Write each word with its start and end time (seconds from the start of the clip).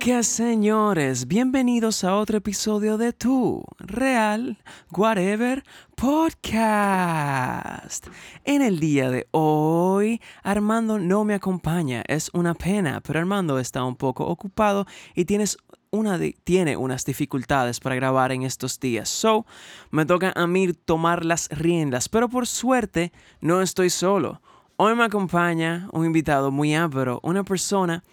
Ok, 0.00 0.22
señores, 0.22 1.26
bienvenidos 1.26 2.04
a 2.04 2.14
otro 2.14 2.38
episodio 2.38 2.98
de 2.98 3.12
Tu 3.12 3.64
Real 3.80 4.56
Whatever 4.96 5.64
Podcast. 5.96 8.06
En 8.44 8.62
el 8.62 8.78
día 8.78 9.10
de 9.10 9.26
hoy, 9.32 10.22
Armando 10.44 11.00
no 11.00 11.24
me 11.24 11.34
acompaña, 11.34 12.04
es 12.06 12.30
una 12.32 12.54
pena, 12.54 13.00
pero 13.00 13.18
Armando 13.18 13.58
está 13.58 13.82
un 13.82 13.96
poco 13.96 14.24
ocupado 14.24 14.86
y 15.16 15.24
tienes 15.24 15.58
una 15.90 16.16
tiene 16.44 16.76
unas 16.76 17.04
dificultades 17.04 17.80
para 17.80 17.96
grabar 17.96 18.30
en 18.30 18.44
estos 18.44 18.78
días. 18.78 19.08
So, 19.08 19.46
me 19.90 20.06
toca 20.06 20.32
a 20.36 20.46
mí 20.46 20.74
tomar 20.74 21.24
las 21.24 21.48
riendas, 21.48 22.08
pero 22.08 22.28
por 22.28 22.46
suerte 22.46 23.10
no 23.40 23.62
estoy 23.62 23.90
solo. 23.90 24.42
Hoy 24.76 24.94
me 24.94 25.02
acompaña 25.02 25.88
un 25.92 26.06
invitado 26.06 26.52
muy 26.52 26.76
ápero, 26.76 27.18
una 27.24 27.42
persona 27.42 28.04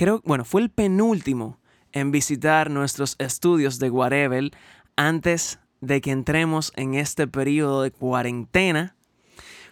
creo, 0.00 0.22
bueno, 0.24 0.46
fue 0.46 0.62
el 0.62 0.70
penúltimo 0.70 1.58
en 1.92 2.10
visitar 2.10 2.70
nuestros 2.70 3.16
estudios 3.18 3.78
de 3.78 3.90
Guarevel 3.90 4.52
antes 4.96 5.58
de 5.82 6.00
que 6.00 6.10
entremos 6.10 6.72
en 6.76 6.94
este 6.94 7.26
periodo 7.26 7.82
de 7.82 7.90
cuarentena. 7.90 8.96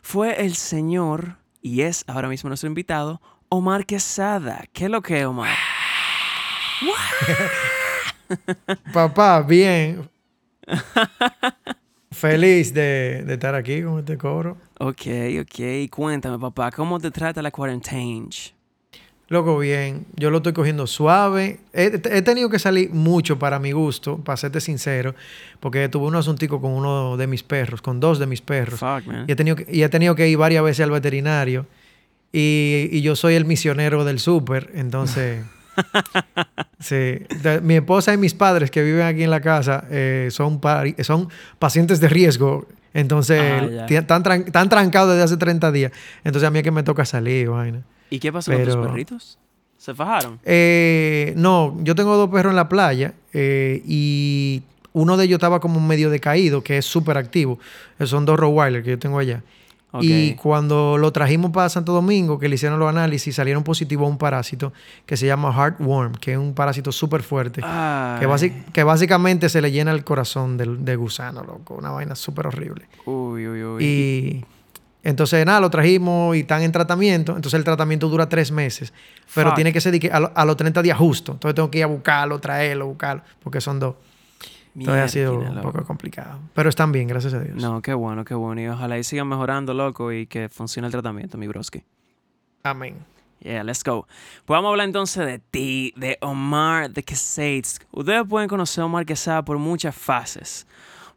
Fue 0.02 0.45
el 0.45 0.54
señor, 0.54 1.38
y 1.62 1.80
es 1.80 2.04
ahora 2.06 2.28
mismo 2.28 2.48
nuestro 2.48 2.66
invitado, 2.66 3.23
Omar 3.49 3.87
Quesada. 3.87 4.65
¿Qué 4.74 4.84
es 4.84 4.90
lo 4.90 5.01
que, 5.01 5.24
Omar? 5.24 5.56
Papá, 8.93 9.40
bien. 9.40 10.10
Feliz 12.10 12.74
de, 12.74 13.24
de, 13.24 13.32
estar 13.32 13.54
aquí 13.54 13.82
con 13.82 14.01
este 14.01 14.18
coro. 14.18 14.59
Ok, 14.79 15.06
ok. 15.40 15.88
Cuéntame, 15.90 16.38
papá, 16.38 16.71
¿cómo 16.71 17.01
te 17.01 17.10
trata 17.10 17.40
la 17.40 17.51
cuarentena? 17.51 18.29
Loco, 19.30 19.59
bien. 19.59 20.07
Yo 20.16 20.30
lo 20.30 20.38
estoy 20.38 20.54
cogiendo 20.54 20.87
suave. 20.87 21.60
He, 21.74 22.23
tenido 22.23 22.48
que 22.48 22.59
salir 22.59 22.90
mucho 22.90 23.38
para 23.38 23.59
mi 23.59 23.73
gusto, 23.73 24.16
para 24.16 24.38
serte 24.38 24.60
sincero, 24.60 25.15
porque 25.60 25.88
tuve 25.90 26.07
un 26.07 26.16
asuntico 26.16 26.62
con 26.62 26.73
uno 26.73 27.18
de 27.18 27.26
mis 27.26 27.43
perros, 27.43 27.82
con 27.82 28.01
dos 28.01 28.18
de 28.18 28.26
mis 28.26 28.40
perros. 28.40 28.80
Y, 29.26 29.32
he 29.32 29.37
tenido 29.37 29.56
que, 29.56 29.66
y 29.71 29.82
he 29.82 29.88
tenido 29.90 30.15
que 30.15 30.29
ir 30.29 30.38
varias 30.38 30.65
veces 30.65 30.84
al 30.84 30.90
veterinario. 30.90 31.66
Y, 32.32 33.01
yo 33.02 33.16
soy 33.16 33.34
el 33.34 33.45
misionero 33.45 34.04
del 34.04 34.18
súper, 34.18 34.71
entonces... 34.74 35.45
sí. 36.80 37.18
mi 37.62 37.76
esposa 37.76 38.12
y 38.12 38.16
mis 38.16 38.34
padres 38.34 38.71
que 38.71 38.82
viven 38.82 39.06
aquí 39.06 39.23
en 39.23 39.30
la 39.30 39.40
casa 39.40 39.84
eh, 39.90 40.29
son, 40.32 40.60
son 41.02 41.29
pacientes 41.59 42.01
de 42.01 42.09
riesgo. 42.09 42.66
Entonces, 42.95 43.40
ah, 43.40 43.87
están, 43.88 44.23
trancados 44.23 45.10
desde 45.10 45.23
hace 45.23 45.37
30 45.37 45.71
días. 45.71 45.93
Entonces, 46.24 46.49
a 46.49 46.51
mí 46.51 46.59
es 46.59 46.65
que 46.65 46.71
me 46.71 46.82
toca 46.82 47.04
salir, 47.04 47.51
vaina. 47.51 47.82
¿Y 48.10 48.18
qué 48.18 48.32
pasó 48.32 48.52
con 48.52 48.64
tus 48.64 48.76
perritos? 48.76 49.38
¿Se 49.76 49.95
fajaron? 49.95 50.40
Eh, 50.45 51.32
no, 51.37 51.76
yo 51.82 51.95
tengo 51.95 52.16
dos 52.16 52.30
perros 52.30 52.50
en 52.50 52.56
la 52.56 52.68
playa 52.68 53.15
eh, 53.32 53.82
y 53.87 54.62
uno 54.92 55.16
de 55.16 55.24
ellos 55.24 55.37
estaba 55.37 55.60
como 55.60 55.80
medio 55.80 56.10
decaído, 56.10 56.62
que 56.62 56.78
es 56.78 56.84
súper 56.84 57.16
activo. 57.16 57.59
Son 58.04 58.24
dos 58.24 58.38
Rottweiler 58.38 58.82
que 58.82 58.90
yo 58.90 58.98
tengo 58.98 59.18
allá. 59.18 59.42
Y 60.00 60.34
cuando 60.34 60.98
lo 60.98 61.12
trajimos 61.12 61.50
para 61.50 61.68
Santo 61.68 61.92
Domingo, 61.92 62.38
que 62.38 62.48
le 62.48 62.56
hicieron 62.56 62.78
los 62.78 62.88
análisis, 62.88 63.34
salieron 63.34 63.65
positivos 63.65 64.06
a 64.06 64.10
un 64.10 64.19
parásito 64.19 64.72
que 65.06 65.16
se 65.16 65.26
llama 65.26 65.50
Heartworm, 65.53 66.12
que 66.12 66.32
es 66.32 66.38
un 66.38 66.53
parásito 66.54 66.93
súper 66.93 67.22
fuerte. 67.22 67.62
Que, 67.62 68.53
que, 68.72 68.84
básicamente 68.84 69.49
se 69.49 69.62
le 69.62 69.72
llena 69.72 69.93
el 69.93 70.04
corazón 70.04 70.59
de, 70.59 70.97
gusano, 70.97 71.43
loco. 71.43 71.75
Una 71.75 71.91
vaina 71.91 72.15
súper 72.15 72.49
horrible. 72.49 72.87
Uy, 73.06 73.49
uy, 73.49 73.65
uy. 73.65 73.84
Y 73.84 74.44
entonces, 75.09 75.47
nada, 75.47 75.59
lo 75.59 75.71
trajimos 75.71 76.37
y 76.37 76.41
están 76.41 76.61
en 76.61 76.71
tratamiento. 76.71 77.35
Entonces, 77.35 77.55
el 77.55 77.65
tratamiento 77.65 78.11
dura 78.11 78.29
tres 78.29 78.53
meses. 78.53 78.93
Pero 79.35 79.55
tiene 79.55 79.73
que 79.73 79.81
ser 79.81 79.99
a, 80.13 80.45
los 80.45 80.57
30 80.57 80.83
días 80.83 80.99
justo. 80.99 81.33
Entonces, 81.33 81.55
tengo 81.55 81.71
que 81.71 81.79
ir 81.79 81.85
a 81.85 81.87
buscarlo, 81.87 82.39
traerlo, 82.39 82.89
buscarlo, 82.89 83.23
porque 83.43 83.63
son 83.63 83.81
dos. 83.81 83.95
Entonces, 84.75 85.05
ha 85.05 85.09
sido 85.09 85.39
un 85.39 85.63
poco 85.63 85.83
complicado. 85.85 86.39
Pero 86.53 86.69
están 86.69 86.93
bien, 86.93 87.09
gracias 87.09 87.33
a 87.33 87.41
Dios. 87.41 87.57
No, 87.57 87.81
qué 87.81 87.95
bueno, 87.95 88.23
qué 88.27 88.35
bueno. 88.35 88.61
Y 88.61 88.69
ojalá 88.69 88.99
y 88.99 89.05
sigan 89.05 89.29
mejorando, 89.29 89.73
loco, 89.73 90.13
y 90.13 90.27
que 90.27 90.51
funcione 90.51 90.87
el 90.87 90.93
tratamiento, 90.93 91.39
mi 91.39 91.49
broski. 91.49 91.83
Amén. 92.63 92.97
Yeah, 93.41 93.65
let's 93.65 93.83
go. 93.83 94.07
Pues 94.45 94.57
vamos 94.57 94.69
a 94.69 94.71
hablar 94.73 94.89
entonces 94.89 95.25
de 95.25 95.39
ti, 95.39 95.95
de 95.97 96.19
Omar 96.21 96.91
de 96.91 97.03
Casades. 97.03 97.81
Ustedes 97.93 98.25
pueden 98.29 98.49
conocer 98.49 98.83
a 98.83 98.85
Omar 98.85 99.07
Quesada 99.07 99.43
por 99.43 99.57
muchas 99.57 99.95
fases. 99.95 100.67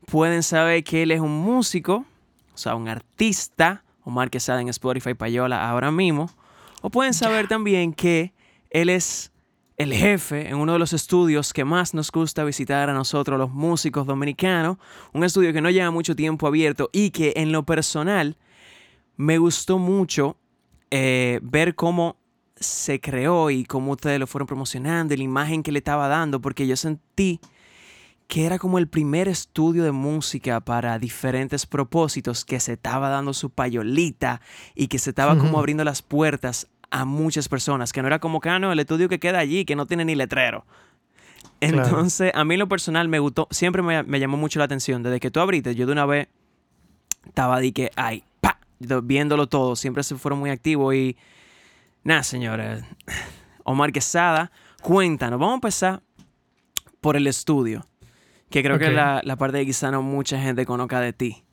Pueden 0.09 0.43
saber 0.43 0.81
que 0.85 1.03
él 1.03 1.11
es 1.11 1.19
un 1.19 1.31
músico, 1.31 2.05
sea, 2.61 2.75
un 2.75 2.87
artista, 2.87 3.83
Omar 4.03 4.29
Quesada 4.29 4.61
en 4.61 4.69
Spotify 4.69 5.13
Payola 5.13 5.69
ahora 5.69 5.91
mismo. 5.91 6.29
O 6.81 6.89
pueden 6.89 7.13
saber 7.13 7.47
también 7.47 7.93
que 7.93 8.33
él 8.69 8.89
es 8.89 9.31
el 9.77 9.93
jefe 9.93 10.47
en 10.47 10.55
uno 10.55 10.73
de 10.73 10.79
los 10.79 10.93
estudios 10.93 11.53
que 11.53 11.65
más 11.65 11.93
nos 11.93 12.11
gusta 12.11 12.43
visitar 12.43 12.89
a 12.89 12.93
nosotros 12.93 13.39
los 13.39 13.51
músicos 13.51 14.05
dominicanos. 14.05 14.77
Un 15.13 15.23
estudio 15.23 15.53
que 15.53 15.61
no 15.61 15.69
lleva 15.69 15.91
mucho 15.91 16.15
tiempo 16.15 16.47
abierto 16.47 16.89
y 16.93 17.11
que 17.11 17.33
en 17.35 17.51
lo 17.51 17.63
personal 17.63 18.37
me 19.17 19.37
gustó 19.37 19.77
mucho 19.77 20.37
eh, 20.91 21.39
ver 21.41 21.75
cómo 21.75 22.17
se 22.55 22.99
creó 22.99 23.49
y 23.49 23.65
cómo 23.65 23.93
ustedes 23.93 24.19
lo 24.19 24.27
fueron 24.27 24.47
promocionando 24.47 25.13
y 25.13 25.17
la 25.17 25.23
imagen 25.23 25.63
que 25.63 25.71
le 25.71 25.79
estaba 25.79 26.07
dando, 26.07 26.41
porque 26.41 26.67
yo 26.67 26.75
sentí 26.75 27.39
que 28.31 28.45
era 28.45 28.59
como 28.59 28.77
el 28.77 28.87
primer 28.87 29.27
estudio 29.27 29.83
de 29.83 29.91
música 29.91 30.61
para 30.61 30.97
diferentes 30.99 31.65
propósitos, 31.65 32.45
que 32.45 32.61
se 32.61 32.71
estaba 32.71 33.09
dando 33.09 33.33
su 33.33 33.49
payolita 33.49 34.39
y 34.73 34.87
que 34.87 34.99
se 34.99 35.09
estaba 35.09 35.37
como 35.37 35.59
abriendo 35.59 35.83
las 35.83 36.01
puertas 36.01 36.69
a 36.91 37.03
muchas 37.03 37.49
personas, 37.49 37.91
que 37.91 38.01
no 38.01 38.07
era 38.07 38.19
como 38.19 38.39
que, 38.39 38.47
ah, 38.47 38.57
no, 38.57 38.71
el 38.71 38.79
estudio 38.79 39.09
que 39.09 39.19
queda 39.19 39.39
allí, 39.39 39.65
que 39.65 39.75
no 39.75 39.85
tiene 39.85 40.05
ni 40.05 40.15
letrero. 40.15 40.65
Entonces, 41.59 42.31
a 42.33 42.45
mí 42.45 42.55
lo 42.55 42.69
personal 42.69 43.09
me 43.09 43.19
gustó, 43.19 43.49
siempre 43.51 43.81
me, 43.81 44.19
llamó 44.21 44.37
mucho 44.37 44.59
la 44.59 44.65
atención. 44.65 45.03
Desde 45.03 45.19
que 45.19 45.29
tú 45.29 45.41
abriste, 45.41 45.75
yo 45.75 45.85
de 45.85 45.91
una 45.91 46.05
vez 46.05 46.29
estaba 47.25 47.59
de 47.59 47.73
que, 47.73 47.91
ay, 47.97 48.23
pa, 48.39 48.61
viéndolo 49.03 49.47
todo, 49.47 49.75
siempre 49.75 50.03
se 50.03 50.15
fueron 50.15 50.39
muy 50.39 50.51
activos 50.51 50.95
y 50.95 51.17
nada, 52.05 52.23
señores. 52.23 52.81
Omar 53.65 53.91
Quesada, 53.91 54.53
cuéntanos, 54.81 55.37
vamos 55.37 55.51
a 55.51 55.55
empezar 55.55 56.01
por 57.01 57.17
el 57.17 57.27
estudio 57.27 57.90
que 58.51 58.61
creo 58.61 58.77
que 58.77 58.91
la, 58.91 59.21
la 59.23 59.35
parte 59.37 59.57
de 59.57 59.65
quizá 59.65 59.89
no 59.89 60.03
mucha 60.03 60.39
gente 60.39 60.65
conozca 60.65 60.99
de 60.99 61.13
ti. 61.13 61.43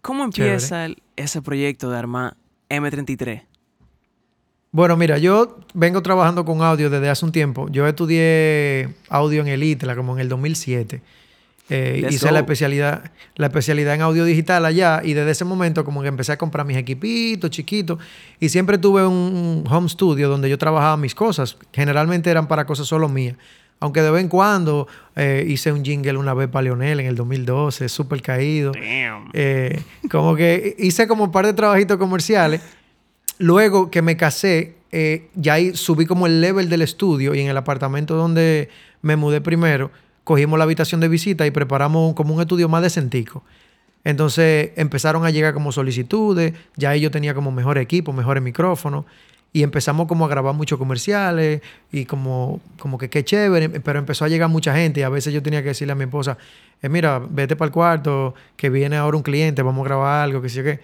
¿Cómo 0.00 0.24
empieza 0.24 0.88
ese 1.16 1.42
proyecto 1.42 1.90
de 1.90 1.98
armar 1.98 2.36
M33? 2.68 3.42
Bueno, 4.72 4.96
mira, 4.96 5.18
yo 5.18 5.58
vengo 5.74 6.02
trabajando 6.02 6.44
con 6.44 6.62
audio 6.62 6.90
desde 6.90 7.08
hace 7.08 7.24
un 7.24 7.32
tiempo. 7.32 7.68
Yo 7.70 7.86
estudié 7.86 8.94
audio 9.08 9.42
en 9.42 9.48
el 9.48 9.62
ITLA 9.62 9.96
como 9.96 10.14
en 10.14 10.20
el 10.20 10.28
2007. 10.28 11.02
Eh, 11.68 12.06
hice 12.08 12.30
la 12.30 12.38
especialidad, 12.40 13.10
la 13.34 13.46
especialidad 13.46 13.94
en 13.94 14.02
audio 14.02 14.24
digital 14.24 14.64
allá 14.64 15.00
y 15.02 15.14
desde 15.14 15.32
ese 15.32 15.44
momento 15.44 15.84
como 15.84 16.00
que 16.00 16.08
empecé 16.08 16.30
a 16.30 16.38
comprar 16.38 16.64
mis 16.64 16.76
equipitos 16.76 17.50
chiquitos 17.50 17.98
y 18.38 18.50
siempre 18.50 18.78
tuve 18.78 19.04
un 19.04 19.64
home 19.68 19.88
studio 19.88 20.28
donde 20.28 20.48
yo 20.48 20.58
trabajaba 20.58 20.96
mis 20.96 21.14
cosas. 21.14 21.56
Generalmente 21.72 22.30
eran 22.30 22.46
para 22.46 22.64
cosas 22.64 22.86
solo 22.86 23.08
mías. 23.08 23.36
Aunque 23.78 24.00
de 24.00 24.10
vez 24.10 24.22
en 24.22 24.28
cuando 24.28 24.88
eh, 25.16 25.44
hice 25.46 25.70
un 25.70 25.84
jingle 25.84 26.16
una 26.16 26.32
vez 26.32 26.48
para 26.48 26.62
Leonel 26.62 27.00
en 27.00 27.06
el 27.06 27.14
2012, 27.14 27.88
súper 27.88 28.22
caído. 28.22 28.72
Eh, 28.74 29.82
como 30.10 30.34
que 30.34 30.74
hice 30.78 31.06
como 31.06 31.24
un 31.24 31.32
par 31.32 31.46
de 31.46 31.52
trabajitos 31.52 31.98
comerciales. 31.98 32.62
Luego 33.38 33.90
que 33.90 34.00
me 34.00 34.16
casé, 34.16 34.76
eh, 34.92 35.28
ya 35.34 35.54
ahí 35.54 35.76
subí 35.76 36.06
como 36.06 36.26
el 36.26 36.40
level 36.40 36.70
del 36.70 36.80
estudio 36.80 37.34
y 37.34 37.40
en 37.40 37.48
el 37.48 37.56
apartamento 37.56 38.16
donde 38.16 38.70
me 39.02 39.16
mudé 39.16 39.42
primero, 39.42 39.90
cogimos 40.24 40.58
la 40.58 40.64
habitación 40.64 41.00
de 41.00 41.08
visita 41.08 41.46
y 41.46 41.50
preparamos 41.50 42.14
como 42.14 42.34
un 42.34 42.40
estudio 42.40 42.68
más 42.70 42.82
decentico. 42.82 43.44
Entonces 44.04 44.70
empezaron 44.76 45.26
a 45.26 45.30
llegar 45.30 45.52
como 45.52 45.70
solicitudes, 45.70 46.54
ya 46.76 46.90
ahí 46.90 47.00
yo 47.00 47.10
tenía 47.10 47.34
como 47.34 47.50
mejor 47.50 47.76
equipo, 47.76 48.12
mejores 48.12 48.42
micrófonos 48.42 49.04
y 49.56 49.62
empezamos 49.62 50.06
como 50.06 50.26
a 50.26 50.28
grabar 50.28 50.54
muchos 50.54 50.78
comerciales 50.78 51.62
y 51.90 52.04
como, 52.04 52.60
como 52.78 52.98
que 52.98 53.08
qué 53.08 53.24
chévere, 53.24 53.70
pero 53.80 53.98
empezó 53.98 54.26
a 54.26 54.28
llegar 54.28 54.50
mucha 54.50 54.76
gente 54.76 55.00
y 55.00 55.02
a 55.02 55.08
veces 55.08 55.32
yo 55.32 55.42
tenía 55.42 55.62
que 55.62 55.68
decirle 55.68 55.92
a 55.92 55.94
mi 55.94 56.04
esposa, 56.04 56.36
eh, 56.82 56.90
mira, 56.90 57.22
vete 57.26 57.56
para 57.56 57.68
el 57.68 57.72
cuarto, 57.72 58.34
que 58.54 58.68
viene 58.68 58.98
ahora 58.98 59.16
un 59.16 59.22
cliente, 59.22 59.62
vamos 59.62 59.86
a 59.86 59.88
grabar 59.88 60.24
algo, 60.24 60.42
que 60.42 60.50
sé 60.50 60.62
qué. 60.62 60.80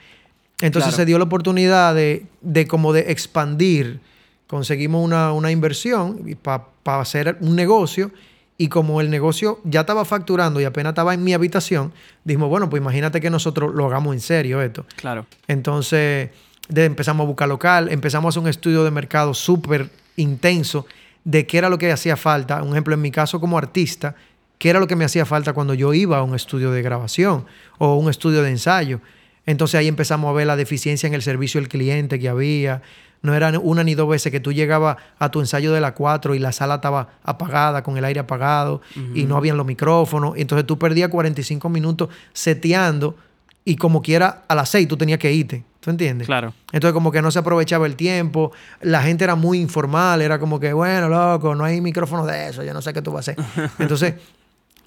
Entonces 0.63 0.95
se 0.95 1.05
dio 1.05 1.19
la 1.19 1.25
oportunidad 1.25 1.95
de, 1.95 2.25
de 2.41 2.67
como 2.67 2.95
de 2.95 3.13
expandir, 3.13 4.01
conseguimos 4.47 5.05
una, 5.05 5.35
una 5.35 5.51
inversión 5.51 6.35
para 6.41 6.65
hacer 7.03 7.37
un 7.41 7.55
negocio 7.55 8.11
y 8.57 8.69
como 8.69 9.03
el 9.03 9.11
negocio 9.11 9.61
ya 9.65 9.81
estaba 9.81 10.07
facturando 10.07 10.63
y 10.63 10.65
apenas 10.65 10.93
estaba 10.93 11.13
en 11.13 11.23
mi 11.23 11.35
habitación, 11.35 11.93
dijimos, 12.25 12.49
bueno, 12.49 12.71
pues 12.71 12.81
imagínate 12.81 13.21
que 13.21 13.29
nosotros 13.29 13.75
lo 13.75 13.85
hagamos 13.85 14.15
en 14.15 14.21
serio 14.21 14.63
esto. 14.63 14.87
Claro. 14.97 15.27
Entonces 15.47 16.31
empezamos 16.75 17.25
a 17.25 17.27
buscar 17.27 17.49
local, 17.49 17.89
empezamos 17.91 18.27
a 18.27 18.29
hacer 18.31 18.43
un 18.43 18.49
estudio 18.49 18.85
de 18.85 18.91
mercado 18.91 19.35
súper 19.35 19.91
intenso 20.17 20.87
de 21.25 21.47
qué 21.47 21.59
era 21.59 21.69
lo 21.69 21.79
que 21.79 21.93
hacía 21.93 22.17
falta. 22.17 22.63
Un 22.63 22.71
ejemplo, 22.71 22.95
en 22.95 23.01
mi 23.01 23.11
caso 23.11 23.41
como 23.41 23.59
artista, 23.59 24.15
qué 24.59 24.71
era 24.71 24.81
lo 24.81 24.87
que 24.87 24.97
me 24.97 25.05
hacía 25.05 25.27
falta 25.27 25.53
cuando 25.53 25.75
yo 25.75 25.93
iba 25.95 26.19
a 26.19 26.23
un 26.23 26.35
estudio 26.35 26.71
de 26.71 26.83
grabación 26.83 27.47
o 27.79 27.97
un 27.97 28.11
estudio 28.11 28.43
de 28.43 28.51
ensayo. 28.51 29.01
Entonces 29.45 29.79
ahí 29.79 29.89
empezamos 29.89 30.31
a 30.31 30.33
ver 30.33 30.47
la 30.47 30.57
deficiencia 30.57 31.07
en 31.07 31.15
el 31.15 31.23
servicio 31.23 31.61
del 31.61 31.69
cliente 31.69 32.19
que 32.19 32.29
había. 32.29 32.83
No 33.23 33.35
era 33.35 33.57
una 33.59 33.85
ni 33.85 33.95
dos 33.95 34.09
veces 34.09 34.33
que 34.33 34.41
tú 34.41 34.53
llegabas 34.53 34.97
a 35.19 35.31
tu 35.31 35.41
ensayo 35.41 35.73
de 35.73 35.81
la 35.81 35.95
4 35.95 36.35
y 36.35 36.39
la 36.39 36.53
sala 36.53 36.77
estaba 36.77 37.09
apagada, 37.23 37.83
con 37.83 37.97
el 37.97 38.05
aire 38.05 38.21
apagado 38.21 38.83
y 39.15 39.25
no 39.25 39.37
habían 39.37 39.57
los 39.57 39.67
micrófonos. 39.67 40.35
Entonces 40.37 40.67
tú 40.67 40.79
perdías 40.79 41.09
45 41.09 41.69
minutos 41.69 42.09
seteando 42.33 43.17
y 43.65 43.77
como 43.77 44.03
quiera 44.03 44.43
a 44.49 44.55
las 44.55 44.71
6 44.71 44.89
tú 44.89 44.97
tenías 44.97 45.19
que 45.19 45.33
irte. 45.33 45.65
¿Tú 45.83 45.91
entiendes? 45.91 46.27
Claro. 46.27 46.55
Entonces 46.71 46.95
como 46.95 47.11
que 47.11 47.21
no 47.21 47.33
se 47.33 47.41
aprovechaba 47.41 47.87
el 47.87 47.97
tiempo. 47.97 48.53
La 48.83 49.03
gente 49.03 49.25
era 49.25 49.35
muy 49.35 49.59
informal. 49.59 50.23
Era 50.23 50.39
como 50.39 50.61
que, 50.61 50.73
bueno, 50.73 51.09
loco, 51.09 51.57
no 51.57 51.65
hay 51.65 51.81
micrófono 51.81 52.25
de 52.25 52.51
eso. 52.51 52.63
Yo 52.63 52.73
no 52.73 52.81
sé 52.81 52.93
qué 52.93 53.03
tú 53.03 53.11
vas 53.11 53.29
a 53.29 53.33
hacer. 53.33 53.45
Entonces 53.81 54.15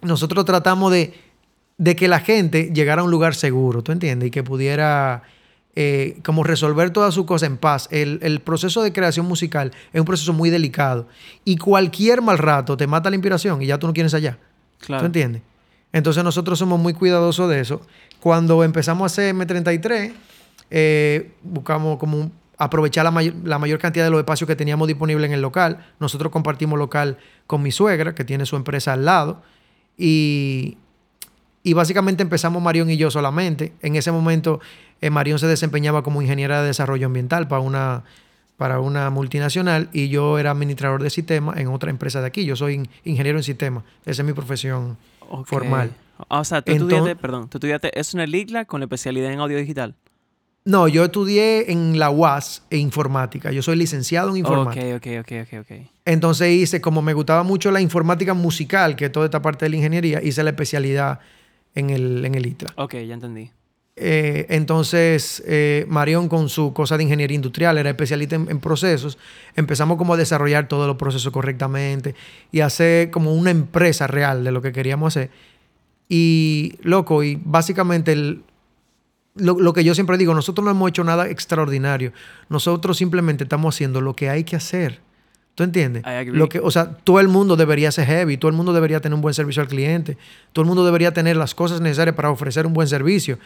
nosotros 0.02 0.46
tratamos 0.46 0.94
de, 0.94 1.14
de 1.78 1.98
que 1.98 2.08
la 2.08 2.22
gente 2.22 2.72
llegara 2.74 3.02
a 3.02 3.04
un 3.04 3.12
lugar 3.12 3.36
seguro. 3.36 3.84
¿Tú 3.84 3.92
entiendes? 3.92 4.28
Y 4.28 4.32
que 4.32 4.42
pudiera 4.42 5.24
eh, 5.76 6.20
como 6.24 6.46
resolver 6.46 6.92
todas 6.92 7.14
sus 7.14 7.26
cosas 7.26 7.48
en 7.48 7.58
paz. 7.58 7.90
El, 7.92 8.40
proceso 8.40 8.82
de 8.82 8.94
creación 8.94 9.26
musical 9.26 9.74
es 9.92 10.00
un 10.00 10.06
proceso 10.06 10.32
muy 10.32 10.50
delicado. 10.50 11.10
Y 11.44 11.58
cualquier 11.58 12.22
mal 12.22 12.38
rato 12.38 12.78
te 12.78 12.88
mata 12.88 13.10
la 13.10 13.18
inspiración 13.18 13.62
y 13.62 13.66
ya 13.66 13.78
tú 13.78 13.88
no 13.88 13.92
quieres 13.92 14.14
allá. 14.14 14.38
Claro. 14.80 15.02
¿Tú 15.02 15.08
entiendes? 15.08 15.42
Entonces 15.92 16.24
nosotros 16.24 16.58
somos 16.58 16.80
muy 16.80 16.94
cuidadosos 16.94 17.50
de 17.50 17.60
eso. 17.60 17.82
Cuando 18.22 18.64
empezamos 18.64 19.04
a 19.04 19.06
hacer 19.08 19.36
M33, 19.36 20.14
eh, 20.70 21.32
buscamos 21.44 21.98
como 21.98 22.32
aprovechar 22.58 23.04
la, 23.06 23.34
la, 23.44 23.60
mayor 23.60 23.80
cantidad 23.80 24.06
de 24.06 24.12
los 24.12 24.20
espacios 24.20 24.48
que 24.48 24.56
teníamos 24.56 24.88
disponibles 24.88 25.28
en 25.28 25.34
el 25.34 25.42
local. 25.42 25.86
Nosotros 26.00 26.32
compartimos 26.32 26.80
local 26.80 27.18
con 27.48 27.62
mi 27.62 27.72
suegra, 27.72 28.16
que 28.16 28.24
tiene 28.24 28.46
su 28.46 28.56
empresa 28.56 28.94
al 28.94 29.06
lado. 29.06 29.42
Y, 29.98 30.78
y 31.64 31.74
básicamente 31.74 32.24
empezamos 32.24 32.62
Marión 32.62 32.90
y 32.90 32.98
yo 32.98 33.12
solamente. 33.12 33.74
En 33.82 33.96
ese 33.96 34.12
momento 34.12 34.60
eh, 35.02 35.10
Marión 35.10 35.40
se 35.40 35.48
desempeñaba 35.48 36.04
como 36.04 36.22
ingeniera 36.22 36.62
de 36.62 36.68
desarrollo 36.68 37.08
ambiental 37.08 37.48
para 37.48 37.62
una, 37.62 38.04
para 38.58 38.80
una 38.80 39.10
multinacional 39.10 39.90
y 39.92 40.10
yo 40.10 40.40
era 40.40 40.52
administrador 40.52 41.04
de 41.04 41.10
sistemas 41.10 41.58
en 41.58 41.68
otra 41.68 41.90
empresa 41.90 42.22
de 42.22 42.28
aquí. 42.28 42.46
Yo 42.46 42.56
soy 42.56 42.88
ingeniero 43.04 43.40
en 43.40 43.44
sistemas. 43.44 43.84
Esa 44.06 44.22
es 44.22 44.26
mi 44.26 44.34
profesión 44.34 44.98
formal. 45.46 45.92
O 46.30 46.44
sea, 46.44 46.62
tú 46.62 46.72
estudiaste, 46.72 47.16
perdón, 47.16 47.50
tú 47.50 47.58
estudiaste, 47.58 48.00
es 48.00 48.14
una 48.14 48.26
ligla 48.26 48.66
con 48.66 48.80
la 48.80 48.86
especialidad 48.86 49.34
en 49.34 49.40
audio 49.40 49.58
digital. 49.58 49.96
No, 50.66 50.88
yo 50.88 51.06
estudié 51.06 51.72
en 51.72 52.00
la 52.00 52.10
UAS 52.10 52.64
e 52.72 52.78
informática. 52.78 53.52
Yo 53.52 53.62
soy 53.62 53.76
licenciado 53.76 54.32
en 54.32 54.38
informática. 54.38 54.84
Ok, 54.96 55.06
ok, 55.06 55.20
ok, 55.20 55.32
ok, 55.44 55.60
ok. 55.62 55.88
Entonces 56.06 56.50
hice, 56.52 56.82
como 56.82 57.04
me 57.04 57.14
gustaba 57.14 57.44
mucho 57.44 57.70
la 57.70 57.82
informática 57.82 58.34
musical, 58.34 58.96
que 58.96 59.06
es 59.06 59.12
toda 59.12 59.26
esta 59.26 59.44
parte 59.44 59.66
de 59.66 59.70
la 59.70 59.76
ingeniería, 59.76 60.24
hice 60.24 60.44
la 60.44 60.50
especialidad 60.50 61.20
en 61.76 61.92
el, 61.92 62.26
en 62.26 62.34
el 62.34 62.48
ITRA. 62.48 62.74
Ok, 62.78 62.96
ya 62.96 63.14
entendí. 63.14 63.52
Eh, 63.98 64.48
entonces, 64.50 65.42
eh, 65.46 65.86
Marión 65.88 66.28
con 66.28 66.50
su 66.50 66.74
cosa 66.74 66.98
de 66.98 67.04
ingeniería 67.04 67.36
industrial, 67.36 67.78
era 67.78 67.92
especialista 67.92 68.36
en, 68.36 68.60
procesos, 68.60 69.18
empezamos 69.56 69.98
como 69.98 70.16
a 70.16 70.18
desarrollar 70.18 70.68
todos 70.68 70.86
los 70.88 70.98
procesos 70.98 71.32
correctamente 71.32 72.14
y 72.52 72.60
hacer 72.60 73.10
como 73.12 73.34
una 73.34 73.52
empresa 73.52 74.08
real 74.08 74.44
de 74.44 74.52
lo 74.52 74.62
que 74.62 74.72
queríamos 74.72 75.16
hacer. 75.16 75.30
Y, 76.10 76.74
loco, 76.82 77.24
y 77.24 77.40
básicamente 77.44 78.42
lo, 79.36 79.60
lo, 79.60 79.74
que 79.74 79.84
yo 79.84 79.94
siempre 79.94 80.18
digo, 80.18 80.34
nosotros 80.34 80.64
no 80.66 80.72
hemos 80.72 80.90
hecho 80.90 81.04
nada 81.04 81.30
extraordinario, 81.30 82.14
nosotros 82.50 82.98
simplemente 82.98 83.44
estamos 83.44 83.76
haciendo 83.76 84.02
lo 84.02 84.16
que 84.16 84.30
hay 84.30 84.44
que 84.44 84.56
hacer. 84.56 85.02
¿Tú 85.56 85.64
entiendes? 85.64 86.04
Lo 86.28 86.50
que, 86.50 86.60
o 86.60 86.70
sea, 86.70 86.92
todo 86.92 87.22
el 87.22 87.30
mundo 87.30 87.56
debería 87.56 87.90
ser 87.90 88.08
heavy, 88.08 88.36
todo 88.36 88.50
el 88.50 88.58
mundo 88.58 88.74
debería 88.74 89.00
tener 89.00 89.16
un 89.16 89.22
buen 89.22 89.34
servicio 89.34 89.62
al 89.62 89.70
cliente, 89.70 90.18
todo 90.52 90.64
el 90.64 90.68
mundo 90.68 90.84
debería 90.84 91.14
tener 91.14 91.38
las 91.38 91.56
cosas 91.56 91.80
necesarias 91.80 92.14
para 92.14 92.30
ofrecer 92.30 92.68
un 92.68 92.74
buen 92.74 92.90
servicio. 92.90 93.40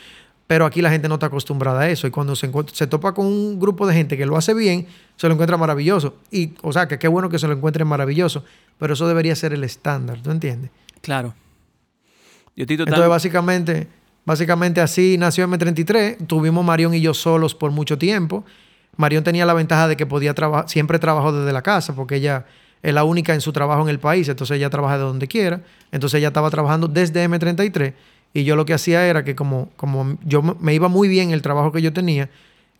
Pero 0.48 0.66
aquí 0.66 0.82
la 0.82 0.90
gente 0.90 1.08
no 1.08 1.14
está 1.14 1.28
acostumbrada 1.28 1.82
a 1.82 1.90
eso. 1.92 2.08
Y 2.08 2.10
cuando 2.10 2.36
se, 2.36 2.52
se 2.74 2.88
topa 2.88 3.14
con 3.14 3.28
un 3.28 3.60
grupo 3.60 3.86
de 3.86 3.94
gente 3.94 4.18
que 4.18 4.26
lo 4.26 4.36
hace 4.36 4.56
bien, 4.56 4.88
se 5.16 5.28
lo 5.28 5.36
encuentra 5.36 5.58
maravilloso. 5.58 6.16
Y, 6.32 6.54
o 6.64 6.74
sea, 6.74 6.88
que 6.88 6.98
qué 6.98 7.08
bueno 7.08 7.30
que 7.30 7.38
se 7.38 7.46
lo 7.46 7.54
encuentre 7.54 7.86
maravilloso. 7.86 8.44
Pero 8.80 8.96
eso 8.96 9.08
debería 9.08 9.36
ser 9.36 9.54
el 9.54 9.64
estándar, 9.64 10.20
¿tú 10.24 10.32
entiendes? 10.32 10.72
Claro. 11.02 11.36
Yo 12.56 12.66
Entonces, 12.68 13.08
básicamente, 13.08 13.88
básicamente 14.26 14.82
así 14.82 15.18
nació 15.18 15.48
M33. 15.48 16.28
Tuvimos 16.28 16.64
Marión 16.64 16.94
y 16.94 17.02
yo 17.02 17.14
solos 17.14 17.56
por 17.56 17.72
mucho 17.72 17.98
tiempo. 17.98 18.46
Marión 18.98 19.24
tenía 19.24 19.46
la 19.46 19.54
ventaja 19.54 19.88
de 19.88 19.96
que 19.96 20.06
podía 20.06 20.34
trabajar, 20.34 20.70
siempre 20.70 21.00
trabajó 21.00 21.32
desde 21.32 21.54
la 21.54 21.62
casa, 21.62 21.96
porque 21.96 22.16
ella 22.16 22.46
es 22.82 22.94
la 22.94 23.04
única 23.04 23.34
en 23.34 23.42
su 23.42 23.52
trabajo 23.52 23.82
en 23.82 23.90
el 23.90 24.00
país, 24.00 24.28
entonces 24.30 24.58
ella 24.58 24.70
trabaja 24.70 24.98
de 24.98 25.04
donde 25.04 25.28
quiera. 25.28 25.62
Entonces 25.92 26.18
ella 26.18 26.28
estaba 26.30 26.50
trabajando 26.50 26.88
desde 26.88 27.28
M33 27.28 27.94
y 28.34 28.44
yo 28.44 28.56
lo 28.56 28.66
que 28.66 28.74
hacía 28.74 29.06
era 29.08 29.24
que 29.24 29.36
como, 29.36 29.70
como 29.76 30.18
yo 30.24 30.42
me 30.42 30.74
iba 30.74 30.88
muy 30.88 31.08
bien 31.08 31.32
el 31.32 31.42
trabajo 31.42 31.72
que 31.72 31.82
yo 31.82 31.94
tenía, 31.94 32.30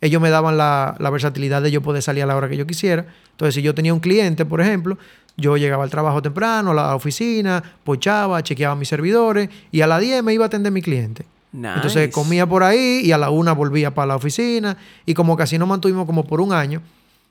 ellos 0.00 0.22
me 0.22 0.30
daban 0.30 0.56
la, 0.56 0.96
versatilidad 0.98 1.62
de 1.62 1.70
yo 1.70 1.82
poder 1.82 2.02
salir 2.02 2.22
a 2.22 2.26
la 2.26 2.36
hora 2.36 2.48
que 2.48 2.56
yo 2.56 2.66
quisiera. 2.66 3.06
Entonces, 3.32 3.54
si 3.54 3.62
yo 3.62 3.74
tenía 3.74 3.92
un 3.92 4.00
cliente, 4.00 4.46
por 4.46 4.60
ejemplo, 4.60 4.96
yo 5.36 5.56
llegaba 5.56 5.84
al 5.84 5.90
trabajo 5.90 6.20
temprano, 6.22 6.72
a 6.72 6.74
la 6.74 6.94
oficina, 6.94 7.62
pochaba, 7.84 8.42
chequeaba 8.42 8.74
mis 8.74 8.88
servidores 8.88 9.48
y 9.70 9.80
a 9.80 9.86
las 9.86 10.00
10 10.00 10.22
me 10.22 10.34
iba 10.34 10.44
a 10.44 10.46
atender 10.46 10.72
mi 10.72 10.82
cliente. 10.82 11.24
Entonces 11.52 12.10
comía 12.12 12.46
por 12.46 12.62
ahí 12.62 13.00
y 13.02 13.10
a 13.12 13.18
la 13.18 13.30
una 13.30 13.52
volvía 13.52 13.92
para 13.92 14.06
la 14.06 14.16
oficina 14.16 14.76
y 15.04 15.14
como 15.14 15.36
casi 15.36 15.58
nos 15.58 15.68
mantuvimos 15.68 16.06
como 16.06 16.24
por 16.24 16.40
un 16.40 16.52
año 16.52 16.80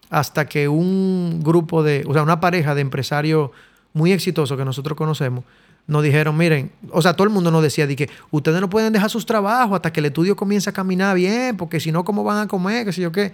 hasta 0.10 0.46
que 0.46 0.68
un 0.68 1.42
grupo 1.42 1.84
de, 1.84 2.04
o 2.08 2.14
sea, 2.14 2.24
una 2.24 2.40
pareja 2.40 2.76
de 2.76 2.82
empresarios 2.82 3.52
muy 3.94 4.12
exitosos 4.12 4.58
que 4.58 4.66
nosotros 4.66 4.98
conocemos, 4.98 5.44
nos 5.90 6.04
dijeron, 6.04 6.38
miren, 6.38 6.72
o 6.92 7.02
sea, 7.02 7.16
todo 7.16 7.26
el 7.26 7.34
mundo 7.34 7.50
nos 7.50 7.64
decía 7.64 7.88
de 7.88 7.96
que 7.96 8.10
ustedes 8.30 8.62
no 8.62 8.70
pueden 8.70 8.94
dejar 8.94 9.10
sus 9.10 9.26
trabajos 9.26 9.76
hasta 9.76 9.92
que 9.92 10.00
el 10.00 10.06
estudio 10.06 10.36
comience 10.36 10.70
a 10.70 10.74
caminar 10.74 11.16
bien, 11.16 11.58
porque 11.58 11.80
si 11.80 11.92
no, 11.92 12.06
¿cómo 12.06 12.24
van 12.24 12.38
a 12.38 12.48
comer? 12.48 12.86
¿Qué 12.86 12.94
sé 12.94 13.02
yo 13.02 13.12
qué? 13.12 13.34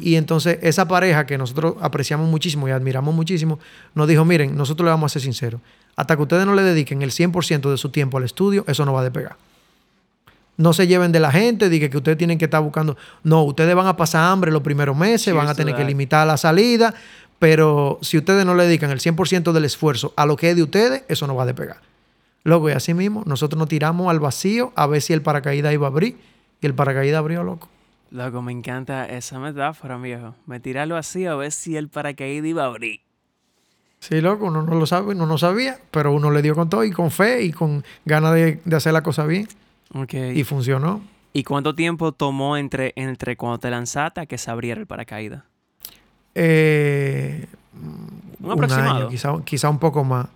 Y 0.00 0.14
entonces 0.14 0.58
esa 0.62 0.88
pareja 0.88 1.26
que 1.26 1.36
nosotros 1.36 1.74
apreciamos 1.82 2.30
muchísimo 2.30 2.66
y 2.66 2.70
admiramos 2.70 3.14
muchísimo, 3.14 3.58
nos 3.94 4.08
dijo, 4.08 4.24
miren, 4.24 4.56
nosotros 4.56 4.86
le 4.86 4.90
vamos 4.90 5.10
a 5.10 5.12
ser 5.12 5.22
sinceros, 5.22 5.60
hasta 5.94 6.16
que 6.16 6.22
ustedes 6.22 6.46
no 6.46 6.54
le 6.54 6.62
dediquen 6.62 7.02
el 7.02 7.10
100% 7.10 7.70
de 7.70 7.76
su 7.76 7.90
tiempo 7.90 8.16
al 8.16 8.24
estudio, 8.24 8.64
eso 8.66 8.86
no 8.86 8.94
va 8.94 9.00
a 9.00 9.04
despegar. 9.04 9.36
No 10.56 10.72
se 10.72 10.86
lleven 10.86 11.12
de 11.12 11.20
la 11.20 11.30
gente, 11.30 11.68
diga 11.68 11.88
que 11.88 11.96
ustedes 11.96 12.18
tienen 12.18 12.38
que 12.38 12.44
estar 12.44 12.62
buscando. 12.62 12.96
No, 13.22 13.42
ustedes 13.42 13.74
van 13.74 13.86
a 13.86 13.96
pasar 13.96 14.30
hambre 14.30 14.52
los 14.52 14.62
primeros 14.62 14.96
meses, 14.96 15.34
van 15.34 15.48
a 15.48 15.54
tener 15.54 15.74
que 15.74 15.84
limitar 15.84 16.26
la 16.26 16.36
salida, 16.36 16.94
pero 17.42 17.98
si 18.02 18.18
ustedes 18.18 18.46
no 18.46 18.54
le 18.54 18.66
dedican 18.66 18.92
el 18.92 19.00
100% 19.00 19.50
del 19.50 19.64
esfuerzo 19.64 20.14
a 20.16 20.26
lo 20.26 20.36
que 20.36 20.50
es 20.50 20.54
de 20.54 20.62
ustedes, 20.62 21.02
eso 21.08 21.26
no 21.26 21.34
va 21.34 21.42
a 21.42 21.46
despegar. 21.46 21.78
Luego, 22.44 22.70
y 22.70 22.72
así 22.72 22.94
mismo, 22.94 23.24
nosotros 23.26 23.58
nos 23.58 23.68
tiramos 23.68 24.08
al 24.10 24.20
vacío 24.20 24.72
a 24.76 24.86
ver 24.86 25.02
si 25.02 25.12
el 25.12 25.22
paracaídas 25.22 25.74
iba 25.74 25.88
a 25.88 25.90
abrir. 25.90 26.20
Y 26.60 26.66
el 26.66 26.74
paracaídas 26.74 27.18
abrió, 27.18 27.42
loco. 27.42 27.68
Loco, 28.12 28.42
me 28.42 28.52
encanta 28.52 29.06
esa 29.06 29.40
metáfora, 29.40 29.96
viejo. 29.96 30.36
Me 30.46 30.60
tiré 30.60 30.78
al 30.78 30.92
vacío 30.92 31.32
a 31.32 31.34
ver 31.34 31.50
si 31.50 31.76
el 31.76 31.88
paracaídas 31.88 32.46
iba 32.46 32.62
a 32.62 32.66
abrir. 32.66 33.00
Sí, 33.98 34.20
loco, 34.20 34.44
uno 34.44 34.62
no 34.62 34.76
lo 34.76 34.86
sabe, 34.86 35.12
uno 35.12 35.26
no 35.26 35.36
sabía, 35.36 35.80
pero 35.90 36.12
uno 36.12 36.30
le 36.30 36.42
dio 36.42 36.54
con 36.54 36.70
todo 36.70 36.84
y 36.84 36.92
con 36.92 37.10
fe 37.10 37.42
y 37.42 37.50
con 37.50 37.82
ganas 38.04 38.34
de, 38.34 38.60
hacer 38.72 38.92
la 38.92 39.02
cosa 39.02 39.26
bien. 39.26 39.48
Okay. 39.92 40.38
Y 40.38 40.44
funcionó. 40.44 41.02
¿Y 41.32 41.42
cuánto 41.42 41.74
tiempo 41.74 42.12
tomó 42.12 42.56
entre, 42.56 42.92
entre 42.94 43.36
cuando 43.36 43.58
te 43.58 43.68
lanzaste 43.68 44.20
a 44.20 44.26
que 44.26 44.38
se 44.38 44.48
abriera 44.48 44.80
el 44.80 44.86
paracaídas? 44.86 45.42
Eh, 46.34 47.46
un, 48.42 48.72
año, 48.72 49.08
quizá, 49.44 49.68
un 49.68 49.78
poco 49.78 50.04
más. 50.04 50.26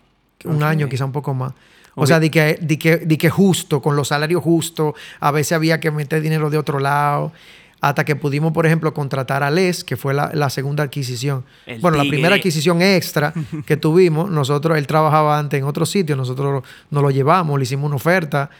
Un 0.44 0.62
año, 0.62 0.88
quizá 0.88 1.04
un 1.04 1.12
poco 1.12 1.34
más. 1.34 1.52
O 1.94 2.06
sea, 2.06 2.20
de 2.20 2.30
que, 2.30 2.58
de, 2.60 2.78
que, 2.78 2.98
de 2.98 3.18
que 3.18 3.30
justo, 3.30 3.80
con 3.80 3.96
los 3.96 4.08
salarios 4.08 4.42
justos, 4.42 4.94
a 5.18 5.30
veces 5.30 5.52
había 5.52 5.80
que 5.80 5.90
meter 5.90 6.20
dinero 6.20 6.50
de 6.50 6.58
otro 6.58 6.78
lado. 6.78 7.32
Hasta 7.80 8.04
que 8.04 8.16
pudimos, 8.16 8.52
por 8.52 8.66
ejemplo, 8.66 8.92
contratar 8.94 9.42
a 9.42 9.50
Les, 9.50 9.84
que 9.84 9.96
fue 9.96 10.14
la, 10.14 10.50
segunda 10.50 10.82
adquisición. 10.82 11.44
bueno, 11.80 11.98
la 11.98 12.04
primera 12.04 12.34
adquisición 12.34 12.80
extra 12.80 13.34
que 13.66 13.76
tuvimos, 13.76 14.30
nosotros, 14.30 14.78
él 14.78 14.86
trabajaba 14.86 15.38
antes 15.38 15.60
en 15.60 15.66
otro 15.66 15.84
sitio, 15.84 16.16
nosotros 16.16 16.64
nos 16.90 17.02
lo 17.02 17.10
llevamos, 17.10 17.58
le 17.58 17.64
hicimos 17.64 17.86
una 17.86 17.96
oferta, 17.96 18.50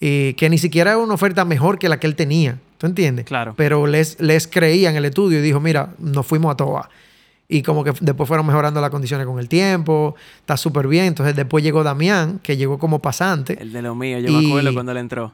y 0.00 0.34
que 0.34 0.50
ni 0.50 0.58
siquiera 0.58 0.90
era 0.90 0.98
una 0.98 1.14
oferta 1.14 1.44
mejor 1.44 1.78
que 1.78 1.88
la 1.88 1.98
que 1.98 2.06
él 2.06 2.16
tenía. 2.16 2.58
¿Tú 2.84 2.88
entiendes? 2.88 3.24
Claro. 3.24 3.54
Pero 3.56 3.86
les, 3.86 4.20
les 4.20 4.46
creía 4.46 4.90
en 4.90 4.96
el 4.96 5.06
estudio 5.06 5.38
y 5.38 5.40
dijo, 5.40 5.58
mira, 5.58 5.94
nos 5.98 6.26
fuimos 6.26 6.52
a 6.52 6.56
Toa. 6.58 6.90
Y 7.48 7.62
como 7.62 7.82
que 7.82 7.94
después 7.98 8.28
fueron 8.28 8.46
mejorando 8.46 8.78
las 8.78 8.90
condiciones 8.90 9.26
con 9.26 9.38
el 9.38 9.48
tiempo, 9.48 10.14
está 10.40 10.58
súper 10.58 10.86
bien. 10.86 11.06
Entonces 11.06 11.34
después 11.34 11.64
llegó 11.64 11.82
Damián, 11.82 12.40
que 12.42 12.58
llegó 12.58 12.78
como 12.78 12.98
pasante. 12.98 13.56
El 13.58 13.72
de 13.72 13.80
lo 13.80 13.94
mío, 13.94 14.18
yo 14.18 14.30
me 14.30 14.48
acuerdo 14.48 14.74
cuando 14.74 14.92
él 14.92 14.98
entró. 14.98 15.32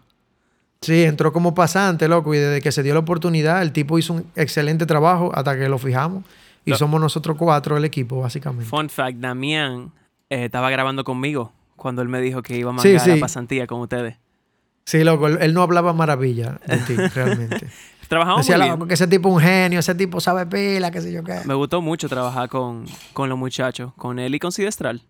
Sí, 0.80 1.02
entró 1.02 1.32
como 1.32 1.52
pasante, 1.52 2.06
loco, 2.06 2.32
y 2.36 2.38
desde 2.38 2.60
que 2.60 2.70
se 2.70 2.84
dio 2.84 2.94
la 2.94 3.00
oportunidad, 3.00 3.62
el 3.62 3.72
tipo 3.72 3.98
hizo 3.98 4.12
un 4.12 4.26
excelente 4.36 4.86
trabajo 4.86 5.32
hasta 5.34 5.58
que 5.58 5.68
lo 5.68 5.78
fijamos. 5.78 6.22
Y 6.64 6.72
somos 6.74 7.00
nosotros 7.00 7.36
cuatro 7.36 7.76
el 7.76 7.84
equipo, 7.84 8.20
básicamente. 8.20 8.66
Fun 8.66 8.88
fact, 8.88 9.18
Damián 9.18 9.90
eh, 10.28 10.44
estaba 10.44 10.70
grabando 10.70 11.02
conmigo 11.02 11.52
cuando 11.74 12.00
él 12.00 12.08
me 12.08 12.20
dijo 12.20 12.42
que 12.42 12.56
iba 12.56 12.70
a 12.70 12.74
mandar 12.74 13.08
la 13.08 13.16
pasantía 13.16 13.66
con 13.66 13.80
ustedes. 13.80 14.18
Sí, 14.90 15.04
loco, 15.04 15.28
él, 15.28 15.54
no 15.54 15.62
hablaba 15.62 15.92
maravilla 15.92 16.58
de 16.66 16.78
ti, 16.78 16.96
realmente. 17.14 17.68
Trabajamos 18.08 18.44
Decía, 18.44 18.76
que 18.88 18.94
ese 18.94 19.06
tipo 19.06 19.28
es 19.28 19.34
un 19.36 19.40
genio, 19.40 19.78
ese 19.78 19.94
tipo 19.94 20.20
sabe 20.20 20.46
pila, 20.46 20.90
qué 20.90 21.00
sé 21.00 21.12
yo 21.12 21.22
qué. 21.22 21.42
Me 21.44 21.54
gustó 21.54 21.80
mucho 21.80 22.08
trabajar 22.08 22.48
con, 22.48 22.86
los 23.16 23.38
muchachos, 23.38 23.92
con 23.94 24.18
él 24.18 24.34
y 24.34 24.40
con 24.40 24.50
Sidestral. 24.50 25.02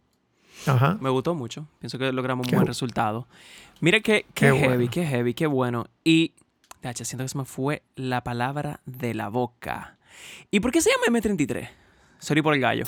Ajá. 0.67 0.99
Me 1.01 1.09
gustó 1.09 1.35
mucho. 1.35 1.67
Pienso 1.79 1.99
que 1.99 2.13
logramos 2.13 2.47
un 2.47 2.57
buen 2.57 2.67
resultado. 2.67 3.27
Mira 3.81 4.01
qué, 4.01 4.27
qué, 4.35 4.53
heavy, 4.53 4.89
qué 4.89 5.07
heavy, 5.07 5.33
qué 5.33 5.47
bueno. 5.47 5.87
Y 6.05 6.35
Tacha, 6.83 7.07
siento 7.07 7.25
que 7.25 7.31
se 7.31 7.39
me 7.39 7.47
fue 7.47 7.83
la 7.97 8.23
palabra 8.23 8.81
de 8.85 9.15
la 9.15 9.31
boca. 9.31 9.97
¿Y 10.51 10.61
por 10.61 10.73
qué 10.73 10.83
se 10.83 10.91
llama 10.91 11.19
M33? 11.19 11.71
Sorry 12.19 12.43
por 12.43 12.53
el 12.53 12.61
gallo. 12.61 12.85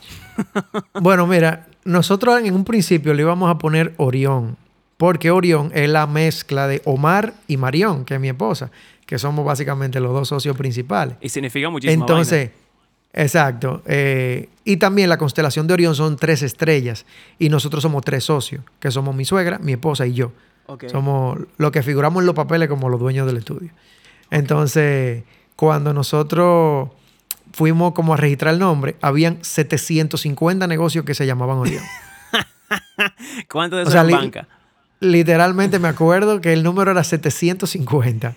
bueno, 1.01 1.27
mira, 1.27 1.69
nosotros 1.85 2.39
en 2.39 2.55
un 2.55 2.65
principio 2.65 3.15
le 3.15 3.23
íbamos 3.23 3.51
a 3.51 3.57
poner 3.57 3.95
Orión, 3.97 4.59
porque 4.97 5.31
Orión 5.31 5.71
es 5.75 5.89
la 5.89 6.07
mezcla 6.07 6.67
de 6.67 6.83
Omar 6.85 7.35
y 7.49 7.57
Marión, 7.57 8.05
que 8.05 8.15
es 8.15 8.21
mi 8.21 8.29
esposa, 8.29 8.71
que 9.07 9.19
somos 9.19 9.45
básicamente 9.45 10.01
los 10.01 10.13
dos 10.13 10.29
socios 10.29 10.57
principales. 10.57 11.17
Y 11.21 11.29
significa 11.29 11.69
muchísimo. 11.69 12.03
Entonces, 12.03 12.51
exacto. 13.13 13.83
Eh, 13.87 14.49
y 14.65 14.77
también 14.77 15.09
la 15.09 15.19
constelación 15.19 15.67
de 15.67 15.75
Orión 15.75 15.95
son 15.95 16.17
tres 16.17 16.43
estrellas 16.43 17.05
y 17.39 17.49
nosotros 17.49 17.83
somos 17.83 18.05
tres 18.05 18.25
socios, 18.25 18.63
que 18.79 18.91
somos 18.91 19.15
mi 19.15 19.25
suegra, 19.25 19.59
mi 19.59 19.73
esposa 19.73 20.07
y 20.07 20.15
yo. 20.15 20.33
Somos 20.91 21.39
los 21.59 21.71
que 21.71 21.83
figuramos 21.83 22.23
en 22.23 22.27
los 22.27 22.35
papeles 22.35 22.69
como 22.69 22.89
los 22.89 22.99
dueños 22.99 23.27
del 23.27 23.37
estudio. 23.37 23.71
Entonces, 24.31 25.25
cuando 25.57 25.93
nosotros 25.93 26.89
fuimos 27.53 27.93
como 27.93 28.15
a 28.15 28.17
registrar 28.17 28.55
el 28.55 28.61
nombre, 28.61 28.97
habían 29.03 29.45
750 29.45 30.67
negocios 30.67 31.05
que 31.05 31.15
se 31.15 31.27
llamaban 31.27 31.59
Orión. 31.59 31.83
¿Cuánto 33.51 33.77
de 33.77 33.83
eso 33.83 34.01
o 34.01 34.11
banca? 34.11 34.49
Literalmente 35.03 35.79
me 35.79 35.89
acuerdo 35.89 36.41
que 36.41 36.53
el 36.53 36.63
número 36.63 36.93
era 36.93 37.05
750. 37.05 38.35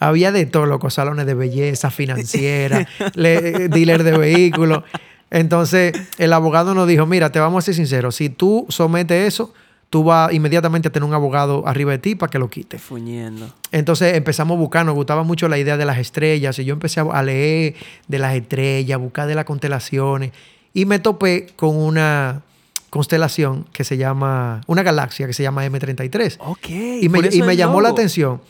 Había 0.00 0.30
de 0.32 0.46
todo, 0.46 0.66
locos, 0.66 0.94
salones 0.94 1.26
de 1.26 1.34
belleza, 1.34 1.90
financiera, 1.90 2.86
dealer 3.14 4.02
de 4.02 4.16
vehículos. 4.16 4.84
Entonces, 5.30 5.92
el 6.18 6.32
abogado 6.32 6.74
nos 6.74 6.86
dijo, 6.86 7.06
mira, 7.06 7.30
te 7.30 7.40
vamos 7.40 7.64
a 7.64 7.66
ser 7.66 7.74
sinceros, 7.74 8.16
si 8.16 8.28
tú 8.28 8.66
sometes 8.68 9.26
eso, 9.26 9.52
tú 9.90 10.04
vas 10.04 10.32
inmediatamente 10.32 10.88
a 10.88 10.92
tener 10.92 11.06
un 11.06 11.14
abogado 11.14 11.66
arriba 11.66 11.92
de 11.92 11.98
ti 11.98 12.14
para 12.14 12.30
que 12.30 12.38
lo 12.38 12.48
quite. 12.48 12.78
Fuñendo. 12.78 13.52
Entonces 13.72 14.14
empezamos 14.14 14.56
a 14.56 14.58
buscar, 14.58 14.86
nos 14.86 14.94
gustaba 14.94 15.22
mucho 15.22 15.48
la 15.48 15.58
idea 15.58 15.76
de 15.76 15.84
las 15.84 15.98
estrellas 15.98 16.58
y 16.58 16.64
yo 16.64 16.74
empecé 16.74 17.00
a 17.00 17.22
leer 17.22 17.74
de 18.06 18.18
las 18.18 18.34
estrellas, 18.34 18.94
a 18.94 18.98
buscar 18.98 19.26
de 19.26 19.34
las 19.34 19.44
constelaciones 19.44 20.32
y 20.74 20.84
me 20.84 20.98
topé 20.98 21.48
con 21.56 21.76
una 21.76 22.42
constelación 22.90 23.64
que 23.72 23.84
se 23.84 23.96
llama, 23.96 24.60
una 24.66 24.82
galaxia 24.82 25.26
que 25.26 25.32
se 25.32 25.42
llama 25.42 25.66
M33. 25.66 26.36
Ok. 26.40 26.68
Y 26.68 27.08
me, 27.08 27.20
y 27.32 27.42
me 27.42 27.56
llamó 27.56 27.80
la 27.80 27.90
atención. 27.90 28.40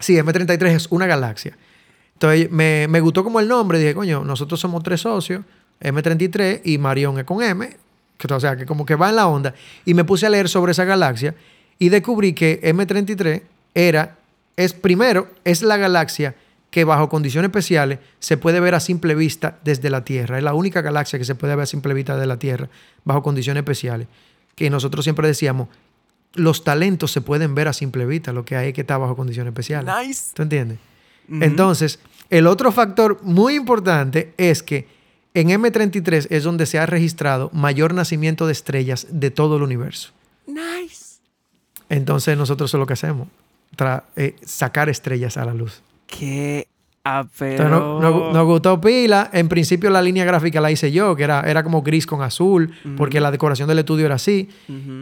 Sí, 0.00 0.14
M33 0.14 0.66
es 0.68 0.86
una 0.90 1.06
galaxia. 1.06 1.56
Entonces 2.14 2.50
me, 2.50 2.86
me 2.88 3.00
gustó 3.00 3.22
como 3.22 3.40
el 3.40 3.48
nombre, 3.48 3.78
dije, 3.78 3.94
coño, 3.94 4.24
nosotros 4.24 4.58
somos 4.58 4.82
tres 4.82 5.02
socios, 5.02 5.42
M33 5.80 6.62
y 6.64 6.78
Marión 6.78 7.18
es 7.18 7.24
con 7.24 7.42
M, 7.42 7.76
o 8.28 8.40
sea, 8.40 8.56
que 8.56 8.66
como 8.66 8.84
que 8.84 8.96
va 8.96 9.10
en 9.10 9.16
la 9.16 9.28
onda. 9.28 9.54
Y 9.84 9.94
me 9.94 10.04
puse 10.04 10.26
a 10.26 10.30
leer 10.30 10.48
sobre 10.48 10.72
esa 10.72 10.84
galaxia 10.84 11.34
y 11.78 11.88
descubrí 11.88 12.32
que 12.32 12.60
M33 12.62 13.42
era, 13.74 14.16
es 14.56 14.72
primero, 14.72 15.28
es 15.44 15.62
la 15.62 15.76
galaxia 15.76 16.34
que 16.70 16.84
bajo 16.84 17.08
condiciones 17.08 17.48
especiales 17.48 17.98
se 18.18 18.36
puede 18.36 18.60
ver 18.60 18.74
a 18.74 18.80
simple 18.80 19.14
vista 19.14 19.58
desde 19.64 19.90
la 19.90 20.04
Tierra. 20.04 20.38
Es 20.38 20.44
la 20.44 20.54
única 20.54 20.82
galaxia 20.82 21.18
que 21.18 21.24
se 21.24 21.34
puede 21.34 21.54
ver 21.56 21.62
a 21.62 21.66
simple 21.66 21.94
vista 21.94 22.14
desde 22.14 22.26
la 22.26 22.38
Tierra 22.38 22.68
bajo 23.04 23.22
condiciones 23.22 23.62
especiales. 23.62 24.06
Que 24.54 24.70
nosotros 24.70 25.04
siempre 25.04 25.26
decíamos, 25.26 25.68
los 26.34 26.64
talentos 26.64 27.10
se 27.10 27.20
pueden 27.20 27.54
ver 27.54 27.68
a 27.68 27.72
simple 27.72 28.04
vista, 28.04 28.32
lo 28.32 28.44
que 28.44 28.56
hay 28.56 28.68
es 28.68 28.74
que 28.74 28.82
está 28.82 28.98
bajo 28.98 29.16
condiciones 29.16 29.52
especiales. 29.52 29.92
Nice. 29.98 30.30
¿Tú 30.34 30.42
entiendes? 30.42 30.78
Entonces, 31.30 32.00
el 32.30 32.46
otro 32.46 32.72
factor 32.72 33.20
muy 33.22 33.54
importante 33.54 34.32
es 34.36 34.62
que 34.62 34.88
en 35.34 35.48
M33 35.48 36.26
es 36.30 36.42
donde 36.42 36.66
se 36.66 36.78
ha 36.78 36.86
registrado 36.86 37.50
mayor 37.52 37.94
nacimiento 37.94 38.46
de 38.46 38.52
estrellas 38.52 39.06
de 39.10 39.30
todo 39.30 39.56
el 39.56 39.62
universo. 39.62 40.10
Nice. 40.46 41.16
Entonces 41.88 42.36
nosotros 42.36 42.72
es 42.72 42.78
lo 42.78 42.86
que 42.86 42.94
hacemos, 42.94 43.28
eh, 44.16 44.36
sacar 44.44 44.88
estrellas 44.88 45.36
a 45.36 45.44
la 45.44 45.54
luz. 45.54 45.82
Qué 46.08 46.66
apero. 47.04 48.00
nos, 48.00 48.44
gustó 48.44 48.80
pila. 48.80 49.30
En 49.32 49.48
principio 49.48 49.90
la 49.90 50.02
línea 50.02 50.24
gráfica 50.24 50.60
la 50.60 50.70
hice 50.70 50.90
yo, 50.90 51.14
que 51.14 51.22
era, 51.22 51.42
era 51.42 51.62
como 51.62 51.82
gris 51.82 52.06
con 52.06 52.22
azul, 52.22 52.74
porque 52.96 53.20
la 53.20 53.30
decoración 53.30 53.68
del 53.68 53.78
estudio 53.78 54.06
era 54.06 54.16
así. 54.16 54.48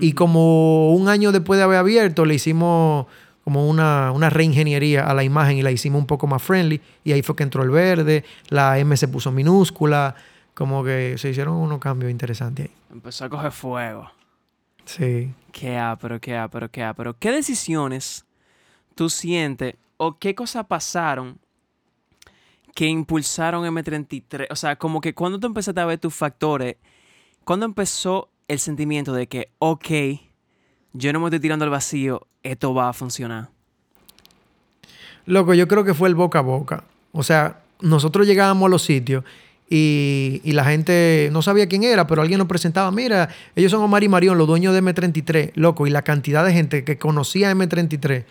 Y 0.01 0.13
como 0.13 0.93
un 0.93 1.09
año 1.09 1.33
después 1.33 1.59
de 1.59 1.65
haber 1.65 1.79
abierto, 1.79 2.25
le 2.25 2.35
hicimos 2.35 3.07
como 3.45 3.69
una, 3.69 4.11
una, 4.11 4.29
reingeniería 4.29 5.07
a 5.07 5.15
la 5.15 5.23
imagen 5.23 5.57
y 5.57 5.63
la 5.63 5.71
hicimos 5.71 6.01
un 6.01 6.07
poco 6.07 6.27
más 6.27 6.43
friendly. 6.43 6.81
Y 7.05 7.13
ahí 7.13 7.23
fue 7.23 7.37
que 7.37 7.45
entró 7.45 7.63
el 7.63 7.71
verde, 7.71 8.25
la 8.49 8.77
M 8.81 8.97
se 8.97 9.07
puso 9.07 9.31
minúscula, 9.31 10.17
como 10.53 10.83
que 10.83 11.17
se 11.17 11.31
hicieron 11.31 11.55
unos 11.55 11.79
cambios 11.79 12.11
interesantes 12.11 12.67
ahí. 12.67 12.75
Empezó 12.93 13.27
a 13.27 13.29
coger 13.29 13.53
fuego. 13.53 14.11
Sí. 14.85 15.33
Qué 15.53 15.81
pero 16.01 16.21
qué 16.21 16.49
pero 16.51 16.71
qué 16.71 16.93
pero 16.97 17.17
¿Qué 17.19 17.31
decisiones 17.31 18.25
tú 18.95 19.09
sientes 19.09 19.75
o 19.97 20.19
qué 20.19 20.35
cosas 20.35 20.67
pasaron 20.67 21.39
que 22.75 22.87
impulsaron 22.87 23.65
M33? 23.65 24.47
O 24.51 24.57
sea, 24.57 24.77
como 24.77 25.01
que 25.01 25.15
cuando 25.15 25.41
tú 25.41 25.47
empezaste 25.47 25.81
a 25.81 25.87
ver 25.87 25.99
tus 25.99 26.15
factores, 26.15 26.77
¿cuándo 27.45 27.67
empezó 27.67 28.31
el 28.49 28.59
sentimiento 28.59 29.13
de 29.13 29.27
que, 29.27 29.51
ok, 29.59 29.89
yo 30.93 31.13
no 31.13 31.21
me 31.21 31.27
estoy 31.27 31.41
tirando 31.41 31.65
al 31.65 31.71
vacío, 31.71 32.27
esto 32.43 32.75
va 32.75 32.89
a 32.89 32.93
funcionar? 32.93 33.51
Loco, 35.27 35.55
yo 35.55 35.67
creo 35.67 35.85
que 35.85 35.95
fue 35.95 36.09
el 36.09 36.15
boca 36.15 36.39
a 36.39 36.43
boca. 36.43 36.85
O 37.13 37.23
sea, 37.23 37.63
nosotros 37.81 38.27
llegábamos 38.27 38.67
a 38.67 38.71
los 38.71 38.83
sitios 38.83 39.25
y, 39.69 40.41
la 40.45 40.65
gente 40.65 41.29
no 41.33 41.43
sabía 41.43 41.67
quién 41.69 41.83
era, 41.83 42.07
pero 42.07 42.23
alguien 42.23 42.39
nos 42.39 42.47
presentaba, 42.47 42.91
mira, 42.93 43.29
ellos 43.57 43.73
son 43.73 43.83
Omar 43.83 44.05
y 44.05 44.09
Marión, 44.09 44.39
los 44.39 44.47
dueños 44.47 44.73
de 44.73 44.83
M33, 44.83 45.53
loco, 45.55 45.87
y 45.87 45.91
la 45.91 46.03
cantidad 46.03 46.45
de 46.45 46.53
gente 46.53 46.85
que 46.85 46.99
conocía 46.99 47.53
M33. 47.53 48.25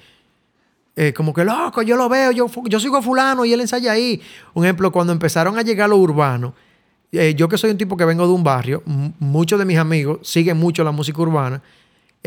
Eh, 0.95 1.13
como 1.13 1.33
que 1.33 1.43
loco, 1.43 1.81
yo 1.81 1.97
lo 1.97 2.07
veo, 2.07 2.31
yo, 2.31 2.49
yo 2.65 2.79
sigo 2.79 3.01
fulano 3.01 3.43
y 3.43 3.53
él 3.53 3.61
ensaya 3.61 3.91
ahí. 3.91 4.21
Un 4.53 4.63
ejemplo, 4.63 4.91
cuando 4.91 5.11
empezaron 5.11 5.57
a 5.57 5.61
llegar 5.61 5.89
los 5.89 5.99
urbanos, 5.99 6.53
eh, 7.11 7.33
yo 7.35 7.49
que 7.49 7.57
soy 7.57 7.71
un 7.71 7.77
tipo 7.77 7.97
que 7.97 8.05
vengo 8.05 8.25
de 8.25 8.33
un 8.33 8.43
barrio, 8.43 8.81
muchos 9.19 9.59
de 9.59 9.65
mis 9.65 9.77
amigos 9.77 10.19
siguen 10.23 10.57
mucho 10.57 10.83
la 10.83 10.91
música 10.91 11.21
urbana 11.21 11.61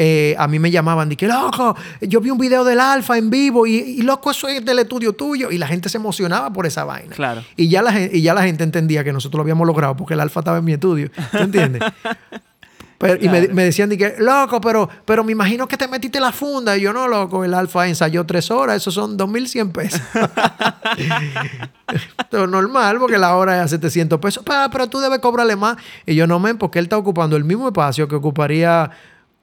eh, 0.01 0.37
a 0.39 0.47
mí 0.47 0.61
me 0.61 0.71
llamaban, 0.71 1.09
que 1.17 1.27
loco, 1.27 1.77
yo 2.03 2.21
vi 2.21 2.31
un 2.31 2.39
video 2.39 2.63
del 2.63 2.79
Alfa 2.79 3.19
en 3.19 3.31
vivo 3.31 3.67
y, 3.67 4.01
loco, 4.03 4.31
eso 4.31 4.47
es 4.47 4.65
del 4.65 4.79
estudio 4.79 5.13
tuyo. 5.13 5.51
Y 5.51 5.59
la 5.59 5.67
gente 5.67 5.89
se 5.89 5.99
emocionaba 5.99 6.53
por 6.53 6.67
esa 6.67 6.85
vaina. 6.85 7.17
Claro. 7.17 7.43
Y 7.57 7.69
ya 7.69 7.83
la, 7.83 8.01
y 8.01 8.23
ya 8.23 8.33
la 8.33 8.45
gente 8.45 8.63
entendía 8.63 9.03
que 9.03 9.13
nosotros 9.13 9.39
lo 9.39 9.43
habíamos 9.43 9.67
logrado 9.67 9.97
porque 9.97 10.15
el 10.15 10.21
Alfa 10.21 10.39
estaba 10.39 10.59
en 10.59 10.65
mi 10.65 10.73
estudio. 10.73 11.11
¿Tú 11.33 11.39
entiendes? 11.39 11.83
Y 13.21 13.29
me, 13.29 13.65
decían, 13.65 13.91
que, 13.91 14.17
loco, 14.19 14.61
pero, 14.61 14.89
pero 15.05 15.23
me 15.23 15.31
imagino 15.31 15.69
que 15.69 15.77
te 15.77 15.87
metiste 15.87 16.19
la 16.19 16.33
funda. 16.33 16.77
Y 16.77 16.81
yo, 16.81 16.93
no, 16.93 17.07
loco, 17.07 17.45
el 17.45 17.55
Alfa 17.55 17.87
ensayó 17.87 18.27
tres 18.27 18.51
horas, 18.51 18.79
eso 18.79 18.91
son 18.91 19.17
2.100 19.17 19.73
pesos. 19.73 20.01
Esto 22.19 22.45
es 22.45 22.51
normal, 22.51 22.99
porque 22.99 23.17
la 23.17 23.37
hora 23.37 23.63
es 23.63 23.71
700 23.71 24.19
pesos. 24.19 24.43
Pero, 24.45 24.69
pero 24.73 24.89
tú 24.89 24.99
debes 24.99 25.21
cobrarle 25.21 25.55
más. 25.55 25.77
Y 26.07 26.17
yo, 26.17 26.27
no, 26.27 26.41
men, 26.41 26.59
porque 26.59 26.81
él 26.81 26.87
está 26.87 26.99
ocupando 26.99 27.37
el 27.37 27.45
mismo 27.45 27.69
espacio 27.69 28.09
que 28.09 28.17
ocuparía 28.17 28.91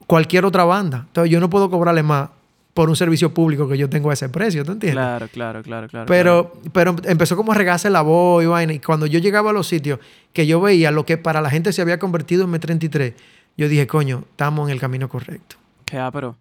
cualquier 0.06 0.44
otra 0.44 0.64
banda. 0.64 1.04
Entonces 1.06 1.30
yo 1.30 1.40
no 1.40 1.48
puedo 1.48 1.70
cobrarle 1.70 2.02
más 2.02 2.28
por 2.76 2.90
un 2.90 2.96
servicio 2.96 3.32
público 3.32 3.66
que 3.66 3.78
yo 3.78 3.88
tengo 3.88 4.10
a 4.10 4.12
ese 4.12 4.28
precio, 4.28 4.62
¿tú 4.62 4.72
entiendes? 4.72 5.02
Claro, 5.02 5.28
claro, 5.32 5.62
claro, 5.62 5.88
claro. 5.88 6.06
Pero, 6.06 6.52
pero 6.74 6.94
empezó 7.04 7.34
como 7.34 7.52
a 7.52 7.54
regarse 7.54 7.88
la 7.88 8.02
voz 8.02 8.44
y 8.44 8.46
vaina. 8.46 8.74
Y 8.74 8.80
cuando 8.80 9.06
yo 9.06 9.18
llegaba 9.18 9.48
a 9.48 9.52
los 9.54 9.66
sitios 9.66 9.98
que 10.34 10.46
yo 10.46 10.60
veía 10.60 10.90
lo 10.90 11.06
que 11.06 11.16
para 11.16 11.40
la 11.40 11.48
gente 11.48 11.72
se 11.72 11.80
había 11.80 11.98
convertido 11.98 12.44
en 12.44 12.52
M33, 12.52 13.14
yo 13.56 13.68
dije, 13.68 13.86
coño, 13.86 14.24
estamos 14.30 14.68
en 14.68 14.74
el 14.74 14.80
camino 14.80 15.08
correcto. 15.08 15.56
Qué 15.84 16.02
pero 16.12 16.36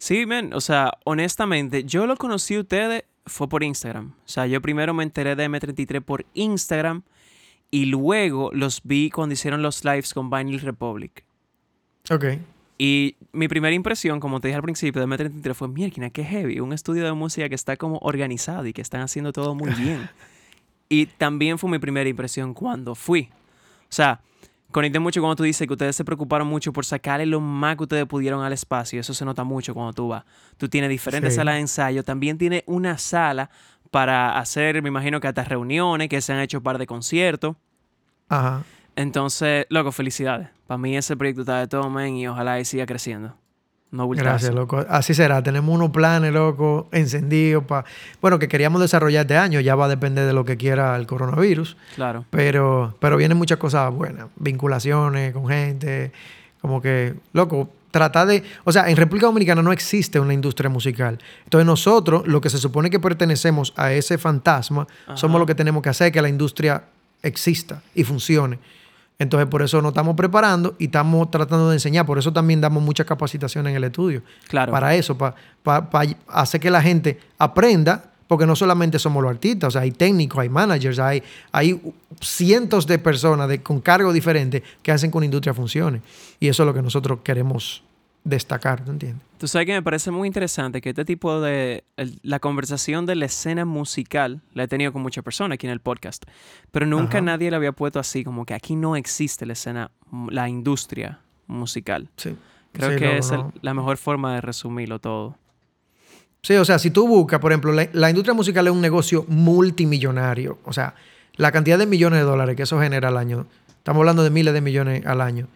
Sí, 0.00 0.24
men, 0.24 0.54
o 0.54 0.62
sea, 0.62 0.94
honestamente, 1.04 1.84
yo 1.84 2.06
lo 2.06 2.16
conocí 2.16 2.54
a 2.54 2.60
ustedes 2.60 3.04
fue 3.26 3.50
por 3.50 3.62
Instagram. 3.62 4.14
O 4.24 4.28
sea, 4.28 4.46
yo 4.46 4.62
primero 4.62 4.94
me 4.94 5.02
enteré 5.02 5.36
de 5.36 5.46
M33 5.46 6.00
por 6.00 6.24
Instagram 6.32 7.02
y 7.70 7.84
luego 7.84 8.50
los 8.54 8.80
vi 8.82 9.10
cuando 9.10 9.34
hicieron 9.34 9.60
los 9.60 9.84
lives 9.84 10.14
con 10.14 10.30
Vinyl 10.30 10.60
Republic. 10.60 11.22
Ok. 12.10 12.24
Y 12.78 13.16
mi 13.32 13.46
primera 13.46 13.74
impresión, 13.74 14.20
como 14.20 14.40
te 14.40 14.48
dije 14.48 14.56
al 14.56 14.62
principio 14.62 15.06
de 15.06 15.06
M33, 15.06 15.52
fue, 15.52 15.68
mierda, 15.68 16.08
qué 16.08 16.24
heavy. 16.24 16.60
Un 16.60 16.72
estudio 16.72 17.04
de 17.04 17.12
música 17.12 17.50
que 17.50 17.54
está 17.54 17.76
como 17.76 17.98
organizado 17.98 18.66
y 18.66 18.72
que 18.72 18.80
están 18.80 19.02
haciendo 19.02 19.34
todo 19.34 19.54
muy 19.54 19.70
bien. 19.74 20.08
y 20.88 21.04
también 21.04 21.58
fue 21.58 21.68
mi 21.68 21.78
primera 21.78 22.08
impresión 22.08 22.54
cuando 22.54 22.94
fui. 22.94 23.28
O 23.82 23.92
sea, 23.92 24.22
conecté 24.70 24.98
mucho 24.98 25.20
cuando 25.20 25.36
tú 25.36 25.42
dices 25.42 25.66
que 25.66 25.72
ustedes 25.72 25.96
se 25.96 26.04
preocuparon 26.04 26.46
mucho 26.46 26.72
por 26.72 26.84
sacarle 26.84 27.26
lo 27.26 27.40
más 27.40 27.76
que 27.76 27.84
ustedes 27.84 28.06
pudieron 28.06 28.42
al 28.42 28.52
espacio. 28.52 29.00
Eso 29.00 29.14
se 29.14 29.24
nota 29.24 29.44
mucho 29.44 29.74
cuando 29.74 29.92
tú 29.92 30.08
vas. 30.08 30.24
Tú 30.56 30.68
tienes 30.68 30.90
diferentes 30.90 31.34
salas 31.34 31.54
de 31.54 31.60
ensayo. 31.60 32.02
También 32.02 32.38
tienes 32.38 32.62
una 32.66 32.98
sala 32.98 33.50
para 33.90 34.38
hacer, 34.38 34.80
me 34.82 34.88
imagino 34.88 35.20
que 35.20 35.28
hasta 35.28 35.44
reuniones, 35.44 36.08
que 36.08 36.20
se 36.20 36.32
han 36.32 36.40
hecho 36.40 36.58
un 36.58 36.64
par 36.64 36.78
de 36.78 36.86
conciertos. 36.86 37.56
Ajá. 38.28 38.62
Entonces, 38.96 39.66
loco, 39.68 39.92
felicidades. 39.92 40.48
Para 40.66 40.78
mí 40.78 40.96
ese 40.96 41.16
proyecto 41.16 41.42
está 41.42 41.58
de 41.58 41.68
todo, 41.68 41.90
men, 41.90 42.16
y 42.16 42.28
ojalá 42.28 42.62
siga 42.64 42.86
creciendo. 42.86 43.34
No 43.92 44.08
Gracias, 44.08 44.54
loco. 44.54 44.84
Así 44.88 45.14
será. 45.14 45.42
Tenemos 45.42 45.74
unos 45.74 45.90
planes, 45.90 46.32
loco, 46.32 46.88
encendidos 46.92 47.64
para... 47.64 47.84
Bueno, 48.20 48.38
que 48.38 48.46
queríamos 48.46 48.80
desarrollar 48.80 49.22
este 49.22 49.36
año. 49.36 49.58
Ya 49.58 49.74
va 49.74 49.86
a 49.86 49.88
depender 49.88 50.26
de 50.26 50.32
lo 50.32 50.44
que 50.44 50.56
quiera 50.56 50.94
el 50.94 51.08
coronavirus. 51.08 51.76
Claro. 51.96 52.24
Pero, 52.30 52.94
pero 53.00 53.16
vienen 53.16 53.36
muchas 53.36 53.58
cosas 53.58 53.92
buenas. 53.92 54.28
Vinculaciones 54.36 55.32
con 55.32 55.48
gente. 55.48 56.12
Como 56.60 56.80
que, 56.80 57.14
loco, 57.32 57.68
tratar 57.90 58.28
de... 58.28 58.44
O 58.62 58.70
sea, 58.70 58.88
en 58.88 58.96
República 58.96 59.26
Dominicana 59.26 59.60
no 59.60 59.72
existe 59.72 60.20
una 60.20 60.34
industria 60.34 60.70
musical. 60.70 61.18
Entonces 61.42 61.66
nosotros, 61.66 62.28
lo 62.28 62.40
que 62.40 62.48
se 62.48 62.58
supone 62.58 62.90
que 62.90 63.00
pertenecemos 63.00 63.72
a 63.76 63.92
ese 63.92 64.18
fantasma, 64.18 64.86
somos 65.14 65.40
lo 65.40 65.46
que 65.46 65.56
tenemos 65.56 65.82
que 65.82 65.88
hacer 65.88 66.12
que 66.12 66.22
la 66.22 66.28
industria 66.28 66.84
exista 67.22 67.82
y 67.94 68.04
funcione. 68.04 68.58
Entonces, 69.20 69.48
por 69.50 69.60
eso 69.60 69.82
nos 69.82 69.90
estamos 69.90 70.16
preparando 70.16 70.74
y 70.78 70.86
estamos 70.86 71.30
tratando 71.30 71.68
de 71.68 71.76
enseñar. 71.76 72.06
Por 72.06 72.18
eso 72.18 72.32
también 72.32 72.62
damos 72.62 72.82
mucha 72.82 73.04
capacitación 73.04 73.66
en 73.66 73.76
el 73.76 73.84
estudio. 73.84 74.22
Claro. 74.48 74.72
Para 74.72 74.94
eso, 74.94 75.16
para, 75.16 75.36
hacer 76.26 76.58
que 76.58 76.70
la 76.70 76.80
gente 76.80 77.20
aprenda, 77.36 78.12
porque 78.26 78.46
no 78.46 78.56
solamente 78.56 78.98
somos 78.98 79.22
los 79.22 79.30
artistas, 79.30 79.68
o 79.68 79.70
sea, 79.72 79.82
hay 79.82 79.90
técnicos, 79.90 80.38
hay 80.38 80.48
managers, 80.48 80.98
hay, 80.98 81.22
hay 81.52 81.78
cientos 82.22 82.86
de 82.86 82.98
personas 82.98 83.46
de, 83.46 83.62
con 83.62 83.82
cargos 83.82 84.14
diferentes 84.14 84.62
que 84.82 84.90
hacen 84.90 85.10
que 85.10 85.18
una 85.18 85.26
industria 85.26 85.52
funcione. 85.52 86.00
Y 86.40 86.48
eso 86.48 86.62
es 86.62 86.66
lo 86.66 86.72
que 86.72 86.80
nosotros 86.80 87.18
queremos 87.22 87.82
destacar, 88.24 88.84
¿tú 88.84 88.90
entiendes? 88.90 89.26
Tú 89.38 89.48
sabes 89.48 89.66
que 89.66 89.72
me 89.72 89.82
parece 89.82 90.10
muy 90.10 90.26
interesante 90.26 90.80
que 90.80 90.90
este 90.90 91.04
tipo 91.04 91.40
de... 91.40 91.84
la 92.22 92.40
conversación 92.40 93.06
de 93.06 93.14
la 93.14 93.24
escena 93.24 93.64
musical 93.64 94.42
la 94.52 94.64
he 94.64 94.68
tenido 94.68 94.92
con 94.92 95.00
muchas 95.00 95.24
personas 95.24 95.56
aquí 95.56 95.66
en 95.66 95.72
el 95.72 95.80
podcast, 95.80 96.24
pero 96.70 96.84
nunca 96.84 97.20
nadie 97.20 97.50
la 97.50 97.56
había 97.56 97.72
puesto 97.72 97.98
así, 97.98 98.22
como 98.22 98.44
que 98.44 98.54
aquí 98.54 98.76
no 98.76 98.96
existe 98.96 99.46
la 99.46 99.54
escena, 99.54 99.90
la 100.28 100.48
industria 100.48 101.20
musical. 101.46 102.10
Sí. 102.16 102.36
Creo 102.72 102.98
que 102.98 103.18
es 103.18 103.32
la 103.62 103.74
mejor 103.74 103.96
forma 103.96 104.34
de 104.34 104.40
resumirlo 104.40 104.98
todo. 104.98 105.36
Sí, 106.42 106.54
o 106.54 106.64
sea, 106.64 106.78
si 106.78 106.90
tú 106.90 107.06
buscas, 107.06 107.40
por 107.40 107.52
ejemplo, 107.52 107.72
la, 107.72 108.10
industria 108.10 108.34
musical 108.34 108.66
es 108.66 108.72
un 108.72 108.80
negocio 108.80 109.24
multimillonario. 109.28 110.58
O 110.64 110.72
sea, 110.72 110.94
la 111.36 111.52
cantidad 111.52 111.78
de 111.78 111.86
millones 111.86 112.20
de 112.20 112.24
dólares 112.24 112.56
que 112.56 112.62
eso 112.62 112.80
genera 112.80 113.08
al 113.08 113.16
año, 113.16 113.46
estamos 113.76 114.00
hablando 114.00 114.22
de 114.22 114.30
miles 114.30 114.54
de 114.54 114.60
millones 114.60 115.04
al 115.04 115.20
año. 115.20 115.48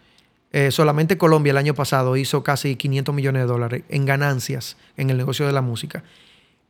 Eh, 0.57 0.71
solamente 0.71 1.17
Colombia 1.17 1.51
el 1.51 1.57
año 1.57 1.73
pasado 1.73 2.15
hizo 2.15 2.41
casi 2.41 2.77
500 2.77 3.13
millones 3.13 3.41
de 3.41 3.45
dólares 3.45 3.83
en 3.89 4.05
ganancias 4.05 4.77
en 4.95 5.09
el 5.09 5.17
negocio 5.17 5.45
de 5.45 5.51
la 5.51 5.61
música. 5.61 6.01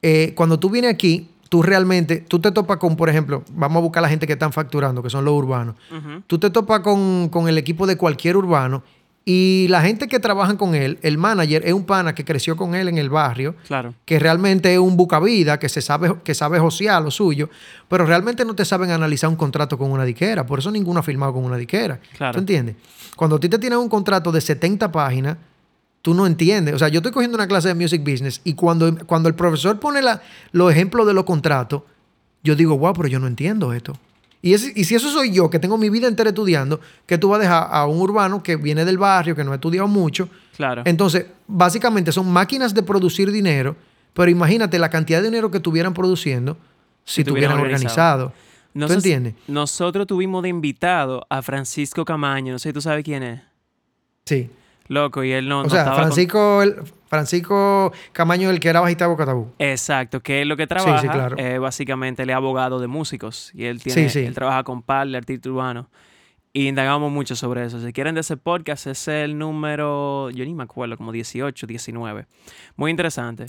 Eh, 0.02 0.34
cuando 0.36 0.58
tú 0.58 0.72
vienes 0.72 0.92
aquí, 0.92 1.30
tú 1.50 1.62
realmente, 1.62 2.18
tú 2.18 2.40
te 2.40 2.52
topas 2.52 2.78
con, 2.78 2.96
por 2.96 3.10
ejemplo, 3.10 3.44
vamos 3.52 3.78
a 3.78 3.82
buscar 3.82 4.02
a 4.02 4.02
la 4.02 4.10
gente 4.10 4.26
que 4.26 4.34
están 4.34 4.52
facturando, 4.52 5.04
que 5.04 5.12
son 5.12 5.24
los 5.24 5.36
urbanos. 5.36 5.76
Tú 6.26 6.40
te 6.40 6.50
topas 6.50 6.80
con, 6.80 7.30
con, 7.30 7.48
el 7.48 7.60
equipo 7.60 7.86
de 7.86 7.96
cualquier 7.96 8.38
urbano 8.38 8.82
y 9.28 9.66
la 9.70 9.82
gente 9.82 10.08
que 10.08 10.20
trabaja 10.20 10.56
con 10.56 10.76
él, 10.76 11.00
el 11.02 11.18
manager, 11.18 11.66
es 11.66 11.74
un 11.74 11.84
pana 11.84 12.14
que 12.14 12.24
creció 12.24 12.56
con 12.56 12.76
él 12.76 12.88
en 12.88 13.00
el 13.00 13.10
barrio, 13.10 13.56
claro. 13.66 13.96
que 14.06 14.20
realmente 14.20 14.72
es 14.72 14.78
un 14.78 14.96
bucavida, 14.96 15.58
que 15.58 15.68
se 15.68 15.82
sabe, 15.82 16.18
que 16.24 16.36
sabe 16.36 16.60
josear 16.60 17.02
lo 17.02 17.10
suyo, 17.10 17.50
pero 17.90 18.06
realmente 18.06 18.46
no 18.46 18.54
te 18.54 18.64
saben 18.64 18.92
analizar 18.92 19.28
un 19.28 19.36
contrato 19.36 19.80
con 19.80 19.92
una 19.92 20.06
diquera. 20.06 20.46
Por 20.46 20.60
eso 20.60 20.70
ninguno 20.70 21.00
ha 21.00 21.04
firmado 21.04 21.34
con 21.34 21.44
una 21.44 21.58
diquera. 21.58 22.00
Claro. 22.16 22.34
¿Tú 22.34 22.40
entiendes? 22.40 22.76
Cuando 23.16 23.38
a 23.38 23.40
ti 23.40 23.50
te 23.50 23.58
tienes 23.58 23.80
un 23.80 23.90
contrato 23.90 24.32
de 24.32 24.42
70 24.42 24.92
páginas, 24.92 25.38
tú 26.04 26.14
no 26.14 26.28
entiendes. 26.28 26.76
O 26.76 26.78
sea, 26.78 26.90
yo 26.90 27.00
estoy 27.00 27.12
cogiendo 27.12 27.36
una 27.36 27.48
clase 27.48 27.70
de 27.70 27.74
music 27.74 28.04
business 28.04 28.42
y 28.44 28.54
cuando, 28.54 28.96
cuando 29.08 29.28
el 29.28 29.34
profesor 29.34 29.80
pone 29.80 30.04
la, 30.04 30.22
los 30.52 30.72
ejemplos 30.72 31.08
de 31.08 31.16
los 31.16 31.24
contratos, 31.24 31.82
yo 32.44 32.56
digo, 32.56 32.78
wow, 32.78 32.94
pero 32.94 33.08
yo 33.08 33.18
no 33.18 33.26
entiendo 33.26 33.74
esto. 33.74 33.98
Y, 34.46 34.84
si 34.84 34.94
eso 34.94 35.10
soy 35.10 35.32
yo, 35.32 35.50
que 35.50 35.58
tengo 35.58 35.76
mi 35.76 35.90
vida 35.90 36.08
entera 36.08 36.30
estudiando, 36.30 36.80
que 37.08 37.18
tú 37.18 37.30
vas 37.30 37.40
a 37.40 37.42
dejar 37.42 37.68
a 37.72 37.88
un 37.88 38.00
urbano 38.00 38.44
que 38.44 38.58
viene 38.58 38.86
del 38.86 39.00
barrio, 39.00 39.36
que 39.36 39.44
no 39.44 39.52
ha 39.52 39.56
estudiado 39.56 39.88
mucho. 39.88 40.30
Claro. 40.56 40.84
Entonces, 40.86 41.26
básicamente 41.48 42.12
son 42.12 42.32
máquinas 42.32 42.76
de 42.76 42.84
producir 42.84 43.32
dinero, 43.32 43.76
pero 44.14 44.30
imagínate 44.30 44.78
la 44.78 44.92
cantidad 44.92 45.18
de 45.18 45.30
dinero 45.30 45.50
que 45.50 45.58
estuvieran 45.58 45.96
produciendo 45.96 46.60
si, 47.04 47.22
estuvieran. 47.22 47.60
Organizado. 47.60 48.34
¿Tú 48.72 48.94
entiendes? 48.94 49.34
Nosotros 49.48 50.06
tuvimos 50.06 50.44
de 50.44 50.50
invitado 50.50 51.26
a 51.28 51.42
Francisco 51.42 52.06
Camaño, 52.06 52.54
no 52.54 52.60
sé 52.60 52.70
si 52.70 52.74
tú 52.74 52.82
sabes 52.82 53.04
quién 53.04 53.24
es. 53.24 53.42
Sí. 54.26 54.52
Loco, 54.88 55.24
y 55.24 55.32
él 55.32 55.50
no. 55.50 55.62
O 55.62 55.70
sea, 55.70 55.94
Francisco, 55.94 56.64
Francisco 57.08 57.92
Camaño, 58.12 58.50
el 58.50 58.60
que 58.60 58.70
era 58.70 58.82
bajista 58.82 59.06
de 59.06 59.10
Bocatabú. 59.10 59.48
Exacto, 59.58 60.22
que 60.22 60.42
es 60.42 60.48
lo 60.48 60.58
que 60.58 60.68
trabaja. 60.68 61.02
Sí, 61.02 61.08
sí, 61.08 61.14
claro. 61.14 61.62
básicamente, 61.62 62.24
él 62.24 62.30
es 62.30 62.36
abogado 62.36 62.80
de 62.80 62.88
músicos 62.88 63.52
y 63.54 63.66
él 63.66 63.82
tiene. 63.82 64.06
Él 64.06 64.34
trabaja 64.34 64.64
con 64.64 64.82
PAL, 64.82 65.10
el 65.10 65.16
artista 65.16 65.50
urbano. 65.50 65.90
Y 66.58 66.70
indagamos 66.70 67.12
mucho 67.12 67.36
sobre 67.36 67.66
eso. 67.66 67.82
Si 67.82 67.92
quieren 67.92 68.16
de 68.16 68.22
ese 68.22 68.38
podcast, 68.38 68.88
es 68.88 69.10
el 69.10 69.38
número, 69.38 70.30
yo 70.30 70.46
ni 70.46 70.54
me 70.54 70.64
acuerdo, 70.64 70.96
como 70.96 71.12
18, 71.12 71.68
19. 71.68 72.28
Muy 72.78 72.92
interesante. 72.92 73.48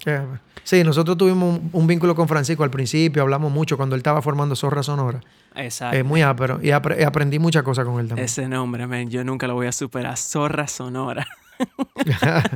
Sí, 0.65 0.83
nosotros 0.83 1.17
tuvimos 1.17 1.61
un, 1.73 1.87
vínculo 1.87 2.17
con 2.17 2.27
Francisco 2.27 2.65
al 2.65 2.71
principio, 2.73 3.23
hablamos 3.23 3.53
mucho 3.53 3.77
cuando 3.77 3.95
él 3.95 4.01
estaba 4.01 4.23
formando 4.23 4.57
Zorra 4.57 4.83
Sonora. 4.83 5.21
Exacto. 5.55 5.97
Es 5.97 6.05
muy 6.05 6.23
ápero. 6.23 6.59
Y 6.61 6.73
aprendí 6.73 7.39
muchas 7.39 7.63
cosas 7.63 7.85
con 7.85 8.01
él 8.01 8.09
también. 8.09 8.25
Ese 8.25 8.49
nombre, 8.49 8.89
man, 8.89 9.09
yo 9.09 9.23
nunca 9.23 9.47
lo 9.47 9.55
voy 9.55 9.69
a 9.69 9.73
superar. 9.73 10.17
Zorra 10.17 10.67
Sonora. 10.67 11.29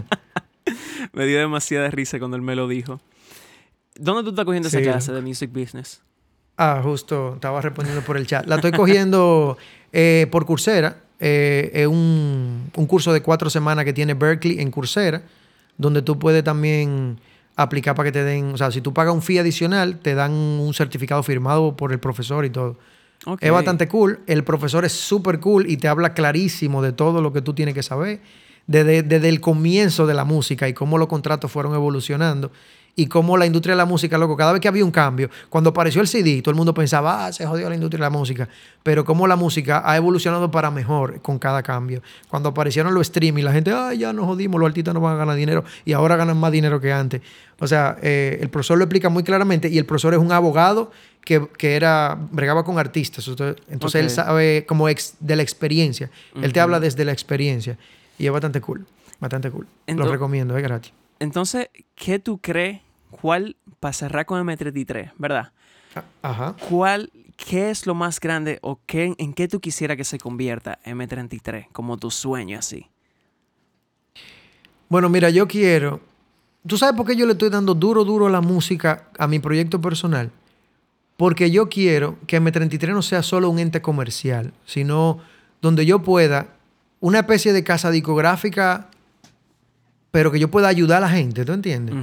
me 1.13 1.27
dio 1.27 1.39
demasiada 1.39 1.89
risa 1.93 2.19
cuando 2.19 2.37
él 2.37 2.43
me 2.43 2.57
lo 2.57 2.67
dijo. 2.67 3.01
¿Dónde 3.95 4.25
tú 4.25 4.31
estás 4.31 4.45
cogiendo 4.45 4.67
esa 4.67 4.81
clase 4.81 5.13
de 5.13 5.21
music 5.21 5.53
business? 5.53 6.03
Ah, 6.63 6.83
justo, 6.83 7.33
estaba 7.37 7.63
respondiendo 7.63 8.03
por 8.03 8.19
el 8.19 8.27
chat. 8.27 8.45
La 8.47 8.57
estoy 8.57 8.73
cogiendo 8.73 9.57
eh, 9.95 10.27
por 10.31 10.45
Coursera. 10.45 10.95
Eh, 11.19 11.71
es 11.73 11.87
un, 11.87 12.71
curso 12.87 13.15
de 13.15 13.23
cuatro 13.23 13.49
semanas 13.49 13.87
que 13.87 13.95
tiene 13.95 14.13
Berkeley 14.13 14.61
en 14.61 14.71
Coursera, 14.71 15.23
donde 15.79 16.03
tú 16.03 16.19
puedes 16.19 16.45
también 16.45 17.19
aplicar 17.57 17.95
para 17.95 18.09
que 18.09 18.13
te 18.13 18.25
den, 18.25 18.53
o 18.53 18.59
sea, 18.59 18.71
si 18.71 18.83
tú 18.83 18.93
pagas 18.93 19.15
un 19.15 19.23
fee 19.23 19.39
adicional, 19.39 20.01
te 20.01 20.15
dan 20.15 20.33
un 20.33 20.75
certificado 20.75 21.23
firmado 21.23 21.77
por 21.77 21.93
el 21.93 21.99
profesor 21.99 22.45
y 22.45 22.51
todo. 22.51 22.77
Es 23.41 23.51
bastante 23.51 23.89
cool. 23.89 24.21
El 24.27 24.45
profesor 24.45 24.85
es 24.85 24.93
súper 24.93 25.41
cool 25.41 25.67
y 25.67 25.79
te 25.79 25.89
habla 25.89 26.13
clarísimo 26.13 26.83
de 26.83 26.93
todo 26.93 27.23
lo 27.23 27.33
que 27.33 27.41
tú 27.41 27.55
tienes 27.55 27.75
que 27.75 27.83
saber, 27.83 28.21
desde, 28.67 29.03
desde 29.03 29.29
el 29.29 29.41
comienzo 29.41 30.07
de 30.07 30.15
la 30.15 30.25
música 30.25 30.69
y 30.69 30.75
cómo 30.75 30.99
los 30.99 31.09
contratos 31.09 31.51
fueron 31.51 31.75
evolucionando 31.75 32.51
y 32.97 33.07
cómo 33.07 33.37
la 33.37 33.47
industria 33.47 33.75
de 33.75 33.79
la 33.79 33.87
música, 33.87 34.19
loco, 34.19 34.37
cada 34.37 34.53
vez 34.53 34.61
que 34.61 34.69
había 34.69 34.85
un 34.85 34.91
cambio, 34.91 35.31
cuando 35.49 35.71
apareció 35.71 36.01
el 36.01 36.09
CD, 36.09 36.43
todo 36.43 36.51
el 36.51 36.57
mundo 36.57 36.75
pensaba, 36.75 37.27
ah, 37.27 37.33
se 37.33 37.47
jodió 37.47 37.69
la 37.69 37.75
industria 37.75 37.99
de 37.99 38.11
la 38.11 38.11
música, 38.11 38.49
pero 38.83 39.05
cómo 39.05 39.27
la 39.27 39.37
música 39.37 39.83
ha 39.85 39.97
evolucionado 39.97 40.51
para 40.51 40.71
mejor 40.71 41.21
con 41.23 41.39
cada 41.39 41.63
cambio. 41.63 42.03
Cuando 42.29 42.51
aparecieron 42.51 42.93
los 42.95 43.03
streaming, 43.03 43.45
la 43.45 43.53
gente, 43.53 43.73
ah, 43.73 43.95
ya 43.95 44.13
nos 44.13 44.27
jodimos, 44.27 44.61
los 44.61 44.69
artistas 44.69 44.95
no 44.95 45.01
van 45.01 45.15
a 45.15 45.19
ganar 45.19 45.37
dinero 45.37 45.65
y 45.85 45.93
ahora 45.93 46.17
ganan 46.17 46.37
más 46.37 46.53
dinero 46.53 46.81
que 46.81 46.93
antes. 46.93 47.23
O 47.59 47.67
sea, 47.67 47.97
eh, 48.03 48.39
el 48.41 48.49
profesor 48.49 48.79
lo 48.79 48.85
explica 48.85 49.09
muy 49.09 49.23
claramente 49.23 49.69
y 49.69 49.79
el 49.79 49.85
profesor 49.85 50.15
es 50.15 50.21
un 50.21 50.33
abogado 50.33 50.91
que, 51.25 51.49
era, 51.61 52.19
bregaba 52.33 52.65
con 52.65 52.79
artistas, 52.79 53.29
entonces 53.69 54.01
él 54.01 54.11
sabe 54.11 54.65
como 54.67 54.89
ex, 54.89 55.15
de 55.21 55.37
la 55.37 55.43
experiencia, 55.43 56.11
él 56.43 56.53
te 56.53 56.61
habla 56.61 56.81
desde 56.81 57.05
la 57.05 57.13
experiencia 57.13 57.79
y 58.21 58.27
es 58.27 58.33
bastante 58.33 58.61
cool, 58.61 58.87
bastante 59.19 59.51
cool. 59.51 59.67
lo 59.87 60.05
recomiendo, 60.05 60.55
es 60.57 60.63
gratis. 60.63 60.93
Entonces, 61.19 61.71
¿qué 61.95 62.19
tú 62.19 62.39
crees? 62.39 62.83
¿Cuál, 63.11 63.57
para 63.81 63.95
cerrar 63.95 64.27
con 64.27 64.47
M33, 64.47 65.13
verdad? 65.17 65.53
Ah, 65.95 66.05
ajá. 66.23 66.57
¿Cuál, 66.69 67.11
qué 67.37 67.71
es 67.71 67.87
lo 67.87 67.95
más 67.95 68.21
grande 68.21 68.59
o 68.61 68.79
qué, 68.85 69.15
en 69.17 69.33
qué 69.33 69.49
tú 69.49 69.61
quisieras 69.61 69.97
que 69.97 70.05
se 70.05 70.19
convierta 70.19 70.79
M33 70.85 71.69
como 71.73 71.97
tu 71.97 72.11
sueño 72.11 72.59
así? 72.59 72.87
Bueno, 74.91 75.09
mira, 75.09 75.31
yo 75.31 75.49
quiero. 75.49 76.01
¿Tú 76.67 76.77
sabes 76.77 76.95
por 76.95 77.07
qué 77.07 77.17
yo 77.17 77.25
le 77.25 77.33
estoy 77.33 77.49
dando 77.49 77.75
duro, 77.75 78.05
duro 78.05 78.27
a 78.27 78.31
la 78.31 78.43
música 78.43 79.09
a 79.19 79.27
mi 79.27 79.39
proyecto 79.39 79.81
personal? 79.81 80.31
Porque 81.17 81.51
yo 81.51 81.71
quiero 81.71 82.19
que 82.27 82.41
M33 82.41 82.93
no 82.93 83.01
sea 83.01 83.23
solo 83.23 83.49
un 83.49 83.59
ente 83.59 83.81
comercial, 83.81 84.53
sino 84.67 85.21
donde 85.63 85.87
yo 85.87 86.03
pueda, 86.03 86.49
una 87.01 87.21
especie 87.21 87.53
de 87.53 87.65
casa 87.65 87.91
discográfica 87.91 88.89
pero 90.11 90.33
que 90.33 90.39
yo 90.39 90.51
pueda 90.51 90.69
ayudar 90.69 90.99
a 90.99 91.01
la 91.07 91.09
gente, 91.09 91.45
¿tú 91.45 91.53
entiendes? 91.53 91.95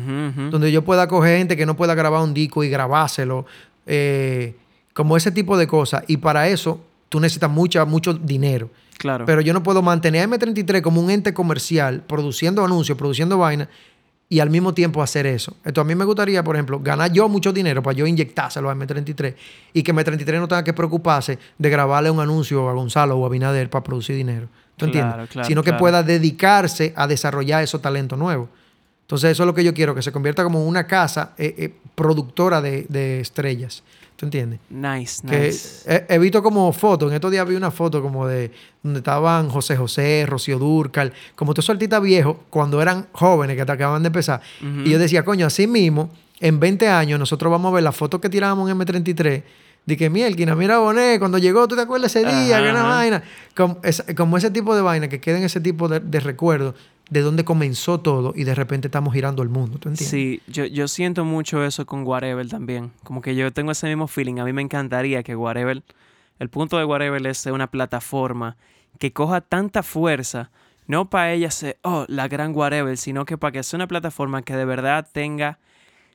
Donde 0.50 0.72
yo 0.72 0.84
pueda 0.84 1.08
coger 1.08 1.40
gente 1.40 1.58
que 1.58 1.66
no 1.66 1.76
pueda 1.76 1.94
grabar 1.94 2.24
un 2.24 2.34
disco 2.34 2.64
y 2.64 2.70
grabárselo, 2.70 3.46
eh, 3.86 4.56
como 4.94 5.18
ese 5.18 5.32
tipo 5.32 5.58
de 5.58 5.68
cosas. 5.68 6.04
Y 6.08 6.18
para 6.18 6.48
eso 6.48 6.80
tú 7.10 7.20
necesitas 7.20 7.50
mucha, 7.50 7.84
mucho 7.86 8.14
dinero. 8.14 8.70
Claro. 8.98 9.26
Pero 9.26 9.42
yo 9.42 9.54
no 9.54 9.62
puedo 9.62 9.82
mantener 9.82 10.24
a 10.24 10.28
M33 10.28 10.82
como 10.82 11.02
un 11.02 11.12
ente 11.12 11.34
comercial, 11.34 12.02
produciendo 12.08 12.64
anuncios, 12.64 12.98
produciendo 12.98 13.38
vainas, 13.38 13.68
y 14.30 14.40
al 14.40 14.50
mismo 14.50 14.74
tiempo 14.74 15.02
hacer 15.02 15.26
eso. 15.26 15.56
Entonces 15.64 15.82
a 15.82 15.88
mí 15.88 15.96
me 15.96 16.04
gustaría, 16.04 16.44
por 16.44 16.56
ejemplo, 16.56 16.80
ganar 16.80 17.12
yo 17.12 17.30
mucho 17.30 17.54
dinero 17.54 17.82
para 17.84 17.96
yo 17.96 18.06
inyectárselo 18.08 18.70
a 18.70 18.76
M33 18.76 19.36
y 19.74 19.84
que 19.84 19.94
M33 19.94 20.40
no 20.40 20.48
tenga 20.48 20.64
que 20.64 20.74
preocuparse 20.74 21.40
de 21.58 21.70
grabarle 21.70 22.10
un 22.10 22.20
anuncio 22.20 22.68
a 22.68 22.74
Gonzalo 22.74 23.18
o 23.18 23.26
a 23.26 23.30
Binader 23.30 23.70
para 23.70 23.84
producir 23.84 24.16
dinero. 24.16 24.50
¿Tú 24.78 24.86
entiendes? 24.86 25.30
Sino 25.48 25.64
que 25.64 25.74
pueda 25.74 26.04
dedicarse 26.04 26.94
a 26.96 27.08
desarrollar 27.08 27.64
esos 27.64 27.82
talentos 27.82 28.18
nuevos. 28.18 28.48
Entonces, 29.02 29.32
eso 29.32 29.44
es 29.44 29.48
lo 29.48 29.54
que 29.54 29.64
yo 29.64 29.74
quiero, 29.74 29.96
que 29.96 30.02
se 30.02 30.12
convierta 30.12 30.44
como 30.44 30.66
una 30.66 30.86
casa 30.86 31.32
eh, 31.38 31.56
eh, 31.58 31.74
productora 31.96 32.62
de, 32.62 33.20
estrellas. 33.20 33.84
¿Tú 34.16 34.26
entiendes? 34.26 34.60
Nice, 34.70 35.22
nice. 35.24 35.84
He, 35.86 36.16
he, 36.16 36.20
visto 36.20 36.44
como 36.44 36.72
fotos, 36.74 37.10
en 37.10 37.16
estos 37.16 37.32
días 37.32 37.48
vi 37.48 37.56
una 37.56 37.72
foto 37.72 38.02
como 38.02 38.28
de 38.28 38.52
donde 38.84 39.00
estaban 39.00 39.50
José 39.50 39.78
José, 39.78 40.26
Rocío 40.28 40.60
Durcal, 40.60 41.14
como 41.36 41.54
todos 41.54 41.66
esos 41.66 41.74
artistas 41.74 42.02
viejos, 42.02 42.38
cuando 42.50 42.82
eran 42.82 43.08
jóvenes, 43.14 43.56
que 43.56 43.62
acababan 43.62 44.04
de 44.04 44.08
empezar. 44.08 44.42
Y 44.62 44.90
yo 44.90 45.00
decía, 45.00 45.24
coño, 45.24 45.46
así 45.48 45.68
mismo, 45.68 46.12
en 46.40 46.60
20 46.60 46.88
años, 46.90 47.20
nosotros 47.20 47.52
vamos 47.52 47.72
a 47.72 47.76
ver 47.76 47.84
las 47.84 47.96
fotos 47.96 48.20
que 48.20 48.30
tirábamos 48.30 48.70
en 48.70 48.78
M33 48.78 49.44
de 49.88 49.96
que 49.96 50.10
mielquina, 50.10 50.54
mira 50.54 50.80
Bonet, 50.80 51.18
cuando 51.18 51.38
llegó, 51.38 51.66
¿tú 51.66 51.76
te 51.78 51.82
acuerdas 51.82 52.14
ese 52.14 52.28
día? 52.28 52.62
que 52.62 52.70
una 52.70 52.84
vaina. 52.84 53.24
Como, 53.56 53.80
ese 54.38 54.52
tipo 54.52 54.76
de 54.76 54.82
vaina, 54.82 55.08
que 55.08 55.22
queden 55.22 55.44
ese 55.44 55.62
tipo 55.62 55.88
de, 55.88 56.20
recuerdos, 56.20 56.76
de 57.10 57.22
dónde 57.22 57.46
comenzó 57.46 58.02
todo 58.02 58.34
y 58.36 58.44
de 58.44 58.54
repente 58.54 58.90
estamos 58.90 59.14
girando 59.14 59.42
el 59.44 59.48
mundo, 59.48 59.80
¿tú 59.80 59.88
entiendes? 59.88 60.10
Sí, 60.10 60.42
yo, 60.48 60.66
yo 60.66 60.90
siento 60.90 61.24
mucho 61.24 61.64
eso 61.64 61.86
con 61.86 62.06
Whatever 62.06 62.50
también. 62.50 62.92
Como 63.04 63.22
que 63.22 63.34
yo 63.34 63.52
tengo 63.54 63.72
ese 63.72 63.88
mismo 63.88 64.10
feeling. 64.10 64.40
A 64.40 64.44
mí 64.44 64.52
me 64.52 64.62
encantaría 64.62 65.24
que 65.24 65.38
Whatever, 65.38 65.82
el 66.40 66.50
punto 66.50 66.78
de 66.78 66.84
Whatever 66.84 67.26
es 67.26 67.38
ser 67.38 67.54
una 67.54 67.68
plataforma 67.68 68.58
que 69.00 69.14
coja 69.14 69.40
tanta 69.40 69.84
fuerza, 69.84 70.52
no 70.86 71.10
para 71.10 71.32
ella 71.32 71.50
ser, 71.50 71.78
oh, 71.84 72.04
la 72.10 72.28
gran 72.28 72.54
Whatever, 72.54 72.98
sino 72.98 73.24
que 73.24 73.38
para 73.38 73.54
que 73.54 73.64
sea 73.64 73.78
una 73.78 73.88
plataforma 73.88 74.42
que 74.42 74.54
de 74.58 74.66
verdad 74.66 75.08
tenga 75.10 75.60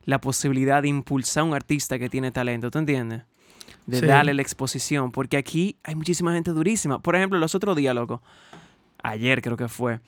la 0.04 0.20
posibilidad 0.20 0.82
de 0.82 0.88
impulsar 0.88 1.40
a 1.40 1.44
un 1.44 1.54
artista 1.54 1.98
que 1.98 2.10
tiene 2.10 2.32
talento, 2.32 2.70
¿tú 2.70 2.78
entiendes? 2.78 3.22
De 3.86 4.00
darle 4.00 4.32
la 4.32 4.42
exposición, 4.42 5.10
porque 5.10 5.36
aquí 5.36 5.76
hay 5.82 5.94
muchísima 5.94 6.32
gente 6.32 6.52
durísima. 6.52 7.00
Por 7.00 7.16
ejemplo, 7.16 7.38
los 7.38 7.54
otros 7.54 7.76
días, 7.76 7.94
loco, 7.94 8.22
ayer 9.02 9.42
creo 9.42 9.56
que 9.56 9.68
fue, 9.68 10.00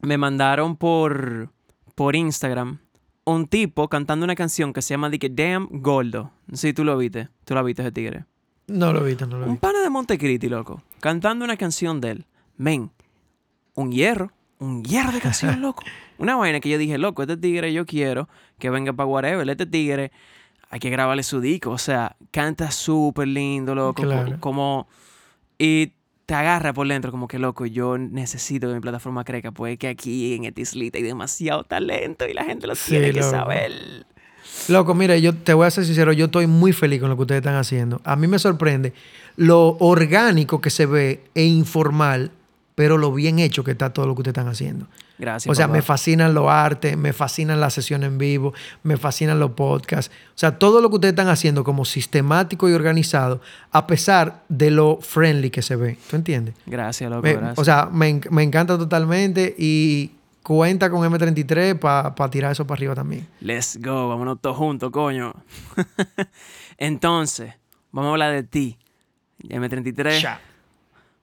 me 0.00 0.18
mandaron 0.18 0.76
por, 0.76 1.50
por 1.94 2.16
Instagram 2.16 2.78
un 3.26 3.48
tipo 3.48 3.88
cantando 3.88 4.24
una 4.24 4.36
canción 4.36 4.72
que 4.72 4.80
se 4.80 4.94
llama 4.94 5.10
que 5.10 5.28
Damn 5.28 5.68
Goldo. 5.70 6.30
Sí, 6.52 6.72
tú 6.72 6.84
lo 6.84 6.96
viste. 6.96 7.28
Tú 7.44 7.54
lo 7.54 7.64
viste 7.64 7.82
ese 7.82 7.92
tigre. 7.92 8.24
No 8.68 8.92
lo 8.92 9.02
viste, 9.02 9.26
no 9.26 9.38
lo 9.38 9.46
vi. 9.46 9.50
Un 9.50 9.58
pana 9.58 9.80
de 9.80 9.90
Montecristi, 9.90 10.48
loco. 10.48 10.82
Cantando 11.00 11.44
una 11.44 11.56
canción 11.56 12.00
de 12.00 12.10
él. 12.12 12.26
Men, 12.56 12.90
un 13.74 13.90
hierro. 13.90 14.32
Un 14.58 14.84
hierro 14.84 15.12
de 15.12 15.20
canción, 15.20 15.60
loco. 15.62 15.82
Una 16.18 16.36
vaina 16.36 16.60
que 16.60 16.68
yo 16.68 16.78
dije, 16.78 16.98
loco, 16.98 17.22
este 17.22 17.36
tigre 17.36 17.72
yo 17.72 17.84
quiero 17.84 18.28
que 18.58 18.70
venga 18.70 18.92
para 18.92 19.06
whatever. 19.06 19.48
Este 19.50 19.66
tigre 19.66 20.12
hay 20.70 20.80
que 20.80 20.90
grabarle 20.90 21.22
su 21.22 21.40
disco. 21.40 21.70
O 21.70 21.78
sea, 21.78 22.16
canta 22.30 22.70
súper 22.70 23.28
lindo, 23.28 23.74
loco. 23.74 24.02
Como, 24.40 24.88
Y 25.58 25.92
te 26.26 26.34
agarra 26.34 26.72
por 26.72 26.88
dentro 26.88 27.10
como 27.10 27.28
que, 27.28 27.38
loco, 27.38 27.66
yo 27.66 27.98
necesito 27.98 28.68
que 28.68 28.74
mi 28.74 28.80
plataforma 28.80 29.24
crezca. 29.24 29.52
Pues 29.52 29.78
que 29.78 29.88
aquí 29.88 30.34
en 30.34 30.44
Etislita 30.44 30.98
hay 30.98 31.04
demasiado 31.04 31.64
talento 31.64 32.26
y 32.28 32.34
la 32.34 32.44
gente 32.44 32.66
lo 32.66 32.74
tiene 32.74 33.12
que 33.12 33.22
saber. 33.22 34.06
Loco, 34.68 34.94
mira, 34.94 35.16
yo 35.16 35.34
te 35.34 35.54
voy 35.54 35.66
a 35.66 35.70
ser 35.70 35.84
sincero, 35.84 36.12
yo 36.12 36.26
estoy 36.26 36.46
muy 36.46 36.72
feliz 36.72 37.00
con 37.00 37.10
lo 37.10 37.16
que 37.16 37.22
ustedes 37.22 37.40
están 37.40 37.56
haciendo. 37.56 38.00
A 38.04 38.16
mí 38.16 38.26
me 38.26 38.38
sorprende 38.38 38.92
lo 39.36 39.76
orgánico 39.78 40.60
que 40.60 40.70
se 40.70 40.86
ve 40.86 41.24
e 41.34 41.44
informal 41.44 42.32
pero 42.76 42.98
lo 42.98 43.10
bien 43.10 43.38
hecho 43.38 43.64
que 43.64 43.70
está 43.72 43.92
todo 43.94 44.06
lo 44.06 44.14
que 44.14 44.20
ustedes 44.20 44.34
están 44.34 44.48
haciendo. 44.48 44.86
Gracias. 45.18 45.50
O 45.50 45.54
sea, 45.54 45.66
me 45.66 45.80
fascinan 45.80 46.34
los 46.34 46.46
artes, 46.46 46.94
me 46.94 47.14
fascinan 47.14 47.58
las 47.58 47.72
sesiones 47.72 48.08
en 48.08 48.18
vivo, 48.18 48.52
me 48.82 48.98
fascinan 48.98 49.40
los 49.40 49.52
podcasts. 49.52 50.14
O 50.28 50.38
sea, 50.38 50.58
todo 50.58 50.82
lo 50.82 50.90
que 50.90 50.96
ustedes 50.96 51.12
están 51.12 51.28
haciendo 51.28 51.64
como 51.64 51.86
sistemático 51.86 52.68
y 52.68 52.74
organizado, 52.74 53.40
a 53.72 53.86
pesar 53.86 54.42
de 54.50 54.70
lo 54.70 54.98
friendly 55.00 55.48
que 55.48 55.62
se 55.62 55.74
ve. 55.74 55.96
¿Tú 56.10 56.16
entiendes? 56.16 56.54
Gracias, 56.66 57.08
loco. 57.08 57.22
gracias. 57.22 57.58
O 57.58 57.64
sea, 57.64 57.88
me, 57.90 58.20
encanta 58.42 58.76
totalmente 58.76 59.54
y 59.56 60.10
cuenta 60.42 60.90
con 60.90 61.00
M33 61.10 61.78
para 61.78 62.30
tirar 62.30 62.52
eso 62.52 62.66
para 62.66 62.78
arriba 62.78 62.94
también. 62.94 63.26
Let's 63.40 63.78
go, 63.80 64.10
vámonos 64.10 64.38
todos 64.42 64.58
juntos, 64.58 64.90
coño. 64.90 65.32
Entonces, 66.76 67.54
vamos 67.90 68.10
a 68.10 68.12
hablar 68.12 68.34
de 68.34 68.42
ti. 68.42 68.76
M33. 69.48 70.20
Ya. 70.20 70.40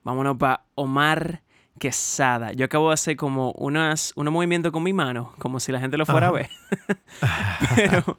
Vámonos 0.04 0.36
para 0.38 0.64
Omar 0.74 1.43
Quesada. 1.84 2.54
Yo 2.54 2.64
acabo 2.64 2.88
de 2.88 2.94
hacer 2.94 3.18
como 3.18 3.52
unas, 3.58 4.14
unos 4.16 4.32
movimientos 4.32 4.72
con 4.72 4.84
mi 4.84 4.94
mano, 4.94 5.34
como 5.38 5.60
si 5.60 5.70
la 5.74 5.82
gente 5.82 5.98
lo 5.98 6.06
fuera 6.06 6.30
a 6.30 6.32
ver. 6.32 6.50
Pero 7.76 8.18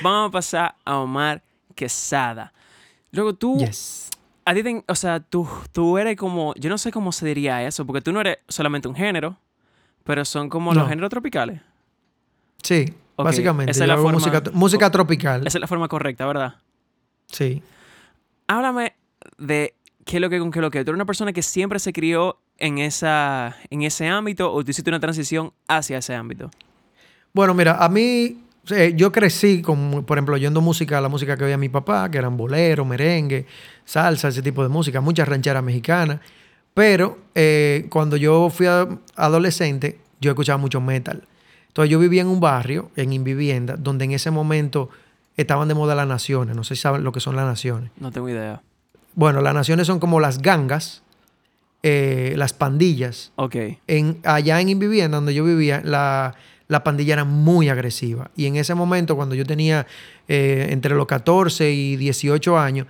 vamos 0.00 0.28
a 0.28 0.30
pasar 0.30 0.76
a 0.84 0.98
Omar 0.98 1.42
Quesada. 1.74 2.52
Luego 3.10 3.34
tú... 3.34 3.58
A 4.44 4.54
ti 4.54 4.62
o 4.86 4.94
sea, 4.94 5.18
tú, 5.18 5.48
tú 5.72 5.98
eres 5.98 6.16
como... 6.16 6.54
Yo 6.54 6.70
no 6.70 6.78
sé 6.78 6.92
cómo 6.92 7.10
se 7.10 7.26
diría 7.26 7.66
eso, 7.66 7.84
porque 7.84 8.00
tú 8.00 8.12
no 8.12 8.20
eres 8.20 8.38
solamente 8.46 8.86
un 8.86 8.94
género, 8.94 9.36
pero 10.04 10.24
son 10.24 10.48
como 10.48 10.72
los 10.72 10.88
géneros 10.88 11.10
tropicales. 11.10 11.60
Sí, 12.62 12.94
básicamente. 13.16 13.72
Esa 13.72 13.82
es 13.82 13.88
la 13.88 13.96
forma, 13.96 14.12
música, 14.12 14.40
música 14.52 14.88
tropical. 14.88 15.44
Esa 15.48 15.58
es 15.58 15.60
la 15.60 15.66
forma 15.66 15.88
correcta, 15.88 16.26
¿verdad? 16.26 16.54
Sí. 17.26 17.60
Háblame 18.46 18.94
de 19.36 19.74
¿qué 20.04 20.18
es 20.18 20.20
lo 20.20 20.30
que 20.30 20.38
con 20.38 20.52
qué 20.52 20.60
lo 20.60 20.70
que? 20.70 20.84
¿Tú 20.84 20.92
eres 20.92 20.96
una 20.96 21.06
persona 21.06 21.32
que 21.32 21.42
siempre 21.42 21.80
se 21.80 21.92
crió 21.92 22.38
en, 22.60 22.78
esa, 22.78 23.56
en 23.70 23.82
ese 23.82 24.06
ámbito 24.06 24.52
o 24.52 24.64
tú 24.64 24.70
hiciste 24.70 24.90
una 24.90 25.00
transición 25.00 25.52
hacia 25.66 25.98
ese 25.98 26.14
ámbito? 26.14 26.50
Bueno, 27.32 27.54
mira, 27.54 27.76
a 27.82 27.88
mí, 27.88 28.38
yo 28.94 29.10
crecí 29.10 29.62
con, 29.62 30.04
por 30.04 30.18
ejemplo, 30.18 30.34
oyendo 30.34 30.60
música, 30.60 31.00
la 31.00 31.08
música 31.08 31.36
que 31.36 31.44
oía 31.44 31.56
mi 31.56 31.68
papá, 31.68 32.10
que 32.10 32.18
eran 32.18 32.36
bolero, 32.36 32.84
merengue, 32.84 33.46
salsa, 33.84 34.28
ese 34.28 34.42
tipo 34.42 34.62
de 34.62 34.68
música, 34.68 35.00
muchas 35.00 35.28
rancheras 35.28 35.62
mexicanas. 35.62 36.20
Pero 36.74 37.18
eh, 37.34 37.86
cuando 37.90 38.16
yo 38.16 38.48
fui 38.50 38.66
adolescente, 39.16 39.98
yo 40.20 40.30
escuchaba 40.30 40.58
mucho 40.58 40.80
metal. 40.80 41.24
Entonces 41.68 41.90
yo 41.90 41.98
vivía 41.98 42.22
en 42.22 42.28
un 42.28 42.40
barrio, 42.40 42.90
en 42.96 43.12
Invivienda, 43.12 43.76
donde 43.76 44.04
en 44.04 44.12
ese 44.12 44.30
momento 44.30 44.90
estaban 45.36 45.68
de 45.68 45.74
moda 45.74 45.94
las 45.94 46.06
naciones. 46.06 46.56
No 46.56 46.64
sé 46.64 46.74
si 46.76 46.82
saben 46.82 47.04
lo 47.04 47.12
que 47.12 47.20
son 47.20 47.36
las 47.36 47.46
naciones. 47.46 47.90
No 47.96 48.10
tengo 48.10 48.28
idea. 48.28 48.62
Bueno, 49.14 49.40
las 49.40 49.54
naciones 49.54 49.86
son 49.86 49.98
como 49.98 50.20
las 50.20 50.42
gangas, 50.42 51.02
eh, 51.82 52.34
las 52.36 52.52
pandillas. 52.52 53.32
En, 53.86 54.18
allá 54.24 54.60
en 54.60 54.68
Invivienda, 54.68 55.16
donde 55.16 55.34
yo 55.34 55.44
vivía, 55.44 55.82
la, 55.84 56.34
pandilla 56.84 57.14
era 57.14 57.24
muy 57.24 57.68
agresiva. 57.68 58.30
Y 58.36 58.46
en 58.46 58.56
ese 58.56 58.74
momento, 58.74 59.16
cuando 59.16 59.34
yo 59.34 59.44
tenía 59.44 59.86
eh, 60.28 60.68
entre 60.70 60.94
los 60.94 61.06
14 61.06 61.70
y 61.72 61.96
18 61.96 62.58
años, 62.58 62.86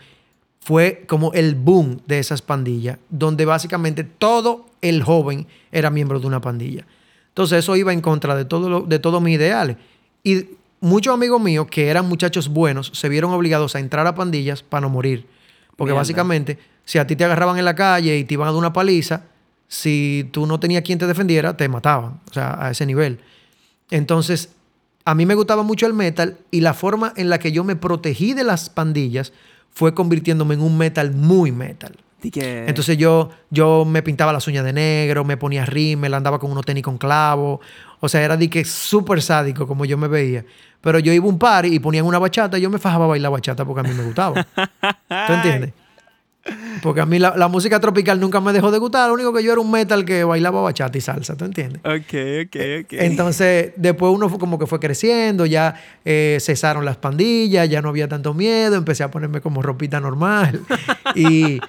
fue 0.60 1.04
como 1.06 1.32
el 1.32 1.54
boom 1.54 2.00
de 2.06 2.18
esas 2.18 2.42
pandillas, 2.42 2.98
donde 3.08 3.44
básicamente 3.44 4.04
todo 4.04 4.66
el 4.82 5.02
joven 5.02 5.46
era 5.72 5.90
miembro 5.90 6.20
de 6.20 6.26
una 6.26 6.40
pandilla. 6.40 6.86
Entonces 7.28 7.60
eso 7.60 7.76
iba 7.76 7.92
en 7.92 8.00
contra 8.00 8.36
de, 8.36 8.44
todo 8.44 8.82
de 8.82 8.98
todos 8.98 9.22
mis 9.22 9.36
ideales. 9.36 9.76
Y 10.22 10.46
muchos 10.80 11.14
amigos 11.14 11.40
míos 11.40 11.66
que 11.70 11.88
eran 11.88 12.08
muchachos 12.08 12.48
buenos 12.48 12.90
se 12.94 13.08
vieron 13.08 13.32
obligados 13.32 13.74
a 13.74 13.80
entrar 13.80 14.06
a 14.06 14.14
pandillas 14.14 14.62
para 14.62 14.82
no 14.82 14.90
morir. 14.90 15.26
Porque 15.76 15.94
básicamente, 15.94 16.58
si 16.90 16.98
a 16.98 17.06
ti 17.06 17.14
te 17.14 17.24
agarraban 17.24 17.56
en 17.56 17.64
la 17.64 17.76
calle 17.76 18.18
y 18.18 18.24
te 18.24 18.34
iban 18.34 18.48
a 18.48 18.50
dar 18.50 18.58
una 18.58 18.72
paliza, 18.72 19.22
si 19.68 20.28
tú 20.32 20.44
no 20.44 20.58
tenías 20.58 20.82
quien 20.82 20.98
te 20.98 21.06
defendiera, 21.06 21.56
te 21.56 21.68
mataban. 21.68 22.18
O 22.28 22.32
sea, 22.34 22.58
a 22.60 22.72
ese 22.72 22.84
nivel. 22.84 23.20
Entonces, 23.92 24.48
a 25.04 25.14
mí 25.14 25.24
me 25.24 25.36
gustaba 25.36 25.62
mucho 25.62 25.86
el 25.86 25.94
metal 25.94 26.38
y 26.50 26.62
la 26.62 26.74
forma 26.74 27.12
en 27.14 27.30
la 27.30 27.38
que 27.38 27.52
yo 27.52 27.62
me 27.62 27.76
protegí 27.76 28.34
de 28.34 28.42
las 28.42 28.70
pandillas 28.70 29.32
fue 29.70 29.94
convirtiéndome 29.94 30.54
en 30.54 30.62
un 30.62 30.76
metal 30.76 31.12
muy 31.12 31.52
metal. 31.52 31.96
Entonces 32.66 32.98
yo, 32.98 33.30
yo 33.50 33.84
me 33.84 34.02
pintaba 34.02 34.32
las 34.32 34.48
uñas 34.48 34.64
de 34.64 34.72
negro, 34.72 35.24
me 35.24 35.36
ponía 35.36 35.64
rímel, 35.64 36.12
andaba 36.12 36.40
con 36.40 36.50
unos 36.50 36.66
tenis 36.66 36.82
con 36.82 36.98
clavo. 36.98 37.60
O 38.00 38.08
sea, 38.08 38.20
era 38.20 38.36
de 38.36 38.50
que 38.50 38.64
súper 38.64 39.22
sádico 39.22 39.64
como 39.68 39.84
yo 39.84 39.96
me 39.96 40.08
veía. 40.08 40.44
Pero 40.80 40.98
yo 40.98 41.12
iba 41.12 41.24
a 41.24 41.28
un 41.28 41.38
par 41.38 41.66
y 41.66 41.78
ponían 41.78 42.04
una 42.04 42.18
bachata 42.18 42.58
y 42.58 42.62
yo 42.62 42.68
me 42.68 42.80
fajaba 42.80 43.04
a 43.04 43.08
bailar 43.08 43.30
bachata 43.30 43.64
porque 43.64 43.78
a 43.78 43.84
mí 43.84 43.96
me 43.96 44.02
gustaba. 44.02 44.44
¿Tú 44.56 45.32
entiendes? 45.32 45.72
Porque 46.82 47.00
a 47.00 47.06
mí 47.06 47.18
la, 47.18 47.48
música 47.48 47.80
tropical 47.80 48.20
nunca 48.20 48.40
me 48.40 48.52
dejó 48.52 48.70
de 48.70 48.78
gustar. 48.78 49.08
Lo 49.08 49.14
único 49.14 49.32
que 49.32 49.42
yo 49.42 49.52
era 49.52 49.60
un 49.60 49.70
metal 49.70 50.04
que 50.04 50.24
bailaba 50.24 50.62
bachata 50.62 50.96
y 50.96 51.00
salsa, 51.00 51.36
¿tú 51.36 51.44
entiendes? 51.44 51.80
Ok, 51.84 52.46
ok, 52.46 52.84
ok. 52.84 52.92
Entonces, 52.92 53.72
después 53.76 54.12
uno 54.14 54.28
fue 54.28 54.38
como 54.38 54.58
que 54.58 54.66
fue 54.66 54.80
creciendo, 54.80 55.46
ya 55.46 55.74
eh, 56.04 56.38
cesaron 56.40 56.84
las 56.84 56.96
pandillas, 56.96 57.68
ya 57.68 57.82
no 57.82 57.88
había 57.88 58.08
tanto 58.08 58.34
miedo, 58.34 58.76
empecé 58.76 59.02
a 59.02 59.10
ponerme 59.10 59.40
como 59.40 59.62
ropita 59.62 60.00
normal. 60.00 60.60
y 61.14 61.60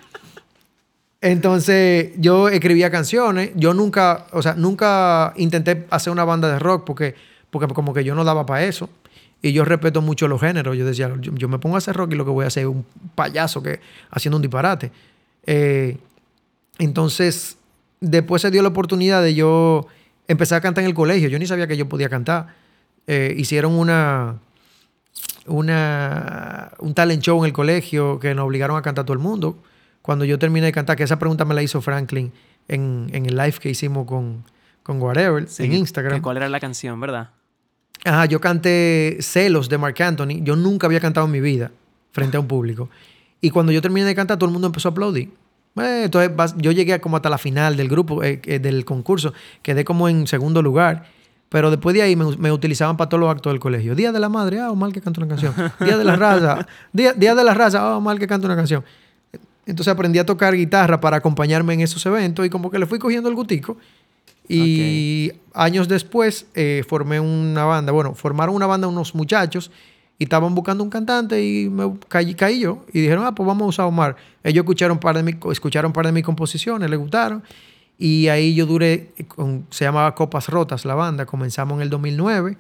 entonces, 1.22 2.10
yo 2.18 2.50
escribía 2.50 2.90
canciones. 2.90 3.52
Yo 3.56 3.74
nunca, 3.76 4.26
o 4.32 4.42
sea, 4.42 4.56
nunca 4.56 5.34
intenté 5.38 5.86
hacer 5.92 6.12
una 6.12 6.26
banda 6.26 6.52
de 6.52 6.58
rock 6.58 6.84
porque, 6.86 7.16
porque 7.52 7.72
como 7.74 7.94
que 7.94 8.04
yo 8.04 8.16
no 8.16 8.24
daba 8.24 8.46
para 8.46 8.64
eso. 8.66 8.90
Y 9.42 9.54
yo 9.54 9.66
respeto 9.66 10.02
mucho 10.02 10.28
los 10.28 10.40
géneros. 10.40 10.78
Yo 10.78 10.86
decía, 10.86 11.12
yo, 11.20 11.50
me 11.50 11.58
pongo 11.58 11.76
a 11.76 11.80
hacer 11.80 11.96
rock 11.96 12.14
y 12.14 12.16
lo 12.16 12.26
que 12.26 12.32
voy 12.32 12.44
a 12.46 12.48
hacer 12.48 12.64
es 12.64 12.70
un 12.70 12.86
payaso 13.16 13.64
que 13.64 13.80
haciendo 14.12 14.38
un 14.38 14.42
disparate. 14.42 14.92
Eh, 15.46 15.98
entonces, 16.78 17.58
después 18.00 18.42
se 18.42 18.52
dio 18.52 18.62
la 18.62 18.70
oportunidad 18.70 19.24
de 19.24 19.34
yo 19.34 19.88
empezar 20.28 20.60
a 20.60 20.62
cantar 20.62 20.84
en 20.84 20.90
el 20.90 20.96
colegio. 20.96 21.28
Yo 21.28 21.40
ni 21.40 21.48
sabía 21.48 21.68
que 21.68 21.76
yo 21.76 21.90
podía 21.90 22.08
cantar. 22.08 22.56
Eh, 23.08 23.34
hicieron 23.36 23.74
una, 23.74 24.38
una, 25.48 26.72
un 26.80 26.94
talent 26.94 27.24
show 27.24 27.40
en 27.40 27.46
el 27.46 27.54
colegio 27.54 28.20
que 28.20 28.36
nos 28.36 28.46
obligaron 28.46 28.78
a 28.78 28.84
cantar 28.84 29.06
todo 29.06 29.14
el 29.14 29.20
mundo. 29.20 29.58
Cuando 30.04 30.24
yo 30.24 30.38
terminé 30.38 30.68
de 30.68 30.72
cantar, 30.72 30.96
que 30.96 31.04
esa 31.04 31.18
pregunta 31.18 31.46
me 31.46 31.56
la 31.56 31.64
hizo 31.64 31.82
Franklin 31.82 32.32
en, 32.68 33.10
el 33.12 33.36
live 33.36 33.56
que 33.60 33.70
hicimos 33.70 34.06
con, 34.06 34.44
con 34.84 35.02
Whatever 35.02 35.48
en 35.58 35.74
Instagram. 35.74 36.22
¿Cuál 36.22 36.38
era 36.38 36.50
la 36.50 36.60
canción, 36.60 37.00
verdad? 37.00 37.32
Ajá, 38.04 38.26
yo 38.26 38.42
canté 38.42 39.18
Celos 39.22 39.70
de 39.70 39.78
Mark 39.78 40.02
Anthony. 40.02 40.42
Yo 40.42 40.56
nunca 40.56 40.88
había 40.88 41.00
cantado 41.00 41.26
en 41.28 41.32
mi 41.32 41.40
vida 41.40 41.72
frente 42.12 42.38
a 42.38 42.40
un 42.40 42.48
público. 42.48 42.90
Y 43.42 43.50
cuando 43.50 43.72
yo 43.72 43.82
terminé 43.82 44.06
de 44.06 44.16
cantar, 44.16 44.38
todo 44.38 44.48
el 44.48 44.54
mundo 44.54 44.68
empezó 44.68 44.90
a 44.90 44.92
aplaudir. 44.92 45.30
Eh, 45.78 46.04
entonces 46.06 46.32
yo 46.58 46.72
llegué 46.72 47.00
como 47.00 47.16
hasta 47.16 47.30
la 47.30 47.38
final 47.38 47.78
del 47.78 47.88
grupo, 47.88 48.24
eh, 48.24 48.42
eh, 48.46 48.60
del 48.60 48.86
concurso. 48.86 49.34
Quedé 49.62 49.86
como 49.86 50.10
en 50.10 50.28
segundo 50.28 50.62
lugar. 50.62 51.06
Pero 51.50 51.70
después 51.70 51.94
de 51.94 52.02
ahí 52.02 52.16
me, 52.16 52.50
utilizaban 52.50 52.96
para 52.96 53.10
todos 53.10 53.20
los 53.20 53.30
actos 53.30 53.52
del 53.52 53.60
colegio. 53.60 53.94
Día 53.94 54.14
de 54.14 54.22
la 54.22 54.30
madre, 54.30 54.62
ah, 54.62 54.72
mal 54.74 54.94
que 54.94 55.02
canto 55.02 55.20
una 55.20 55.28
canción. 55.28 55.54
Día 55.82 55.98
de 55.98 56.06
la 56.06 56.16
raza, 56.16 56.66
día, 56.94 57.12
día 57.12 57.36
de 57.36 57.44
la 57.44 57.54
raza, 57.54 57.94
ah, 57.94 58.00
mal 58.00 58.18
que 58.18 58.26
canto 58.26 58.48
una 58.48 58.56
canción. 58.56 58.86
Entonces 59.66 59.92
aprendí 59.92 60.18
a 60.18 60.26
tocar 60.26 60.56
guitarra 60.56 61.02
para 61.02 61.18
acompañarme 61.18 61.74
en 61.74 61.82
esos 61.82 62.06
eventos 62.06 62.46
y 62.46 62.50
como 62.50 62.72
que 62.72 62.80
le 62.80 62.86
fui 62.86 63.00
cogiendo 63.00 63.28
el 63.28 63.36
gutico. 63.36 63.76
Y 64.54 65.32
años 65.54 65.88
después 65.88 66.48
eh, 66.56 66.84
formé 66.88 67.20
una 67.20 67.66
banda. 67.66 67.92
Bueno, 67.92 68.14
formaron 68.16 68.56
una 68.56 68.68
banda 68.68 68.88
unos 68.88 69.16
muchachos 69.16 69.72
y 70.18 70.26
estaban 70.26 70.54
buscando 70.54 70.84
un 70.84 70.90
cantante 70.90 71.44
y 71.44 71.70
me 71.70 71.94
caí, 72.08 72.36
caí 72.36 72.60
yo. 72.60 72.86
Y 72.94 73.02
dijeron, 73.02 73.26
ah, 73.26 73.34
pues 73.34 73.48
vamos 73.48 73.64
a 73.64 73.70
usar 73.70 73.86
Omar. 73.88 74.16
Ellos 74.44 74.64
escucharon 74.64 74.98
un 74.98 75.00
par 75.00 75.16
de, 75.16 75.24
mi, 75.24 75.34
escucharon 75.52 75.92
par 75.94 76.06
de 76.06 76.12
mis 76.12 76.24
composiciones, 76.24 76.90
les 76.90 77.00
gustaron. 77.00 77.44
Y 77.98 78.28
ahí 78.28 78.56
yo 78.56 78.66
duré, 78.66 79.14
se 79.70 79.86
llamaba 79.86 80.14
Copas 80.16 80.50
Rotas 80.50 80.86
la 80.86 80.96
banda. 80.96 81.26
Comenzamos 81.26 81.78
en 81.78 81.82
el 81.82 81.90
2009, 81.90 82.58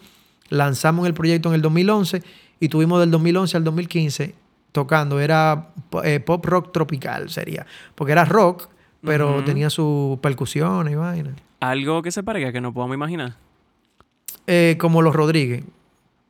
lanzamos 0.49 1.07
el 1.07 1.13
proyecto 1.13 1.49
en 1.49 1.55
el 1.55 1.61
2011 1.61 2.23
y 2.59 2.67
tuvimos 2.69 2.99
del 2.99 3.11
2011 3.11 3.57
al 3.57 3.63
2015 3.63 4.35
tocando. 4.71 5.19
Era 5.19 5.69
eh, 6.03 6.19
pop 6.19 6.45
rock 6.45 6.71
tropical, 6.71 7.29
sería. 7.29 7.65
Porque 7.95 8.11
era 8.11 8.25
rock, 8.25 8.69
pero 9.03 9.43
tenía 9.43 9.69
su 9.69 10.19
percusión 10.21 10.89
y 10.89 10.95
vaina. 10.95 11.35
Algo 11.61 12.01
que 12.01 12.11
se 12.11 12.23
parezca 12.23 12.51
que 12.51 12.59
no 12.59 12.73
podamos 12.73 12.95
imaginar. 12.95 13.35
Eh, 14.47 14.77
como 14.79 15.03
los 15.03 15.15
Rodríguez. 15.15 15.63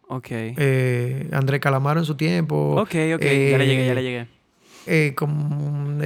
Ok. 0.09 0.27
Eh, 0.29 1.29
André 1.31 1.61
Calamaro 1.61 2.01
en 2.01 2.05
su 2.05 2.15
tiempo. 2.15 2.75
Ok, 2.75 2.95
ok. 3.15 3.21
ya 3.21 3.57
le 3.57 3.65
llegué, 3.65 3.87
ya 3.87 3.93
le 3.93 4.03
llegué. 4.03 4.27
Eh, 4.87 5.13
como, 5.15 5.99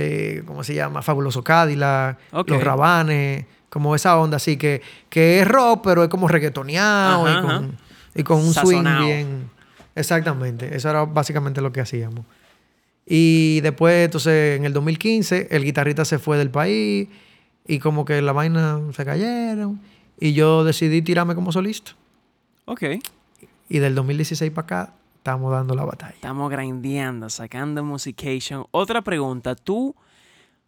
¿cómo 0.45 0.63
se 0.63 0.75
llama? 0.75 1.01
Fabuloso 1.01 1.43
Cadillac, 1.43 2.19
Los 2.45 2.63
Rabanes, 2.63 3.45
como 3.69 3.95
esa 3.95 4.15
onda 4.19 4.37
así, 4.37 4.57
que, 4.57 4.83
que 5.09 5.39
es 5.39 5.47
rock, 5.47 5.81
pero 5.83 6.03
es 6.03 6.09
como 6.09 6.27
reggaetoneado 6.27 7.27
y, 7.27 7.41
con, 7.41 7.77
y, 8.13 8.23
con, 8.23 8.39
un 8.41 8.53
swing 8.53 8.83
bien. 8.83 9.49
Exactamente, 9.95 10.75
eso 10.75 10.89
era 10.89 11.05
básicamente 11.05 11.61
lo 11.61 11.71
que 11.71 11.81
hacíamos. 11.81 12.25
Y 13.07 13.61
después, 13.61 14.05
entonces, 14.05 14.59
en 14.59 14.65
el 14.65 14.73
2015, 14.73 15.47
el 15.49 15.63
guitarrista 15.63 16.05
se 16.05 16.19
fue 16.19 16.37
del 16.37 16.51
país 16.51 17.07
y 17.67 17.79
como 17.79 18.05
que 18.05 18.21
la 18.21 18.31
vaina 18.31 18.79
se 18.93 19.05
cayeron 19.05 19.81
y 20.19 20.33
yo 20.33 20.63
decidí 20.63 21.01
tirarme 21.01 21.35
como 21.35 21.51
solista. 21.51 21.93
Ok. 22.65 22.83
Y 23.69 23.79
del 23.79 23.95
2016 23.95 24.51
para 24.51 24.65
acá 24.65 24.93
estamos 25.17 25.51
dando 25.51 25.75
la 25.75 25.85
batalla. 25.85 26.13
Estamos 26.13 26.51
grindeando, 26.51 27.29
sacando 27.29 27.83
musication. 27.83 28.65
Otra 28.71 29.01
pregunta, 29.01 29.55
tú, 29.55 29.95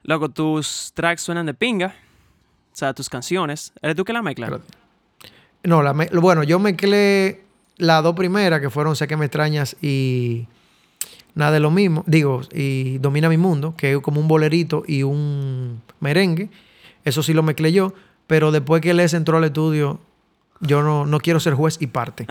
loco, 0.03 0.29
tus 0.29 0.91
tracks 0.93 1.21
suenan 1.21 1.45
de 1.45 1.53
pinga, 1.53 1.95
o 2.73 2.75
sea, 2.75 2.93
tus 2.93 3.10
canciones, 3.10 3.73
¿eres 3.81 3.95
tú 3.95 4.03
que 4.03 4.13
la 4.13 4.21
mezclas? 4.21 4.51
No, 5.63 5.81
la 5.81 5.93
bueno, 5.93 6.43
yo 6.43 6.60
mezclé 6.60 7.43
las 7.77 8.03
dos 8.03 8.15
primeras 8.15 8.62
que 8.62 8.69
fueron 8.69 8.95
Sé 8.95 9.07
que 9.07 9.17
me 9.17 9.25
extrañas 9.25 9.75
y 9.81 10.47
Nada 11.38 11.51
de 11.51 11.60
lo 11.60 11.69
mismo, 11.69 12.03
digo, 12.07 12.41
y 12.51 12.97
Domina 12.97 13.29
mi 13.29 13.38
mundo, 13.38 13.75
que 13.77 13.93
es 13.93 13.99
como 13.99 14.19
un 14.19 14.27
bolerito 14.27 14.83
y 14.88 15.03
un 15.03 15.83
merengue. 15.99 16.49
Eso 17.08 17.24
sí 17.24 17.34
lo 17.34 17.41
mezclé 17.41 17.72
yo, 17.72 17.93
pero 18.28 18.52
después 18.52 18.82
que 18.82 18.93
Les 18.93 19.13
entró 19.13 19.38
al 19.38 19.46
estudio, 19.46 20.02
yo 20.60 20.84
no, 20.84 21.06
no 21.06 21.20
quiero 21.20 21.39
ser 21.39 21.54
juez 21.54 21.78
y 21.80 21.88
parte. 21.88 22.28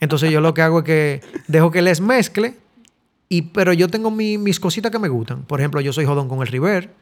Entonces 0.00 0.30
yo 0.30 0.42
lo 0.42 0.52
que 0.52 0.60
hago 0.60 0.80
es 0.80 0.84
que 0.84 1.20
dejo 1.46 1.70
que 1.70 1.80
Les 1.80 2.02
mezcle, 2.02 2.58
y, 3.30 3.40
pero 3.42 3.72
yo 3.72 3.88
tengo 3.88 4.10
mis 4.10 4.60
cositas 4.60 4.92
que 4.92 4.98
me 4.98 5.08
gustan. 5.08 5.44
Por 5.44 5.60
ejemplo, 5.60 5.80
yo 5.80 5.94
soy 5.94 6.04
jodón 6.04 6.28
con 6.28 6.42
el 6.42 6.48
River. 6.48 6.92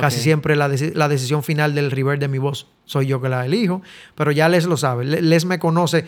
Casi 0.00 0.18
siempre 0.18 0.56
la, 0.56 0.66
la, 0.66 1.08
decisión 1.08 1.44
final 1.44 1.76
del 1.76 1.92
River 1.92 2.18
de 2.18 2.26
mi 2.26 2.38
voz 2.38 2.66
soy 2.84 3.06
yo 3.06 3.20
que 3.20 3.28
la 3.28 3.46
elijo, 3.46 3.80
pero 4.16 4.32
ya 4.32 4.48
Les 4.48 4.66
lo 4.66 4.76
sabe. 4.76 5.04
Les 5.04 5.44
me 5.44 5.60
conoce 5.60 6.06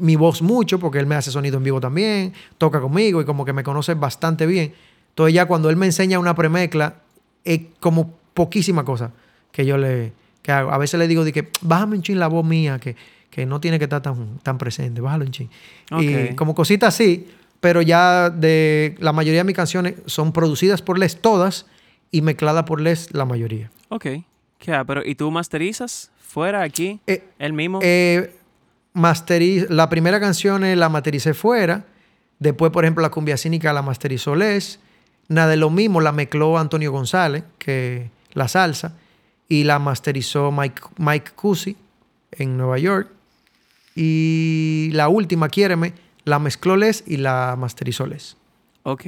mi 0.00 0.16
voz 0.16 0.42
mucho, 0.42 0.80
porque 0.80 0.98
él 0.98 1.06
me 1.06 1.14
hace 1.14 1.30
sonido 1.30 1.58
en 1.58 1.62
vivo 1.62 1.80
también, 1.80 2.32
toca 2.58 2.80
conmigo 2.80 3.20
y 3.20 3.24
como 3.24 3.44
que 3.44 3.52
me 3.52 3.62
conoce 3.62 3.94
bastante 3.94 4.46
bien. 4.46 4.74
Entonces 5.10 5.32
ya 5.32 5.46
cuando 5.46 5.70
él 5.70 5.76
me 5.76 5.86
enseña 5.86 6.18
una 6.18 6.34
premezcla, 6.34 7.02
es 7.44 7.60
como 7.78 8.18
poquísima 8.34 8.84
cosa 8.84 9.12
que 9.52 9.66
yo 9.66 9.76
le 9.76 10.12
que 10.42 10.52
hago. 10.52 10.72
A 10.72 10.78
veces 10.78 10.98
le 10.98 11.08
digo, 11.08 11.24
de 11.24 11.32
que 11.32 11.48
bájame 11.60 11.96
un 11.96 12.02
chin 12.02 12.18
la 12.18 12.28
voz 12.28 12.44
mía, 12.44 12.78
que, 12.78 12.96
que 13.30 13.46
no 13.46 13.60
tiene 13.60 13.78
que 13.78 13.84
estar 13.84 14.02
tan, 14.02 14.38
tan 14.38 14.58
presente, 14.58 15.00
bájalo 15.00 15.24
un 15.24 15.32
chin. 15.32 15.50
Y 15.98 16.34
como 16.34 16.54
cositas 16.54 16.94
así, 16.94 17.26
pero 17.60 17.82
ya 17.82 18.30
de 18.30 18.94
la 18.98 19.12
mayoría 19.12 19.40
de 19.40 19.44
mis 19.44 19.56
canciones 19.56 19.94
son 20.06 20.32
producidas 20.32 20.82
por 20.82 20.98
Les 20.98 21.20
todas 21.20 21.66
y 22.10 22.22
mezcladas 22.22 22.64
por 22.64 22.80
Les 22.80 23.12
la 23.12 23.24
mayoría. 23.24 23.70
Ok. 23.88 24.06
¿Qué? 24.58 24.84
Pero, 24.86 25.04
¿y 25.04 25.14
tú 25.14 25.30
masterizas 25.30 26.10
fuera 26.20 26.62
aquí? 26.62 27.00
Eh, 27.06 27.24
¿El 27.38 27.52
mismo? 27.52 27.80
Eh, 27.82 28.34
la 28.94 29.88
primera 29.88 30.20
canción 30.20 30.78
la 30.78 30.88
mastericé 30.88 31.34
fuera. 31.34 31.84
Después, 32.38 32.70
por 32.72 32.84
ejemplo, 32.84 33.02
la 33.02 33.10
cumbia 33.10 33.36
cínica 33.36 33.72
la 33.72 33.82
masterizó 33.82 34.34
Les. 34.34 34.80
Nada 35.28 35.48
de 35.48 35.56
lo 35.56 35.70
mismo 35.70 36.00
la 36.00 36.12
mezcló 36.12 36.58
Antonio 36.58 36.90
González, 36.90 37.44
que 37.58 38.10
la 38.32 38.48
salsa. 38.48 38.96
Y 39.48 39.64
la 39.64 39.78
masterizó 39.78 40.52
Mike, 40.52 40.82
Mike 40.98 41.30
Cusi 41.34 41.76
en 42.32 42.56
Nueva 42.56 42.78
York. 42.78 43.10
Y 43.94 44.90
la 44.92 45.08
última, 45.08 45.48
Quiéreme, 45.48 45.94
la 46.24 46.38
mezcló 46.38 46.76
Les 46.76 47.02
y 47.06 47.16
la 47.16 47.56
masterizó 47.58 48.06
Les. 48.06 48.36
Ok. 48.82 49.06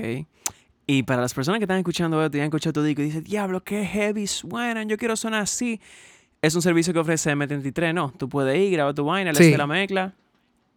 Y 0.87 1.03
para 1.05 1.21
las 1.21 1.35
personas 1.35 1.59
que 1.59 1.65
están 1.65 1.79
escuchando 1.79 2.25
esto 2.25 2.37
y 2.37 2.41
han 2.41 2.47
escuchado 2.47 2.73
tu 2.73 2.83
disco 2.83 3.03
y 3.03 3.07
dicen, 3.07 3.23
diablo, 3.23 3.63
qué 3.63 3.85
heavy 3.85 4.27
suenan, 4.27 4.89
yo 4.89 4.97
quiero 4.97 5.15
sonar 5.15 5.43
así 5.43 5.81
es 6.43 6.55
un 6.55 6.63
servicio 6.63 6.93
que 6.93 6.99
ofrece 6.99 7.33
M33, 7.33 7.93
¿no? 7.93 8.13
Tú 8.17 8.29
puedes 8.29 8.57
ir, 8.59 8.73
grabar 8.73 8.95
tu 8.95 9.05
vaina, 9.05 9.33
le 9.33 9.39
sí. 9.39 9.57
la 9.57 9.67
mezcla. 9.67 10.15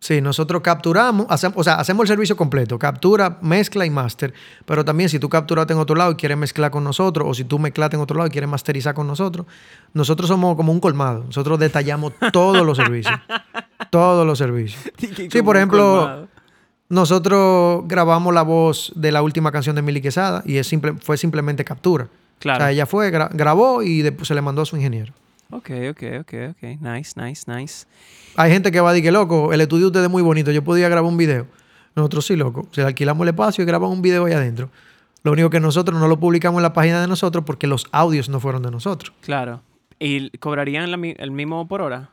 Sí, 0.04 0.20
nosotros 0.20 0.62
capturamos, 0.62 1.28
hacemos, 1.30 1.58
o 1.58 1.64
sea, 1.64 1.76
hacemos 1.76 2.04
el 2.04 2.08
servicio 2.10 2.36
completo, 2.36 2.78
captura, 2.78 3.38
mezcla 3.42 3.86
y 3.86 3.90
master. 3.90 4.34
Pero 4.66 4.84
también 4.84 5.08
si 5.08 5.18
tú 5.18 5.30
capturaste 5.30 5.72
en 5.72 5.80
otro 5.80 5.96
lado 5.96 6.12
y 6.12 6.16
quieres 6.16 6.38
mezclar 6.38 6.72
con 6.72 6.84
nosotros, 6.84 7.26
o 7.26 7.34
si 7.34 7.46
tú 7.46 7.58
mezclaste 7.58 7.96
en 7.96 8.02
otro 8.02 8.18
lado 8.18 8.28
y 8.28 8.30
quieres 8.30 8.50
masterizar 8.50 8.94
con 8.94 9.08
nosotros, 9.08 9.48
nosotros 9.94 10.28
somos 10.28 10.58
como 10.58 10.74
un 10.74 10.82
colmado. 10.82 11.24
Nosotros 11.28 11.58
detallamos 11.58 12.12
todos 12.34 12.66
los 12.66 12.76
servicios. 12.76 13.16
todos 13.92 14.28
los 14.28 14.38
servicios. 14.38 14.84
Sí, 15.32 15.42
por 15.42 15.56
ejemplo, 15.56 16.28
nosotros 16.90 17.84
grabamos 17.86 18.34
la 18.34 18.42
voz 18.42 18.92
de 18.98 19.10
la 19.10 19.22
última 19.22 19.54
canción 19.54 19.74
de 19.78 19.84
Mili 19.84 20.02
Quesada 20.02 20.44
y 20.46 20.58
es 20.58 20.68
simple, 20.68 20.96
fue 21.02 21.16
simplemente 21.16 21.64
captura. 21.64 22.10
Claro. 22.40 22.58
O 22.58 22.60
sea, 22.60 22.72
ella 22.72 22.86
fue, 22.86 23.10
grabó 23.10 23.82
y 23.82 24.02
después 24.02 24.28
se 24.28 24.36
le 24.36 24.42
mandó 24.42 24.64
a 24.64 24.66
su 24.66 24.76
ingeniero. 24.76 25.14
Ok, 25.50 25.70
ok, 25.92 26.04
ok, 26.22 26.34
ok. 26.52 26.64
Nice, 26.82 27.14
nice, 27.16 27.44
nice. 27.48 27.86
Hay 28.36 28.52
gente 28.52 28.72
que 28.72 28.82
va 28.82 28.90
a 28.90 28.94
decir 28.94 29.06
que 29.06 29.12
loco, 29.12 29.54
el 29.54 29.62
estudio 29.62 29.86
de 29.86 29.88
ustedes 29.88 30.06
es 30.06 30.12
muy 30.12 30.24
bonito, 30.24 30.52
yo 30.52 30.64
podía 30.64 30.90
grabar 30.90 31.10
un 31.10 31.18
video. 31.18 31.48
Nosotros 31.96 32.26
sí, 32.26 32.36
loco. 32.36 32.68
Si 32.72 32.82
alquilamos 32.82 33.24
el 33.24 33.30
espacio 33.30 33.64
y 33.64 33.68
grabamos 33.68 33.96
un 33.96 34.02
video 34.02 34.26
ahí 34.26 34.34
adentro. 34.34 34.70
Lo 35.24 35.32
único 35.32 35.50
que 35.50 35.60
nosotros 35.60 36.00
no 36.00 36.08
lo 36.08 36.20
publicamos 36.20 36.60
en 36.60 36.64
la 36.64 36.74
página 36.74 37.00
de 37.02 37.08
nosotros 37.08 37.46
porque 37.46 37.68
los 37.68 37.86
audios 37.92 38.30
no 38.30 38.40
fueron 38.40 38.62
de 38.64 38.72
nosotros. 38.72 39.14
Claro. 39.22 39.62
¿Y 40.00 40.32
cobrarían 40.38 40.90
el 40.94 41.32
mismo 41.32 41.68
por 41.68 41.82
hora? 41.82 42.10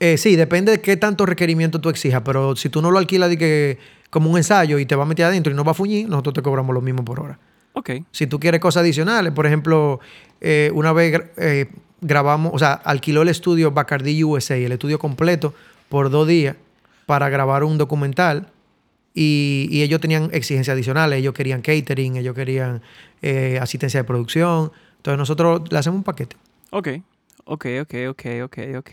Eh, 0.00 0.18
sí, 0.18 0.36
depende 0.36 0.72
de 0.72 0.80
qué 0.80 0.96
tanto 0.96 1.24
requerimiento 1.24 1.80
tú 1.80 1.88
exijas, 1.88 2.22
pero 2.24 2.54
si 2.56 2.68
tú 2.68 2.82
no 2.82 2.90
lo 2.90 2.98
alquilas 2.98 3.30
de 3.30 3.38
que, 3.38 3.78
como 4.10 4.30
un 4.30 4.36
ensayo 4.36 4.78
y 4.78 4.86
te 4.86 4.94
va 4.94 5.04
a 5.04 5.06
meter 5.06 5.26
adentro 5.26 5.52
y 5.52 5.56
no 5.56 5.64
va 5.64 5.72
a 5.72 5.74
fuñir, 5.74 6.08
nosotros 6.08 6.34
te 6.34 6.42
cobramos 6.42 6.74
lo 6.74 6.80
mismo 6.80 7.04
por 7.04 7.20
hora. 7.20 7.38
Ok. 7.72 7.90
Si 8.10 8.26
tú 8.26 8.40
quieres 8.40 8.60
cosas 8.60 8.82
adicionales, 8.82 9.32
por 9.32 9.46
ejemplo, 9.46 10.00
eh, 10.40 10.70
una 10.74 10.92
vez 10.92 11.20
eh, 11.36 11.70
grabamos, 12.00 12.52
o 12.54 12.58
sea, 12.58 12.72
alquiló 12.72 13.22
el 13.22 13.28
estudio 13.28 13.70
Bacardi 13.70 14.22
USA, 14.22 14.56
el 14.56 14.72
estudio 14.72 14.98
completo, 14.98 15.54
por 15.88 16.10
dos 16.10 16.26
días 16.26 16.56
para 17.06 17.28
grabar 17.28 17.64
un 17.64 17.78
documental. 17.78 18.48
Y, 19.14 19.80
ellos 19.82 20.00
tenían 20.00 20.28
exigencias 20.32 20.74
adicionales. 20.74 21.18
Ellos 21.18 21.32
querían 21.32 21.62
catering, 21.62 22.16
ellos 22.16 22.34
querían 22.34 22.82
eh, 23.22 23.58
asistencia 23.62 24.00
de 24.00 24.04
producción. 24.04 24.72
Entonces 24.98 25.18
nosotros 25.18 25.62
le 25.70 25.78
hacemos 25.78 25.98
un 25.98 26.04
paquete. 26.04 26.36
Ok, 26.70 26.88
ok, 27.44 27.66
ok, 27.80 27.94
ok, 28.10 28.24
ok, 28.44 28.58
ok. 28.78 28.90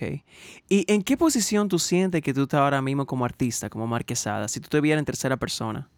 ¿Y 0.70 0.86
en 0.88 1.04
qué 1.04 1.18
posición 1.18 1.68
tú 1.68 1.80
sientes 1.80 2.22
que 2.22 2.34
tú 2.34 2.44
estás 2.44 2.62
ahora 2.62 2.82
mismo 2.82 3.06
como 3.06 3.26
artista, 3.26 3.70
como 3.70 3.86
marquesada, 3.88 4.48
si 4.48 4.62
tú 4.62 4.70
te 4.70 4.80
vieras 4.80 5.00
en 5.00 5.06
tercera 5.06 5.36
persona? 5.36 5.90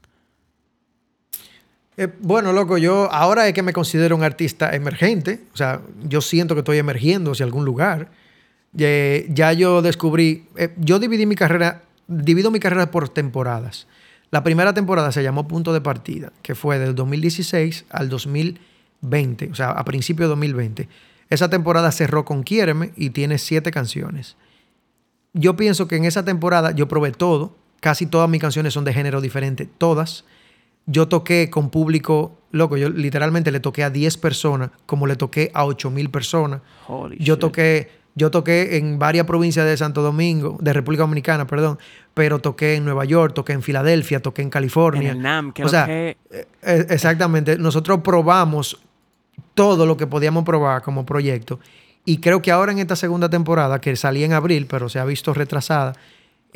Eh, 1.98 2.08
bueno, 2.20 2.52
loco, 2.52 2.78
yo 2.78 3.10
ahora 3.12 3.48
es 3.48 3.54
que 3.54 3.64
me 3.64 3.72
considero 3.72 4.16
un 4.16 4.24
artista 4.24 4.76
emergente, 4.76 5.42
o 5.54 5.58
sea, 5.58 5.82
yo 6.04 6.20
siento 6.20 6.54
que 6.54 6.60
estoy 6.60 6.78
emergiendo 6.78 7.32
hacia 7.32 7.46
algún 7.46 7.64
lugar. 7.66 8.10
ya 8.74 9.54
yo 9.54 9.82
descubrí, 9.82 10.48
eh, 10.58 10.74
yo 10.78 11.00
dividí 11.00 11.26
mi 11.26 11.36
carrera, 11.36 11.84
divido 12.08 12.52
mi 12.52 12.60
carrera 12.60 12.92
por 12.92 13.08
temporadas. 13.08 13.88
La 14.32 14.44
primera 14.44 14.74
temporada 14.74 15.14
se 15.14 15.24
llamó 15.24 15.48
Punto 15.48 15.72
de 15.72 15.80
Partida, 15.80 16.34
que 16.42 16.56
fue 16.56 16.78
del 16.78 16.94
2016 16.94 17.86
al 17.90 18.10
2020, 18.10 19.52
o 19.52 19.56
sea, 19.56 19.70
a 19.70 19.86
principio 19.86 20.26
de 20.26 20.30
2020. 20.30 20.90
Esa 21.30 21.50
temporada 21.50 21.92
cerró 21.94 22.26
con 22.26 22.44
Quiéreme 22.44 22.92
y 22.98 23.12
tiene 23.12 23.38
siete 23.38 23.72
canciones. 23.72 24.36
Yo 25.34 25.56
pienso 25.56 25.88
que 25.88 25.96
en 25.96 26.04
esa 26.04 26.26
temporada 26.26 26.72
yo 26.72 26.90
probé 26.90 27.12
todo, 27.12 27.56
casi 27.80 28.06
todas 28.06 28.30
mis 28.30 28.42
canciones 28.42 28.74
son 28.74 28.84
de 28.84 28.94
género 28.94 29.22
diferente, 29.22 29.70
todas 29.78 30.26
yo 30.86 31.08
toqué 31.08 31.50
con 31.50 31.70
público, 31.70 32.38
loco, 32.52 32.78
yo 32.78 32.90
literalmente 32.90 33.52
le 33.52 33.60
toqué 33.60 33.84
a 33.84 33.90
10 33.90 34.18
personas, 34.18 34.70
como 34.86 35.08
le 35.08 35.16
toqué 35.16 35.52
a 35.54 35.66
8 35.66 35.90
mil 35.90 36.10
personas. 36.10 36.62
yo 37.18 37.40
toqué, 37.40 37.90
yo 38.16 38.32
toqué 38.32 38.78
en 38.78 39.00
varias 39.00 39.26
provincias 39.26 39.66
de 39.66 39.76
Santo 39.78 40.02
Domingo, 40.02 40.58
de 40.62 40.74
República 40.74 41.04
Dominicana, 41.04 41.48
perdón, 41.48 41.80
pero 42.14 42.40
toqué 42.40 42.76
en 42.76 42.86
Nueva 42.86 43.06
York, 43.06 43.34
toqué 43.34 43.54
en 43.54 43.62
Filadelfia, 43.62 44.22
toqué 44.22 44.42
en 44.42 44.50
California. 44.50 45.12
En 45.12 45.18
el 45.18 45.24
NAM, 45.24 45.54
o 45.64 45.70
sea, 45.70 45.86
eh, 45.90 46.18
eh, 46.32 46.46
exactamente. 46.90 47.58
Nosotros 47.58 48.02
probamos 48.02 48.80
todo 49.54 49.86
lo 49.86 49.98
que 49.98 50.06
podíamos 50.06 50.44
probar 50.44 50.82
como 50.82 51.06
proyecto 51.06 51.60
Y 52.06 52.18
creo 52.18 52.42
que 52.42 52.52
ahora 52.52 52.72
en 52.72 52.80
esta 52.80 52.96
segunda 52.96 53.30
temporada, 53.30 53.82
que 53.82 53.96
salí 53.96 54.24
en 54.24 54.34
abril, 54.34 54.68
pero 54.70 54.90
se 54.90 55.00
ha 55.00 55.06
visto 55.06 55.34
retrasada, 55.34 55.94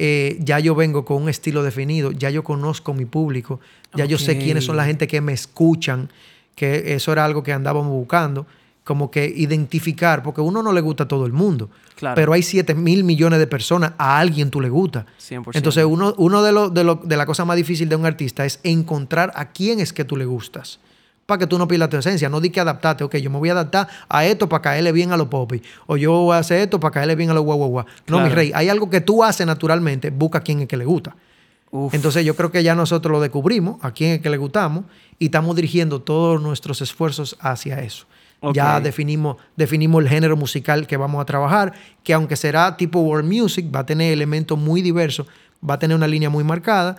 eh, 0.02 0.38
ya 0.40 0.60
yo 0.60 0.76
vengo 0.76 1.04
con 1.04 1.22
un 1.24 1.28
estilo 1.28 1.62
definido, 1.62 2.14
ya 2.14 2.30
yo 2.30 2.42
conozco 2.42 2.94
mi 2.94 3.04
público, 3.04 3.60
ya 3.94 4.06
yo 4.06 4.18
sé 4.18 4.38
quiénes 4.38 4.64
son 4.64 4.78
la 4.78 4.86
gente 4.86 5.08
que 5.08 5.20
me 5.20 5.34
escuchan, 5.34 6.10
que 6.56 6.96
eso 6.96 7.12
era 7.12 7.26
algo 7.26 7.44
que 7.44 7.52
andábamos 7.52 7.92
buscando, 7.92 8.48
como 8.86 9.12
que 9.12 9.26
identificar, 9.26 10.24
porque 10.24 10.40
a 10.40 10.44
uno 10.46 10.64
no 10.64 10.72
le 10.72 10.80
gusta 10.80 11.04
a 11.04 11.08
todo 11.10 11.26
el 11.26 11.34
mundo, 11.34 11.70
pero 12.16 12.32
hay 12.32 12.44
7 12.44 12.76
mil 12.76 13.04
millones 13.04 13.40
de 13.40 13.48
personas, 13.48 13.92
a 13.98 14.18
alguien 14.20 14.50
tú 14.50 14.62
le 14.62 14.70
gusta. 14.70 15.06
100%. 15.20 15.52
Entonces, 15.54 15.84
uno, 15.84 16.16
uno 16.18 16.44
de, 16.44 16.54
lo, 16.54 16.70
de, 16.70 16.86
lo, 16.86 16.96
de 16.96 17.18
la 17.18 17.26
cosas 17.26 17.46
más 17.46 17.58
difícil 17.58 17.90
de 17.90 17.98
un 17.98 18.06
artista 18.06 18.46
es 18.46 18.62
encontrar 18.64 19.34
a 19.36 19.52
quién 19.52 19.82
es 19.82 19.92
que 19.92 20.06
tú 20.06 20.16
le 20.16 20.24
gustas 20.24 20.80
para 21.30 21.40
que 21.40 21.48
tú 21.48 21.58
no 21.58 21.68
pierdas 21.68 21.90
tu 21.90 21.96
esencia. 21.96 22.28
No 22.28 22.42
di 22.42 22.50
que 22.50 22.60
adaptarte. 22.60 23.06
Ok, 23.06 23.16
yo 23.18 23.30
me 23.30 23.38
voy 23.38 23.48
a 23.48 23.54
adaptar 23.54 23.88
a 24.10 24.26
esto 24.26 24.50
para 24.50 24.62
caerle 24.62 24.92
bien 24.92 25.14
a 25.14 25.18
los 25.18 25.28
popis. 25.28 25.62
O 25.86 25.96
yo 25.96 26.12
voy 26.12 26.36
a 26.36 26.40
hacer 26.40 26.60
esto 26.60 26.80
para 26.80 26.92
caerle 26.92 27.16
bien 27.16 27.30
a 27.30 27.34
los 27.34 27.44
guau, 27.44 27.58
guau, 27.58 27.86
No, 28.08 28.20
mi 28.20 28.30
rey. 28.30 28.52
Hay 28.54 28.68
algo 28.68 28.90
que 28.90 29.00
tú 29.00 29.24
haces 29.24 29.48
naturalmente. 29.48 30.10
Busca 30.10 30.40
a 30.40 30.42
quien 30.42 30.60
es 30.60 30.68
que 30.68 30.76
le 30.76 30.84
gusta. 30.84 31.16
Entonces 31.92 32.26
yo 32.26 32.36
creo 32.36 32.52
que 32.52 32.64
ya 32.64 32.74
nosotros 32.76 33.12
lo 33.12 33.22
descubrimos, 33.22 33.78
a 33.84 33.92
quién 33.92 34.14
es 34.14 34.22
que 34.22 34.30
le 34.30 34.38
gustamos, 34.38 34.86
y 35.20 35.26
estamos 35.26 35.56
dirigiendo 35.56 36.02
todos 36.02 36.42
nuestros 36.42 36.82
esfuerzos 36.82 37.38
hacia 37.40 37.80
eso. 37.82 38.08
Ya 38.54 38.80
definimos, 38.80 39.38
definimos 39.56 40.02
el 40.02 40.10
género 40.10 40.36
musical 40.36 40.88
que 40.88 40.98
vamos 40.98 41.22
a 41.22 41.26
trabajar, 41.26 41.74
que 42.04 42.14
aunque 42.14 42.36
será 42.36 42.76
tipo 42.76 43.00
world 43.00 43.32
music, 43.32 43.68
va 43.74 43.82
a 43.82 43.86
tener 43.86 44.12
elementos 44.14 44.58
muy 44.58 44.82
diversos, 44.82 45.28
va 45.68 45.76
a 45.76 45.80
tener 45.80 45.96
una 45.96 46.08
línea 46.08 46.30
muy 46.30 46.44
marcada. 46.44 46.98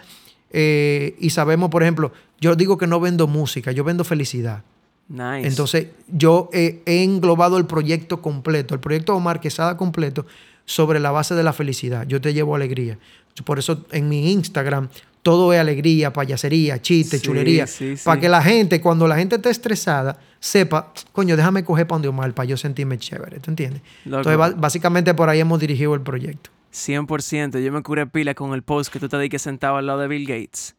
Eh, 0.51 1.17
y 1.19 1.31
sabemos, 1.31 1.71
por 1.71 1.83
ejemplo, 1.83 2.13
yo 2.41 2.57
digo 2.57 2.79
que 2.79 2.87
no 2.87 3.01
vendo 3.01 3.27
música, 3.27 3.73
yo 3.73 3.85
vendo 3.85 4.05
felicidad. 4.05 4.63
Nice. 5.09 5.47
Entonces, 5.47 5.89
yo 6.09 6.49
he 6.53 6.83
englobado 6.87 7.59
el 7.59 7.67
proyecto 7.67 8.23
completo, 8.23 8.75
el 8.75 8.81
proyecto 8.81 9.15
Omar 9.15 9.41
Quesada 9.41 9.77
completo, 9.77 10.27
sobre 10.65 11.01
la 11.01 11.11
base 11.11 11.35
de 11.35 11.43
la 11.43 11.53
felicidad. 11.53 12.07
Yo 12.07 12.21
te 12.21 12.33
llevo 12.33 12.55
alegría. 12.55 12.99
Por 13.45 13.59
eso 13.59 13.85
en 13.91 14.09
mi 14.09 14.33
Instagram 14.33 14.89
todo 15.23 15.53
es 15.53 15.61
alegría, 15.61 16.13
payasería, 16.13 16.81
chiste, 16.81 17.21
chulería. 17.21 17.67
para 18.05 18.21
que 18.21 18.29
la 18.29 18.43
gente, 18.43 18.81
cuando 18.81 19.07
la 19.07 19.17
gente 19.17 19.37
esté 19.37 19.51
estresada, 19.51 20.19
sepa, 20.39 20.93
coño, 21.13 21.37
déjame 21.37 21.65
coger 21.65 21.87
pan 21.87 22.01
de 22.01 22.09
Omar 22.09 22.33
para 22.33 22.47
yo 22.47 22.57
sentirme 22.57 22.99
chévere. 22.99 23.41
¿Tú 23.41 23.51
entiendes? 23.51 23.83
Entonces, 24.05 24.37
básicamente 24.57 25.13
por 25.13 25.29
ahí 25.29 25.41
hemos 25.41 25.61
dirigido 25.61 25.95
el 25.95 26.01
proyecto. 26.01 26.51
100%. 26.73 27.61
Yo 27.61 27.73
me 27.73 27.83
curé 27.83 28.07
pila 28.07 28.35
con 28.35 28.55
el 28.55 28.63
post 28.63 28.93
que 28.93 28.99
tú 29.01 29.09
te 29.09 29.19
di 29.19 29.29
que 29.29 29.39
sentaba 29.39 29.79
al 29.79 29.87
lado 29.87 30.01
de 30.01 30.09
Bill 30.09 30.27
Gates. 30.27 30.77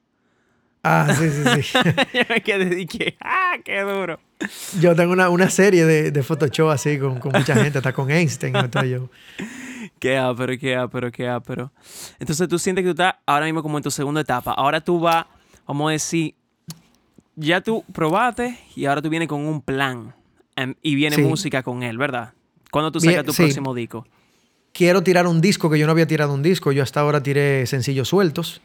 Ah, 0.84 1.08
sí, 1.16 1.30
sí, 1.30 1.64
sí. 1.64 1.78
yo 2.14 2.22
me 2.30 2.42
quedé 2.42 2.66
dije, 2.66 3.16
¡ah, 3.22 3.58
qué 3.64 3.82
duro! 3.82 4.20
Yo 4.80 4.96
tengo 4.96 5.14
una, 5.14 5.30
una 5.30 5.50
serie 5.50 5.86
de, 5.86 6.12
de 6.12 6.24
Photoshop 6.24 6.70
así 6.70 6.98
con, 6.98 7.20
con 7.20 7.32
mucha 7.34 7.56
gente, 7.56 7.78
hasta 7.78 7.94
con 7.94 8.10
Einstein. 8.10 8.56
yo. 8.90 9.10
Qué 10.00 10.18
ápero, 10.18 10.58
qué 10.60 10.76
ápero, 10.76 11.12
qué 11.12 11.28
ápero. 11.30 11.72
Entonces 12.20 12.48
tú 12.48 12.58
sientes 12.58 12.82
que 12.82 12.88
tú 12.88 12.92
estás 12.92 13.14
ahora 13.28 13.46
mismo 13.46 13.62
como 13.62 13.78
en 13.78 13.84
tu 13.84 13.92
segunda 13.92 14.22
etapa. 14.22 14.52
Ahora 14.52 14.82
tú 14.82 15.00
vas, 15.00 15.28
vamos 15.68 15.90
a 15.90 15.92
decir, 15.92 16.34
ya 17.36 17.62
tú 17.62 17.84
probaste 17.94 18.58
y 18.76 18.86
ahora 18.86 19.04
tú 19.04 19.10
vienes 19.10 19.28
con 19.28 19.46
un 19.46 19.62
plan 19.62 20.16
em, 20.56 20.74
y 20.82 20.96
viene 20.96 21.20
música 21.20 21.62
con 21.62 21.84
él, 21.84 22.00
¿verdad? 22.00 22.34
¿Cuándo 22.72 22.92
tú 22.92 23.00
sacas 23.00 23.26
tu 23.26 23.34
próximo 23.34 23.76
disco? 23.76 24.08
Quiero 24.74 25.04
tirar 25.04 25.28
un 25.28 25.42
disco 25.42 25.70
que 25.70 25.78
yo 25.78 25.86
no 25.86 25.92
había 25.92 26.08
tirado 26.08 26.34
un 26.34 26.44
disco. 26.44 26.72
Yo 26.72 26.84
hasta 26.84 27.00
ahora 27.00 27.22
tiré 27.22 27.66
sencillos 27.66 28.08
sueltos. 28.08 28.62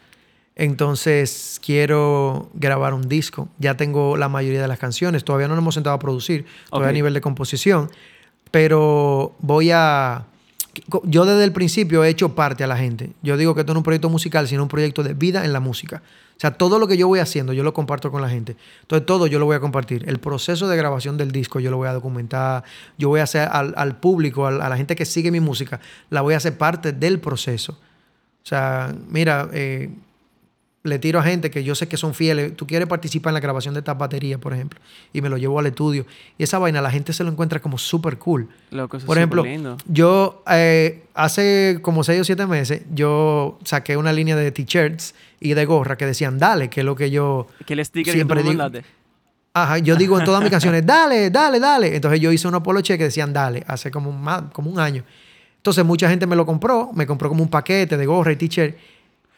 Entonces 0.55 1.61
quiero 1.65 2.51
grabar 2.55 2.95
un 2.95 3.09
disco. 3.09 3.49
Ya 3.59 3.77
tengo 3.77 4.17
la 4.17 4.29
mayoría 4.29 4.63
de 4.63 4.69
las 4.69 4.79
canciones. 4.79 5.25
Todavía 5.25 5.49
no 5.49 5.55
nos 5.55 5.63
hemos 5.63 5.75
sentado 5.75 5.95
a 5.95 5.99
producir, 5.99 6.47
todavía 6.71 6.91
a 6.91 6.93
nivel 6.93 7.15
de 7.15 7.21
composición. 7.21 7.91
Pero 8.51 9.35
voy 9.41 9.71
a 9.71 10.27
yo 11.05 11.25
desde 11.25 11.45
el 11.45 11.53
principio 11.53 12.05
he 12.05 12.09
hecho 12.09 12.35
parte 12.35 12.65
a 12.65 12.67
la 12.67 12.77
gente. 12.77 13.13
Yo 13.23 13.37
digo 13.37 13.55
que 13.55 13.61
esto 13.61 13.73
no 13.73 13.79
es 13.79 13.81
un 13.81 13.85
proyecto 13.85 14.11
musical, 14.11 14.49
sino 14.49 14.63
un 14.63 14.69
proyecto 14.69 15.03
de 15.03 15.15
vida 15.15 15.45
en 15.45 15.53
la 15.53 15.61
música. 15.61 16.03
O 16.37 16.39
sea, 16.39 16.51
todo 16.51 16.79
lo 16.79 16.87
que 16.87 16.99
yo 16.99 17.09
voy 17.09 17.19
haciendo, 17.19 17.55
yo 17.55 17.63
lo 17.63 17.73
comparto 17.73 18.11
con 18.11 18.21
la 18.21 18.29
gente. 18.29 18.57
Entonces, 18.83 19.07
todo 19.07 19.27
yo 19.27 19.39
lo 19.39 19.47
voy 19.47 19.57
a 19.57 19.61
compartir. 19.61 20.07
El 20.07 20.19
proceso 20.19 20.69
de 20.69 20.77
grabación 20.77 21.17
del 21.17 21.33
disco, 21.33 21.61
yo 21.61 21.71
lo 21.71 21.79
voy 21.79 21.89
a 21.89 21.95
documentar. 21.95 22.63
Yo 22.99 23.09
voy 23.09 23.21
a 23.21 23.23
hacer 23.23 23.49
al, 23.51 23.97
público, 23.97 24.47
a 24.47 24.51
la 24.51 24.77
gente 24.77 24.97
que 24.97 25.07
sigue 25.07 25.31
mi 25.31 25.41
música, 25.41 25.81
la 26.11 26.21
voy 26.21 26.35
a 26.35 26.37
hacer 26.37 26.59
parte 26.59 26.93
del 26.93 27.21
proceso. 27.21 27.73
O 27.73 28.49
sea, 28.49 28.95
mira, 29.09 29.49
eh, 29.55 29.91
le 30.87 30.99
tiro 30.99 31.19
a 31.19 31.23
gente 31.23 31.51
que 31.51 31.65
yo 31.65 31.75
sé 31.75 31.89
que 31.89 31.97
son 31.97 32.15
fieles. 32.15 32.57
Tú 32.57 32.67
quieres 32.67 32.89
participar 32.89 33.31
en 33.31 33.35
la 33.35 33.41
grabación 33.41 33.75
de 33.75 33.81
esta 33.81 33.95
batería, 33.95 34.39
por 34.39 34.55
ejemplo, 34.55 34.81
y 35.13 35.21
me 35.21 35.29
lo 35.29 35.37
llevo 35.37 35.59
al 35.59 35.67
estudio. 35.67 36.07
Y 36.39 36.45
esa 36.45 36.59
vaina 36.59 36.81
la 36.81 36.91
gente 36.91 37.13
se 37.13 37.25
lo 37.25 37.31
encuentra 37.31 37.61
como 37.61 37.79
súper 37.79 38.19
cool. 38.19 38.49
por 39.07 39.17
ejemplo, 39.17 39.45
yo 39.87 40.43
eh, 40.51 41.05
hace 41.15 41.79
como 41.83 42.05
seis 42.05 42.21
o 42.21 42.25
siete 42.25 42.47
meses, 42.47 42.83
yo 42.93 43.59
saqué 43.65 43.97
una 43.97 44.13
línea 44.13 44.37
de 44.37 44.51
t-shirts 44.53 45.15
y 45.41 45.55
de 45.55 45.65
gorra 45.65 45.97
que 45.97 46.07
decían 46.07 46.39
dale, 46.39 46.71
que 46.71 46.81
es 46.81 46.87
lo 46.87 46.97
que 46.97 47.11
yo 47.11 47.47
que 47.67 47.75
el 47.75 47.85
sticker 47.85 48.15
siempre 48.15 48.43
que 48.43 48.51
digo. 48.51 48.71
Ajá, 49.53 49.79
yo 49.79 49.97
digo 49.97 50.19
en 50.19 50.25
todas 50.27 50.43
mis 50.43 50.51
canciones, 50.57 50.85
dale, 50.85 51.31
dale, 51.31 51.59
dale. 51.59 51.97
Entonces 51.97 52.21
yo 52.21 52.31
hice 52.31 52.47
unos 52.47 52.63
poloche 52.63 52.99
que 52.99 53.05
decían 53.05 53.33
dale, 53.33 53.65
hace 53.67 53.91
como 53.91 54.11
un, 54.11 54.49
como 54.53 54.71
un 54.71 54.79
año. 54.79 55.03
Entonces 55.57 55.85
mucha 55.85 56.09
gente 56.09 56.27
me 56.27 56.37
lo 56.37 56.47
compró, 56.47 56.93
me 56.95 57.07
compró 57.07 57.29
como 57.29 57.43
un 57.43 57.49
paquete 57.49 57.97
de 57.97 58.07
gorra 58.07 58.33
y 58.33 58.37
t-shirt. 58.37 58.77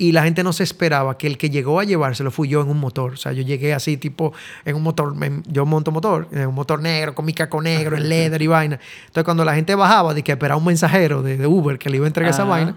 Y 0.00 0.12
la 0.12 0.22
gente 0.22 0.44
no 0.44 0.52
se 0.52 0.62
esperaba 0.62 1.18
que 1.18 1.26
el 1.26 1.36
que 1.36 1.50
llegó 1.50 1.80
a 1.80 1.84
llevárselo 1.84 2.30
fui 2.30 2.48
yo 2.48 2.62
en 2.62 2.68
un 2.68 2.78
motor. 2.78 3.14
O 3.14 3.16
sea, 3.16 3.32
yo 3.32 3.42
llegué 3.42 3.74
así, 3.74 3.96
tipo, 3.96 4.32
en 4.64 4.76
un 4.76 4.82
motor, 4.82 5.12
yo 5.48 5.66
monto 5.66 5.90
motor, 5.90 6.28
en 6.30 6.46
un 6.46 6.54
motor 6.54 6.80
negro, 6.80 7.16
con 7.16 7.24
mi 7.24 7.34
caco 7.34 7.60
negro, 7.60 7.96
en 7.96 8.08
leather 8.08 8.40
y 8.40 8.46
vaina. 8.46 8.78
Entonces, 9.00 9.24
cuando 9.24 9.44
la 9.44 9.54
gente 9.54 9.74
bajaba, 9.74 10.14
de 10.14 10.22
que 10.22 10.32
esperaba 10.32 10.56
un 10.56 10.64
mensajero 10.64 11.22
de, 11.22 11.44
Uber 11.44 11.78
que 11.80 11.90
le 11.90 11.96
iba 11.96 12.06
a 12.06 12.08
entregar 12.08 12.32
esa 12.32 12.44
vaina, 12.44 12.76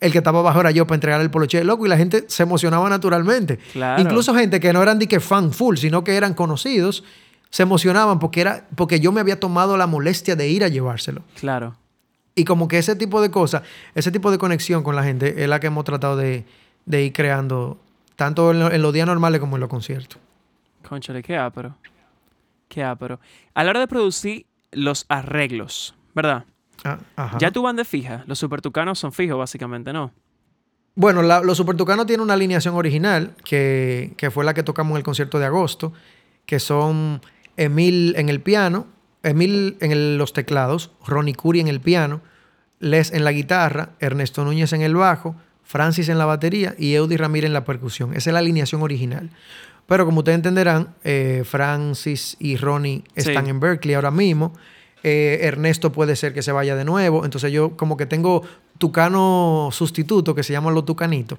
el 0.00 0.12
que 0.12 0.18
estaba 0.18 0.40
abajo 0.40 0.60
era 0.60 0.70
yo 0.70 0.86
para 0.86 0.96
entregar 0.96 1.20
el 1.20 1.30
poloche 1.30 1.62
loco 1.64 1.86
y 1.86 1.88
la 1.88 1.96
gente 1.96 2.24
se 2.28 2.42
emocionaba 2.42 2.88
naturalmente. 2.88 3.58
Incluso 3.98 4.34
gente 4.34 4.58
que 4.58 4.72
no 4.72 4.82
eran 4.82 4.98
de 4.98 5.06
que 5.06 5.20
fan 5.20 5.52
full, 5.52 5.76
sino 5.76 6.04
que 6.04 6.16
eran 6.16 6.34
conocidos, 6.34 7.04
se 7.50 7.62
emocionaban 7.62 8.18
porque, 8.18 8.40
era, 8.40 8.66
porque 8.74 9.00
yo 9.00 9.12
me 9.12 9.20
había 9.20 9.40
tomado 9.40 9.76
la 9.76 9.86
molestia 9.86 10.36
de 10.36 10.48
ir 10.48 10.64
a 10.64 10.68
llevárselo. 10.68 11.22
Claro. 11.38 11.76
Y 12.38 12.44
como 12.44 12.68
que 12.68 12.78
ese 12.78 12.94
tipo 12.94 13.20
de 13.20 13.32
cosas, 13.32 13.62
ese 13.96 14.12
tipo 14.12 14.30
de 14.30 14.38
conexión 14.38 14.84
con 14.84 14.94
la 14.94 15.02
gente 15.02 15.42
es 15.42 15.48
la 15.48 15.58
que 15.58 15.66
hemos 15.66 15.84
tratado 15.84 16.16
de, 16.16 16.44
ir 16.86 17.12
creando, 17.12 17.78
tanto 18.14 18.52
en, 18.52 18.80
los 18.80 18.92
días 18.92 19.08
normales 19.08 19.40
como 19.40 19.56
en 19.56 19.60
los 19.60 19.68
conciertos. 19.68 20.20
Conchale, 20.88 21.20
qué 21.20 21.36
ápero. 21.36 21.74
Qué 22.68 22.84
ápero. 22.84 23.18
A 23.54 23.64
la 23.64 23.70
hora 23.70 23.80
de 23.80 23.88
producir 23.88 24.46
los 24.70 25.04
arreglos, 25.08 25.96
¿verdad? 26.14 26.44
Ah, 26.84 27.00
ya 27.40 27.50
tu 27.50 27.60
banda 27.62 27.84
fija. 27.84 28.22
Los 28.28 28.38
supertucanos 28.38 29.00
son 29.00 29.12
fijos, 29.12 29.36
básicamente, 29.36 29.92
¿no? 29.92 30.12
Bueno, 30.94 31.22
los 31.42 31.56
supertucanos 31.56 32.06
tienen 32.06 32.22
una 32.22 32.34
alineación 32.34 32.76
original 32.76 33.34
que, 33.44 34.14
que 34.16 34.30
fue 34.30 34.44
la 34.44 34.54
que 34.54 34.62
tocamos 34.62 34.92
en 34.92 34.98
el 34.98 35.02
concierto 35.02 35.40
de 35.40 35.46
agosto, 35.46 35.92
que 36.46 36.60
son 36.60 37.20
Emil 37.56 38.14
en 38.16 38.28
el 38.28 38.40
piano, 38.40 38.86
Emil 39.28 39.76
en 39.80 40.18
los 40.18 40.32
teclados, 40.32 40.90
Ronnie 41.06 41.34
Curi 41.34 41.60
en 41.60 41.68
el 41.68 41.80
piano, 41.80 42.20
Les 42.80 43.12
en 43.12 43.24
la 43.24 43.32
guitarra, 43.32 43.90
Ernesto 43.98 44.44
Núñez 44.44 44.72
en 44.72 44.82
el 44.82 44.94
bajo, 44.94 45.34
Francis 45.64 46.08
en 46.08 46.18
la 46.18 46.24
batería 46.24 46.74
y 46.78 46.94
Eudi 46.94 47.16
Ramírez 47.16 47.48
en 47.48 47.52
la 47.52 47.64
percusión. 47.64 48.14
Esa 48.14 48.30
es 48.30 48.32
la 48.32 48.38
alineación 48.38 48.82
original. 48.82 49.30
Pero 49.86 50.04
como 50.04 50.18
ustedes 50.18 50.36
entenderán, 50.36 50.94
eh, 51.02 51.42
Francis 51.44 52.36
y 52.38 52.56
Ronnie 52.56 53.04
están 53.14 53.48
en 53.48 53.58
Berkeley 53.58 53.94
ahora 53.94 54.10
mismo. 54.10 54.52
Eh, 55.02 55.40
Ernesto 55.42 55.92
puede 55.92 56.16
ser 56.16 56.34
que 56.34 56.42
se 56.42 56.52
vaya 56.52 56.76
de 56.76 56.84
nuevo. 56.84 57.24
Entonces 57.24 57.52
yo 57.52 57.76
como 57.76 57.96
que 57.96 58.06
tengo 58.06 58.42
tucano 58.78 59.70
sustituto 59.72 60.34
que 60.34 60.42
se 60.42 60.52
llama 60.52 60.70
Los 60.70 60.84
Tucanitos. 60.84 61.38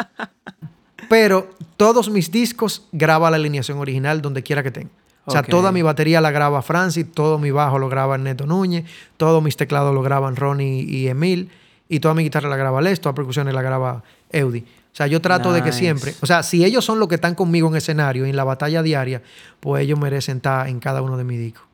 Pero 1.08 1.50
todos 1.76 2.10
mis 2.10 2.30
discos 2.30 2.86
graba 2.92 3.30
la 3.30 3.36
alineación 3.36 3.78
original 3.78 4.22
donde 4.22 4.42
quiera 4.42 4.62
que 4.62 4.70
tenga. 4.70 4.90
O 5.26 5.32
sea, 5.32 5.42
toda 5.42 5.72
mi 5.72 5.82
batería 5.82 6.20
la 6.20 6.30
graba 6.30 6.62
Francis, 6.62 7.06
todo 7.12 7.38
mi 7.38 7.50
bajo 7.50 7.78
lo 7.78 7.88
graba 7.88 8.16
Neto 8.16 8.46
Núñez, 8.46 8.84
todos 9.16 9.42
mis 9.42 9.56
teclados 9.56 9.92
lo 9.92 10.00
graban 10.00 10.36
Ronnie 10.36 10.84
y 10.84 11.08
Emil, 11.08 11.50
y 11.88 11.98
toda 11.98 12.14
mi 12.14 12.22
guitarra 12.22 12.48
la 12.48 12.56
graba 12.56 12.80
Les, 12.80 13.00
todas 13.00 13.12
las 13.12 13.16
percusiones 13.16 13.52
la 13.52 13.62
graba 13.62 14.04
Eudi. 14.30 14.60
O 14.60 14.96
sea, 14.96 15.08
yo 15.08 15.20
trato 15.20 15.52
de 15.52 15.62
que 15.62 15.72
siempre, 15.72 16.14
o 16.22 16.26
sea, 16.26 16.42
si 16.42 16.64
ellos 16.64 16.84
son 16.84 16.98
los 16.98 17.08
que 17.08 17.16
están 17.16 17.34
conmigo 17.34 17.68
en 17.68 17.76
escenario, 17.76 18.24
en 18.24 18.34
la 18.34 18.44
batalla 18.44 18.82
diaria, 18.82 19.20
pues 19.60 19.82
ellos 19.82 19.98
merecen 19.98 20.38
estar 20.38 20.68
en 20.68 20.80
cada 20.80 21.02
uno 21.02 21.18
de 21.18 21.24
mis 21.24 21.38
discos. 21.38 21.64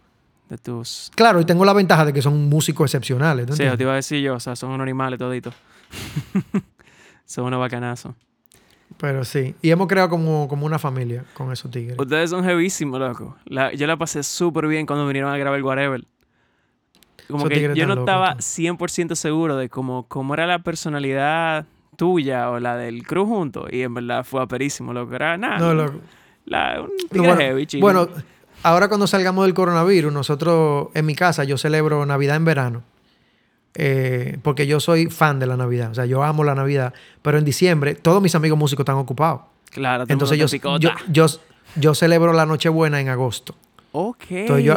De 0.49 0.59
tus... 0.59 1.11
Claro, 1.15 1.41
y 1.41 1.45
tengo 1.45 1.65
la 1.65 1.73
ventaja 1.73 2.05
de 2.05 2.13
que 2.13 2.21
son 2.21 2.49
músicos 2.49 2.87
excepcionales. 2.87 3.47
Sí, 3.51 3.63
te 3.77 3.83
iba 3.83 3.93
a 3.93 3.97
decir 3.97 4.21
yo, 4.23 4.35
o 4.35 4.41
sea, 4.41 4.57
son 4.57 4.71
unos 4.71 4.83
animales 4.83 5.21
toditos. 5.21 5.55
son 7.25 7.45
unos 7.45 7.61
bacanazos. 7.61 8.15
Pero 9.03 9.25
sí. 9.25 9.57
Y 9.61 9.71
hemos 9.73 9.89
creado 9.89 10.09
como, 10.09 10.47
como 10.47 10.65
una 10.65 10.79
familia 10.79 11.25
con 11.35 11.51
esos 11.51 11.69
tigres. 11.73 11.99
Ustedes 11.99 12.31
son 12.31 12.49
heavísimos, 12.49 13.01
loco. 13.01 13.37
yo 13.75 13.87
la 13.89 13.97
pasé 13.97 14.23
súper 14.23 14.69
bien 14.69 14.87
cuando 14.87 15.05
vinieron 15.09 15.33
a 15.33 15.37
grabar 15.37 15.59
el 15.59 15.65
Whatever. 15.65 16.05
Como 17.27 17.49
que 17.49 17.75
yo 17.75 17.87
no 17.89 17.95
estaba 17.95 18.37
100% 18.37 19.17
seguro 19.17 19.57
de 19.57 19.69
cómo, 19.69 20.07
cómo 20.07 20.35
era 20.35 20.47
la 20.47 20.61
personalidad 20.61 21.67
tuya 21.97 22.49
o 22.51 22.61
la 22.61 22.77
del 22.77 23.05
crew 23.05 23.27
junto. 23.27 23.67
Y 23.69 23.83
en 23.83 23.93
verdad 23.93 24.23
fue 24.23 24.41
aperísimo, 24.41 24.93
loco. 24.93 25.17
Era 25.17 25.37
nada. 25.37 25.59
No, 25.59 25.75
loco. 25.75 25.99
La, 26.45 26.81
un 26.81 26.97
tigre 26.97 27.27
bueno, 27.27 27.37
heavy, 27.37 27.81
Bueno, 27.81 28.09
ahora 28.63 28.87
cuando 28.87 29.09
salgamos 29.09 29.45
del 29.47 29.55
coronavirus, 29.55 30.13
nosotros 30.13 30.91
en 30.95 31.07
mi 31.07 31.17
casa 31.17 31.43
yo 31.43 31.59
celebro 31.59 32.07
Navidad 32.07 32.37
en 32.37 32.45
verano. 32.45 32.83
Eh, 33.75 34.39
porque 34.43 34.67
yo 34.67 34.81
soy 34.81 35.07
fan 35.07 35.39
de 35.39 35.47
la 35.47 35.57
Navidad. 35.57 35.91
O 35.91 35.95
sea, 35.95 36.07
yo 36.07 36.23
amo 36.23 36.45
la 36.45 36.55
Navidad. 36.55 36.93
Pero 37.23 37.39
en 37.39 37.45
diciembre, 37.45 37.95
todos 37.95 38.23
mis 38.23 38.35
amigos 38.35 38.59
músicos 38.59 38.83
están 38.83 38.97
ocupados. 38.97 39.43
Claro, 39.71 40.05
todo 40.05 40.13
Entonces 40.13 40.39
yo, 40.39 40.79
yo, 40.79 40.91
yo, 41.11 41.27
yo 41.77 41.95
celebro 41.95 42.33
la 42.33 42.45
Nochebuena 42.45 43.01
en 43.01 43.09
agosto. 43.09 43.55
Ok. 43.95 44.25
Entonces 44.31 44.65
yo, 44.65 44.77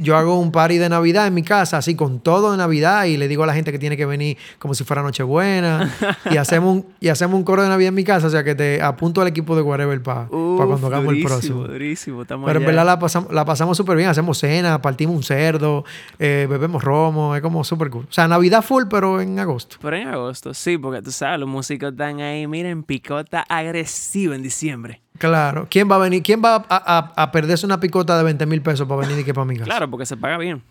yo 0.00 0.16
hago 0.18 0.38
un 0.38 0.52
party 0.52 0.76
de 0.76 0.90
Navidad 0.90 1.26
en 1.26 1.32
mi 1.32 1.42
casa, 1.42 1.78
así 1.78 1.94
con 1.94 2.20
todo 2.20 2.52
de 2.52 2.58
Navidad, 2.58 3.06
y 3.06 3.16
le 3.16 3.26
digo 3.26 3.42
a 3.42 3.46
la 3.46 3.54
gente 3.54 3.72
que 3.72 3.78
tiene 3.78 3.96
que 3.96 4.04
venir 4.04 4.36
como 4.58 4.74
si 4.74 4.84
fuera 4.84 5.02
Nochebuena. 5.02 5.90
y, 6.30 6.36
hacemos 6.36 6.76
un, 6.76 6.86
y 7.00 7.08
hacemos 7.08 7.36
un 7.36 7.44
coro 7.44 7.62
de 7.62 7.70
Navidad 7.70 7.88
en 7.88 7.94
mi 7.94 8.04
casa, 8.04 8.26
o 8.26 8.30
sea 8.30 8.44
que 8.44 8.54
te 8.54 8.82
apunto 8.82 9.22
al 9.22 9.28
equipo 9.28 9.56
de 9.56 9.62
Whatever 9.62 10.02
para 10.02 10.22
Uf, 10.30 10.66
cuando 10.66 10.86
hagamos 10.86 11.14
el 11.14 11.22
próximo. 11.22 11.66
Durísimo, 11.66 12.24
Pero 12.26 12.60
en 12.60 12.66
verdad 12.66 12.84
la 12.84 12.98
pasamos, 12.98 13.32
la 13.32 13.46
pasamos 13.46 13.78
súper 13.78 13.96
bien. 13.96 14.10
Hacemos 14.10 14.38
cena, 14.38 14.82
partimos 14.82 15.16
un 15.16 15.22
cerdo, 15.22 15.84
eh, 16.18 16.46
bebemos 16.48 16.84
romo, 16.84 17.34
es 17.34 17.40
como 17.40 17.64
súper 17.64 17.88
cool. 17.88 18.04
O 18.10 18.12
sea, 18.12 18.28
Navidad 18.28 18.62
full, 18.62 18.84
pero 18.90 19.22
en 19.22 19.38
agosto. 19.38 19.76
Pero 19.80 19.96
en 19.96 20.08
agosto, 20.08 20.52
sí, 20.52 20.76
porque 20.76 21.00
tú 21.00 21.12
sabes, 21.12 21.40
los 21.40 21.48
músicos 21.48 21.92
están 21.92 22.20
ahí, 22.20 22.46
miren, 22.46 22.82
picota 22.82 23.40
agresiva 23.48 24.34
en 24.34 24.42
diciembre. 24.42 25.00
Claro. 25.20 25.66
¿Quién 25.70 25.88
va 25.90 25.96
a 25.96 25.98
venir? 25.98 26.22
¿Quién 26.22 26.40
va 26.42 26.56
a, 26.56 26.64
a- 26.68 27.12
a 27.22 27.30
perderse 27.30 27.66
una 27.66 27.78
picota 27.78 28.16
de 28.16 28.24
20 28.24 28.46
mil 28.46 28.62
pesos 28.62 28.88
para 28.88 29.02
venir 29.02 29.18
y 29.18 29.24
que 29.24 29.34
para 29.34 29.44
mi 29.44 29.54
casa? 29.54 29.66
Claro, 29.66 29.90
porque 29.90 30.06
se 30.06 30.16
paga 30.16 30.38
bien. 30.38 30.62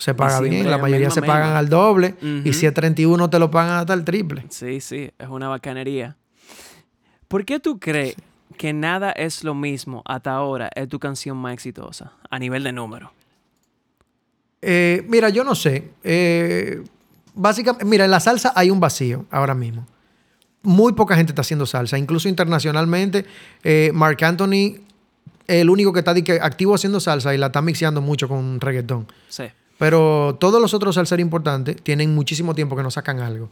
Se 0.00 0.14
paga 0.14 0.40
bien, 0.40 0.68
la 0.70 0.78
mayoría 0.78 1.10
se 1.10 1.22
pagan 1.22 1.44
misma. 1.46 1.58
al 1.58 1.68
doble. 1.68 2.14
Y 2.20 2.40
Ujú. 2.40 2.52
si 2.52 2.66
es 2.66 2.74
31 2.74 3.30
te 3.30 3.38
lo 3.38 3.50
pagan 3.50 3.78
hasta 3.78 3.94
el 3.94 4.04
triple. 4.04 4.44
Sí, 4.50 4.80
sí, 4.80 5.10
es 5.16 5.28
una 5.28 5.48
bacanería. 5.48 6.16
¿Por 7.28 7.44
qué 7.44 7.60
tú 7.60 7.78
crees 7.78 8.16
que 8.56 8.72
nada 8.72 9.12
es 9.12 9.44
lo 9.44 9.54
mismo 9.54 10.02
hasta 10.06 10.32
ahora 10.32 10.70
es 10.74 10.88
tu 10.88 10.98
canción 10.98 11.36
más 11.36 11.52
exitosa 11.52 12.12
a 12.30 12.38
nivel 12.40 12.64
de 12.64 12.72
número? 12.72 13.12
Eh, 14.60 15.04
mira, 15.08 15.28
yo 15.28 15.44
no 15.44 15.54
sé. 15.54 15.90
Eh, 16.02 16.82
básicamente, 17.34 17.84
mira, 17.84 18.04
en 18.04 18.10
la 18.10 18.20
salsa 18.20 18.52
hay 18.56 18.70
un 18.70 18.80
vacío 18.80 19.24
ahora 19.30 19.54
mismo. 19.54 19.86
Muy 20.62 20.92
poca 20.92 21.16
gente 21.16 21.32
está 21.32 21.42
haciendo 21.42 21.66
salsa. 21.66 21.98
Incluso 21.98 22.28
internacionalmente, 22.28 23.24
eh, 23.62 23.90
Mark 23.94 24.22
Anthony 24.24 24.80
es 25.46 25.62
el 25.62 25.70
único 25.70 25.92
que 25.92 26.00
está 26.00 26.14
activo 26.42 26.74
haciendo 26.74 27.00
salsa 27.00 27.34
y 27.34 27.38
la 27.38 27.46
está 27.46 27.62
mixeando 27.62 28.00
mucho 28.00 28.28
con 28.28 28.60
reggaetón. 28.60 29.06
Sí. 29.28 29.44
Pero 29.78 30.36
todos 30.40 30.60
los 30.60 30.74
otros 30.74 30.96
salseros 30.96 31.22
importantes 31.22 31.76
tienen 31.82 32.14
muchísimo 32.14 32.54
tiempo 32.54 32.76
que 32.76 32.82
no 32.82 32.90
sacan 32.90 33.20
algo. 33.20 33.50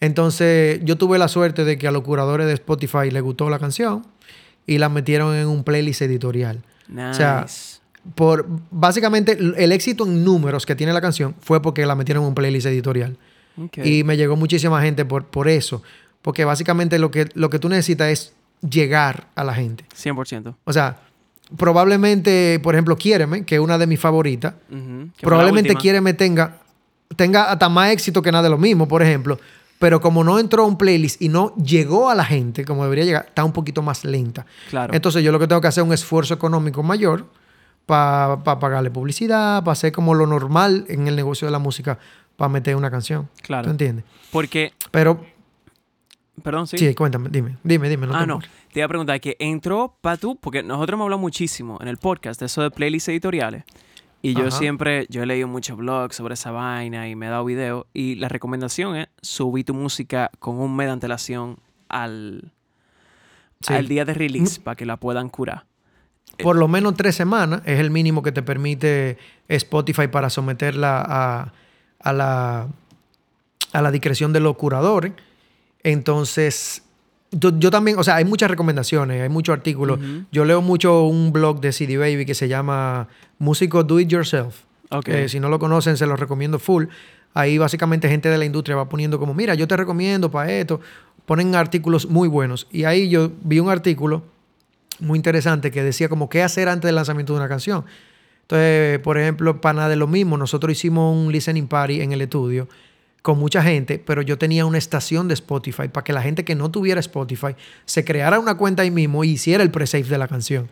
Entonces, 0.00 0.80
yo 0.84 0.96
tuve 0.96 1.18
la 1.18 1.28
suerte 1.28 1.64
de 1.64 1.78
que 1.78 1.88
a 1.88 1.90
los 1.90 2.02
curadores 2.02 2.46
de 2.46 2.52
Spotify 2.52 3.10
les 3.10 3.22
gustó 3.22 3.48
la 3.48 3.58
canción 3.58 4.06
y 4.66 4.78
la 4.78 4.88
metieron 4.88 5.34
en 5.34 5.46
un 5.46 5.64
playlist 5.64 6.02
editorial. 6.02 6.62
Nice. 6.88 7.14
sea, 7.14 7.46
Por, 8.14 8.46
básicamente, 8.70 9.38
el 9.38 9.72
éxito 9.72 10.04
en 10.04 10.24
números 10.24 10.66
que 10.66 10.74
tiene 10.74 10.92
la 10.92 11.00
canción 11.00 11.34
fue 11.40 11.62
porque 11.62 11.86
la 11.86 11.94
metieron 11.94 12.24
en 12.24 12.28
un 12.28 12.34
playlist 12.34 12.66
editorial. 12.66 13.16
Y 13.82 14.02
me 14.02 14.16
llegó 14.16 14.36
muchísima 14.36 14.82
gente 14.82 15.04
por, 15.04 15.26
por 15.26 15.48
eso. 15.48 15.82
Porque 16.24 16.46
básicamente 16.46 16.98
lo 16.98 17.10
que, 17.10 17.28
lo 17.34 17.50
que 17.50 17.58
tú 17.58 17.68
necesitas 17.68 18.08
es 18.08 18.32
llegar 18.66 19.26
a 19.34 19.44
la 19.44 19.52
gente. 19.52 19.84
100%. 19.94 20.54
O 20.64 20.72
sea, 20.72 20.96
probablemente, 21.58 22.58
por 22.62 22.74
ejemplo, 22.74 22.96
Quiéreme, 22.96 23.44
que 23.44 23.56
es 23.56 23.60
una 23.60 23.76
de 23.76 23.86
mis 23.86 24.00
favoritas, 24.00 24.54
fue 24.70 24.78
la 24.78 25.10
probablemente. 25.20 25.74
Quiéreme 25.74 26.14
tenga, 26.14 26.62
tenga 27.14 27.52
hasta 27.52 27.68
más 27.68 27.90
éxito 27.90 28.22
que 28.22 28.32
nada 28.32 28.44
de 28.44 28.48
lo 28.48 28.56
mismo, 28.56 28.88
por 28.88 29.02
ejemplo. 29.02 29.38
Pero 29.78 30.00
como 30.00 30.24
no 30.24 30.38
entró 30.38 30.62
a 30.62 30.66
un 30.66 30.78
playlist 30.78 31.20
y 31.20 31.28
no 31.28 31.54
llegó 31.56 32.08
a 32.08 32.14
la 32.14 32.24
gente 32.24 32.64
como 32.64 32.84
debería 32.84 33.04
llegar, 33.04 33.26
está 33.28 33.44
un 33.44 33.52
poquito 33.52 33.82
más 33.82 34.02
lenta. 34.02 34.46
Claro. 34.70 34.94
Entonces 34.94 35.22
yo 35.22 35.30
lo 35.30 35.38
que 35.38 35.46
tengo 35.46 35.60
que 35.60 35.68
hacer 35.68 35.82
es 35.82 35.88
un 35.88 35.92
esfuerzo 35.92 36.32
económico 36.32 36.82
mayor 36.82 37.26
para 37.84 38.42
pagarle 38.42 38.90
publicidad, 38.90 39.62
para 39.62 39.72
hacer 39.72 39.92
como 39.92 40.14
lo 40.14 40.26
normal 40.26 40.86
en 40.88 41.06
el 41.06 41.16
negocio 41.16 41.46
de 41.46 41.52
la 41.52 41.58
música, 41.58 41.98
para 42.36 42.48
meter 42.48 42.76
una 42.76 42.90
canción. 42.90 43.28
Claro. 43.42 43.64
¿Tú 43.64 43.72
entiendes? 43.72 44.06
Porque, 44.30 44.72
Pero, 44.90 45.33
perdón, 46.42 46.66
sí. 46.66 46.78
sí, 46.78 46.94
cuéntame, 46.94 47.28
dime, 47.30 47.56
dime, 47.62 47.88
dime. 47.88 48.06
No 48.06 48.14
ah, 48.16 48.20
te 48.20 48.26
no. 48.26 48.38
Te 48.40 48.80
iba 48.80 48.86
a 48.86 48.88
preguntar 48.88 49.20
que 49.20 49.36
entró 49.38 49.96
para 50.00 50.16
tú, 50.16 50.36
porque 50.40 50.62
nosotros 50.62 50.94
hemos 50.96 51.04
hablado 51.04 51.20
muchísimo 51.20 51.78
en 51.80 51.88
el 51.88 51.96
podcast 51.96 52.40
de 52.40 52.46
eso 52.46 52.62
de 52.62 52.70
playlists 52.70 53.08
editoriales. 53.08 53.64
Y 54.22 54.32
yo 54.34 54.46
Ajá. 54.48 54.52
siempre, 54.52 55.06
yo 55.10 55.22
he 55.22 55.26
leído 55.26 55.46
muchos 55.48 55.76
blogs 55.76 56.16
sobre 56.16 56.32
esa 56.34 56.50
vaina 56.50 57.08
y 57.08 57.14
me 57.14 57.26
he 57.26 57.28
dado 57.28 57.44
videos. 57.44 57.84
Y 57.92 58.14
la 58.14 58.28
recomendación 58.30 58.96
es 58.96 59.08
subir 59.20 59.66
tu 59.66 59.74
música 59.74 60.30
con 60.38 60.58
un 60.58 60.74
mes 60.74 60.86
de 60.86 60.92
antelación 60.92 61.58
al, 61.88 62.50
Sí. 63.60 63.74
al 63.74 63.86
día 63.86 64.04
de 64.04 64.14
release 64.14 64.60
para 64.60 64.76
que 64.76 64.86
la 64.86 64.96
puedan 64.98 65.28
curar. 65.28 65.66
Por 66.42 66.56
lo 66.56 66.68
menos 66.68 66.94
tres 66.94 67.14
semanas 67.14 67.62
es 67.64 67.78
el 67.78 67.90
mínimo 67.90 68.22
que 68.22 68.32
te 68.32 68.42
permite 68.42 69.18
Spotify 69.48 70.08
para 70.08 70.30
someterla 70.30 71.04
a, 71.06 71.52
a 72.00 72.12
la, 72.12 72.68
a 73.72 73.82
la 73.82 73.90
discreción 73.90 74.32
de 74.32 74.40
los 74.40 74.56
curadores. 74.56 75.12
Entonces, 75.84 76.82
yo, 77.30 77.56
yo 77.58 77.70
también, 77.70 77.98
o 77.98 78.02
sea, 78.02 78.16
hay 78.16 78.24
muchas 78.24 78.50
recomendaciones, 78.50 79.22
hay 79.22 79.28
muchos 79.28 79.52
artículos. 79.52 80.00
Yo 80.32 80.44
leo 80.44 80.62
mucho 80.62 81.04
un 81.04 81.32
blog 81.32 81.60
de 81.60 81.72
CD 81.72 81.96
Baby 81.96 82.26
que 82.26 82.34
se 82.34 82.48
llama 82.48 83.08
Músico 83.38 83.84
Do 83.84 84.00
It 84.00 84.08
Yourself. 84.08 84.62
Ok. 84.90 85.08
Eh, 85.08 85.28
si 85.28 85.40
no 85.40 85.48
lo 85.48 85.58
conocen, 85.58 85.96
se 85.96 86.06
los 86.06 86.18
recomiendo 86.18 86.58
full. 86.58 86.86
Ahí 87.34 87.58
básicamente 87.58 88.08
gente 88.08 88.28
de 88.28 88.38
la 88.38 88.44
industria 88.44 88.76
va 88.76 88.88
poniendo 88.88 89.18
como, 89.18 89.34
mira, 89.34 89.54
yo 89.54 89.68
te 89.68 89.76
recomiendo 89.76 90.30
para 90.30 90.52
esto. 90.52 90.80
Ponen 91.26 91.54
artículos 91.54 92.08
muy 92.08 92.28
buenos. 92.28 92.66
Y 92.70 92.84
ahí 92.84 93.08
yo 93.08 93.30
vi 93.42 93.60
un 93.60 93.68
artículo 93.68 94.22
muy 95.00 95.18
interesante 95.18 95.70
que 95.70 95.82
decía 95.82 96.08
como 96.08 96.28
qué 96.28 96.42
hacer 96.42 96.68
antes 96.68 96.88
del 96.88 96.94
lanzamiento 96.94 97.32
de 97.32 97.40
una 97.40 97.48
canción. 97.48 97.84
Entonces, 98.42 99.00
por 99.00 99.18
ejemplo, 99.18 99.60
para 99.60 99.74
nada 99.74 99.88
de 99.88 99.96
lo 99.96 100.06
mismo, 100.06 100.36
nosotros 100.36 100.72
hicimos 100.72 101.16
un 101.16 101.32
listening 101.32 101.66
party 101.66 102.00
en 102.00 102.12
el 102.12 102.20
estudio 102.20 102.68
con 103.24 103.38
mucha 103.38 103.62
gente, 103.62 103.98
pero 103.98 104.20
yo 104.20 104.36
tenía 104.36 104.66
una 104.66 104.76
estación 104.76 105.28
de 105.28 105.34
Spotify 105.34 105.88
para 105.88 106.04
que 106.04 106.12
la 106.12 106.20
gente 106.20 106.44
que 106.44 106.54
no 106.54 106.70
tuviera 106.70 107.00
Spotify 107.00 107.56
se 107.86 108.04
creara 108.04 108.38
una 108.38 108.58
cuenta 108.58 108.82
ahí 108.82 108.90
mismo 108.90 109.24
y 109.24 109.30
hiciera 109.30 109.62
el 109.62 109.70
pre-save 109.70 110.04
de 110.04 110.18
la 110.18 110.28
canción. 110.28 110.68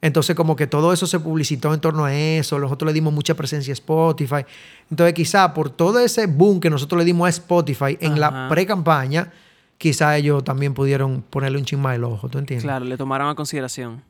Entonces, 0.00 0.34
como 0.34 0.56
que 0.56 0.66
todo 0.66 0.92
eso 0.92 1.06
se 1.06 1.20
publicitó 1.20 1.72
en 1.72 1.78
torno 1.78 2.04
a 2.04 2.12
eso, 2.12 2.58
nosotros 2.58 2.88
le 2.88 2.94
dimos 2.94 3.12
mucha 3.12 3.34
presencia 3.34 3.70
a 3.70 3.74
Spotify. 3.74 4.44
Entonces, 4.90 5.14
quizá 5.14 5.54
por 5.54 5.70
todo 5.70 6.00
ese 6.00 6.26
boom 6.26 6.58
que 6.58 6.68
nosotros 6.68 6.98
le 6.98 7.04
dimos 7.04 7.26
a 7.26 7.30
Spotify 7.30 7.96
en 8.00 8.18
la 8.18 8.48
pre-campaña, 8.48 9.32
quizá 9.78 10.16
ellos 10.16 10.42
también 10.42 10.74
pudieron 10.74 11.22
ponerle 11.22 11.58
un 11.58 11.64
chisma 11.64 11.92
del 11.92 12.02
ojo, 12.02 12.28
¿tú 12.28 12.38
entiendes? 12.38 12.64
Claro, 12.64 12.86
le 12.86 12.96
tomaron 12.96 13.28
a 13.28 13.36
consideración. 13.36 14.02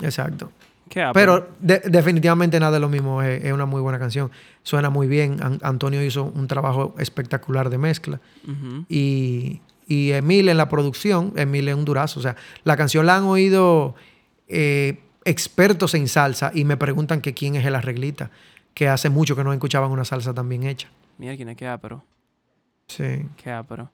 Exacto. 0.00 0.52
¿Qué 0.88 1.02
ha- 1.02 1.12
Pero 1.12 1.48
de- 1.60 1.80
definitivamente 1.86 2.60
nada 2.60 2.72
de 2.72 2.80
lo 2.80 2.88
mismo. 2.88 3.20
Es, 3.22 3.44
es 3.44 3.52
una 3.52 3.66
muy 3.66 3.80
buena 3.82 3.98
canción. 3.98 4.30
Suena 4.62 4.88
muy 4.90 5.08
bien. 5.08 5.42
An- 5.42 5.58
Antonio 5.62 6.02
hizo 6.04 6.24
un 6.24 6.46
trabajo 6.46 6.94
espectacular 6.98 7.70
de 7.70 7.78
mezcla. 7.78 8.20
Y, 8.88 9.60
y 9.86 10.12
Emil 10.12 10.48
en 10.48 10.56
la 10.56 10.68
producción, 10.68 11.32
Emil 11.36 11.68
es 11.68 11.74
un 11.74 11.84
durazo. 11.84 12.20
O 12.20 12.22
sea, 12.22 12.36
la 12.64 12.76
canción 12.76 13.04
la 13.06 13.16
han 13.16 13.24
oído 13.24 13.94
eh, 14.48 15.00
expertos 15.24 15.94
en 15.94 16.06
salsa 16.08 16.52
y 16.54 16.64
me 16.64 16.76
preguntan 16.76 17.20
que 17.20 17.34
quién 17.34 17.56
es 17.56 17.64
el 17.66 17.74
arreglista, 17.74 18.30
que 18.74 18.88
hace 18.88 19.10
mucho 19.10 19.34
que 19.34 19.42
no 19.42 19.52
escuchaban 19.52 19.90
una 19.90 20.04
salsa 20.04 20.32
tan 20.34 20.48
bien 20.48 20.62
hecha. 20.64 20.88
Mira 21.18 21.34
quién 21.36 21.48
es, 21.48 21.56
qué 21.56 21.66
ápero. 21.66 22.04
Sí. 22.86 23.26
Qué 23.36 23.50
ápero. 23.50 23.90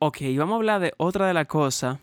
Ok, 0.00 0.22
y 0.22 0.36
vamos 0.38 0.54
a 0.54 0.56
hablar 0.56 0.80
de 0.80 0.92
otra 0.96 1.26
de 1.28 1.34
las 1.34 1.46
cosas 1.46 1.98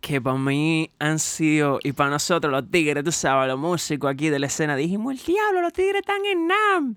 que 0.00 0.20
para 0.20 0.38
mí 0.38 0.90
han 0.98 1.18
sido, 1.18 1.78
y 1.82 1.92
para 1.92 2.10
nosotros 2.10 2.50
los 2.50 2.70
tigres, 2.70 3.04
tú 3.04 3.12
sabes, 3.12 3.48
los 3.48 3.58
músicos 3.58 4.10
aquí 4.10 4.30
de 4.30 4.38
la 4.38 4.46
escena, 4.46 4.76
dijimos, 4.76 5.12
el 5.12 5.24
diablo, 5.24 5.60
los 5.60 5.72
tigres 5.72 6.00
están 6.00 6.24
en 6.24 6.46
NAM. 6.46 6.96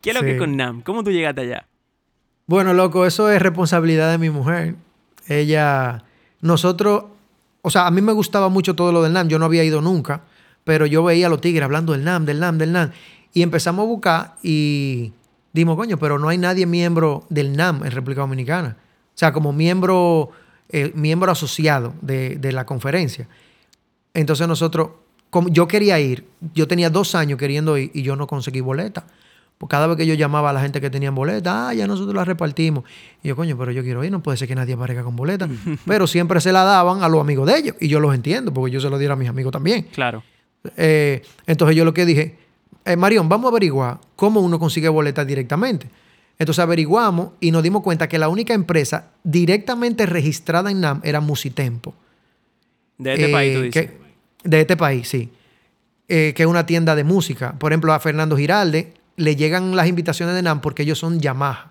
¿Qué 0.00 0.10
es 0.10 0.16
lo 0.16 0.22
que 0.22 0.32
es 0.32 0.38
con 0.38 0.56
NAM? 0.56 0.82
¿Cómo 0.82 1.02
tú 1.02 1.10
llegaste 1.10 1.42
allá? 1.42 1.66
Bueno, 2.46 2.74
loco, 2.74 3.06
eso 3.06 3.30
es 3.30 3.40
responsabilidad 3.40 4.10
de 4.10 4.18
mi 4.18 4.30
mujer. 4.30 4.74
Ella, 5.28 6.04
nosotros, 6.40 7.04
o 7.62 7.70
sea, 7.70 7.86
a 7.86 7.90
mí 7.90 8.00
me 8.00 8.12
gustaba 8.12 8.48
mucho 8.48 8.74
todo 8.74 8.92
lo 8.92 9.02
del 9.02 9.12
NAM. 9.12 9.28
Yo 9.28 9.38
no 9.38 9.44
había 9.44 9.64
ido 9.64 9.80
nunca, 9.80 10.22
pero 10.64 10.86
yo 10.86 11.04
veía 11.04 11.26
a 11.26 11.30
los 11.30 11.40
tigres 11.40 11.64
hablando 11.64 11.92
del 11.92 12.04
NAM, 12.04 12.24
del 12.24 12.40
NAM, 12.40 12.58
del 12.58 12.72
NAM. 12.72 12.90
Y 13.32 13.42
empezamos 13.42 13.84
a 13.84 13.86
buscar 13.86 14.34
y 14.42 15.12
dimos, 15.52 15.76
coño, 15.76 15.98
pero 15.98 16.18
no 16.18 16.28
hay 16.28 16.38
nadie 16.38 16.66
miembro 16.66 17.24
del 17.30 17.56
NAM 17.56 17.84
en 17.84 17.92
República 17.92 18.22
Dominicana. 18.22 18.76
O 18.80 19.18
sea, 19.18 19.32
como 19.32 19.52
miembro, 19.52 20.30
eh, 20.68 20.92
miembro 20.94 21.30
asociado 21.32 21.94
de, 22.00 22.36
de 22.36 22.52
la 22.52 22.66
conferencia. 22.66 23.28
Entonces 24.14 24.46
nosotros, 24.48 24.90
como 25.30 25.48
yo 25.48 25.68
quería 25.68 25.98
ir, 26.00 26.26
yo 26.54 26.68
tenía 26.68 26.90
dos 26.90 27.14
años 27.14 27.38
queriendo 27.38 27.76
ir 27.78 27.90
y 27.94 28.02
yo 28.02 28.16
no 28.16 28.26
conseguí 28.26 28.60
boleta. 28.60 29.04
Pues 29.62 29.70
cada 29.70 29.86
vez 29.86 29.96
que 29.96 30.06
yo 30.08 30.14
llamaba 30.14 30.50
a 30.50 30.52
la 30.52 30.60
gente 30.60 30.80
que 30.80 30.90
tenían 30.90 31.14
boleta, 31.14 31.68
ah, 31.68 31.72
ya 31.72 31.86
nosotros 31.86 32.14
la 32.16 32.24
repartimos. 32.24 32.82
Y 33.22 33.28
yo, 33.28 33.36
coño, 33.36 33.56
pero 33.56 33.70
yo 33.70 33.84
quiero 33.84 34.02
ir, 34.02 34.10
no 34.10 34.20
puede 34.20 34.36
ser 34.36 34.48
que 34.48 34.56
nadie 34.56 34.74
aparezca 34.74 35.04
con 35.04 35.14
boleta. 35.14 35.48
pero 35.86 36.08
siempre 36.08 36.40
se 36.40 36.50
la 36.50 36.64
daban 36.64 37.04
a 37.04 37.08
los 37.08 37.20
amigos 37.20 37.46
de 37.46 37.58
ellos. 37.58 37.76
Y 37.78 37.86
yo 37.86 38.00
los 38.00 38.12
entiendo, 38.12 38.52
porque 38.52 38.72
yo 38.72 38.80
se 38.80 38.90
lo 38.90 38.98
diera 38.98 39.14
a 39.14 39.16
mis 39.16 39.28
amigos 39.28 39.52
también. 39.52 39.86
Claro. 39.92 40.24
Eh, 40.76 41.22
entonces 41.46 41.76
yo 41.76 41.84
lo 41.84 41.94
que 41.94 42.04
dije, 42.04 42.38
eh, 42.84 42.96
Marión, 42.96 43.28
vamos 43.28 43.46
a 43.46 43.48
averiguar 43.50 44.00
cómo 44.16 44.40
uno 44.40 44.58
consigue 44.58 44.88
boletas 44.88 45.24
directamente. 45.26 45.88
Entonces 46.38 46.62
averiguamos 46.62 47.32
y 47.40 47.50
nos 47.50 47.62
dimos 47.62 47.82
cuenta 47.82 48.08
que 48.08 48.18
la 48.18 48.28
única 48.28 48.54
empresa 48.54 49.10
directamente 49.22 50.06
registrada 50.06 50.70
en 50.70 50.80
NAM 50.80 51.00
era 51.04 51.20
Musitempo. 51.20 51.94
De 52.98 53.12
este 53.14 53.28
Eh, 53.30 53.32
país, 53.32 53.54
tú 53.56 53.62
dices. 53.62 53.86
que- 53.86 53.98
de 54.48 54.60
este 54.60 54.76
país, 54.76 55.08
sí. 55.08 55.30
eh, 56.08 56.32
que 56.34 56.42
es 56.42 56.48
una 56.48 56.66
tienda 56.66 56.94
de 56.94 57.04
música. 57.04 57.54
Por 57.58 57.72
ejemplo, 57.72 57.92
a 57.92 58.00
Fernando 58.00 58.36
Giralde 58.36 58.92
le 59.16 59.36
llegan 59.36 59.76
las 59.76 59.86
invitaciones 59.88 60.34
de 60.34 60.42
NAM 60.42 60.60
porque 60.60 60.82
ellos 60.82 60.98
son 60.98 61.20
Yamaha 61.20 61.70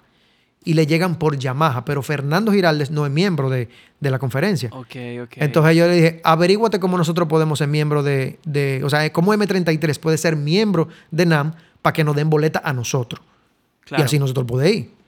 y 0.64 0.74
le 0.74 0.86
llegan 0.88 1.16
por 1.20 1.38
Yamaha, 1.38 1.86
pero 1.86 2.02
Fernando 2.02 2.52
Giraldes 2.52 2.92
no 2.92 3.06
es 3.06 3.12
miembro 3.12 3.50
de, 3.50 3.68
la 4.00 4.20
conferencia. 4.20 4.70
Ok, 4.72 4.96
ok. 5.24 5.34
Entonces 5.38 5.76
yo 5.76 5.86
le 5.88 5.96
dije, 5.96 6.22
averíguate 6.24 6.80
cómo 6.80 6.98
nosotros 6.98 7.28
podemos 7.28 7.60
ser 7.60 7.68
miembro 7.68 8.04
de, 8.04 8.40
de, 8.46 8.82
o 8.84 8.90
sea, 8.90 9.12
cómo 9.12 9.34
M33 9.34 10.00
puede 10.00 10.18
ser 10.18 10.36
miembro 10.36 10.88
de 11.12 11.26
NAM 11.26 11.54
para 11.82 11.94
que 11.94 12.04
nos 12.04 12.16
den 12.16 12.30
boleta 12.30 12.62
a 12.64 12.74
nosotros. 12.74 13.22
Y 13.90 14.02
así 14.02 14.20
nosotros 14.20 14.46
podemos 14.46 14.74
ir. 14.74 15.02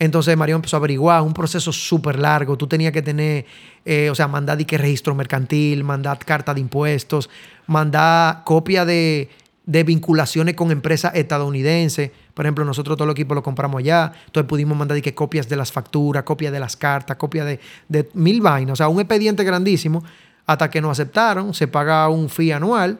Entonces 0.00 0.34
Mario 0.34 0.56
empezó 0.56 0.76
a 0.76 0.78
averiguar, 0.78 1.20
un 1.20 1.34
proceso 1.34 1.70
súper 1.72 2.18
largo. 2.18 2.56
Tú 2.56 2.66
tenías 2.66 2.90
que 2.90 3.02
tener, 3.02 3.44
eh, 3.84 4.08
o 4.10 4.14
sea, 4.14 4.28
mandar 4.28 4.64
que 4.64 4.78
registro 4.78 5.14
mercantil, 5.14 5.84
mandar 5.84 6.18
carta 6.18 6.54
de 6.54 6.60
impuestos, 6.60 7.28
mandar 7.66 8.42
copia 8.44 8.86
de, 8.86 9.28
de 9.66 9.84
vinculaciones 9.84 10.54
con 10.54 10.70
empresas 10.70 11.14
estadounidenses. 11.14 12.12
Por 12.32 12.46
ejemplo, 12.46 12.64
nosotros 12.64 12.96
todo 12.96 13.04
el 13.04 13.12
equipo 13.12 13.34
lo 13.34 13.42
compramos 13.42 13.80
allá. 13.80 14.10
Entonces 14.24 14.48
pudimos 14.48 14.76
mandar 14.76 15.02
que 15.02 15.14
copias 15.14 15.50
de 15.50 15.56
las 15.56 15.70
facturas, 15.70 16.22
copias 16.22 16.50
de 16.50 16.60
las 16.60 16.78
cartas, 16.78 17.18
copias 17.18 17.44
de, 17.44 17.60
de 17.88 18.08
mil 18.14 18.40
vainas. 18.40 18.72
O 18.72 18.76
sea, 18.76 18.88
un 18.88 19.00
expediente 19.00 19.44
grandísimo. 19.44 20.02
Hasta 20.46 20.70
que 20.70 20.80
nos 20.80 20.92
aceptaron, 20.92 21.52
se 21.52 21.68
paga 21.68 22.08
un 22.08 22.30
fee 22.30 22.52
anual 22.52 22.98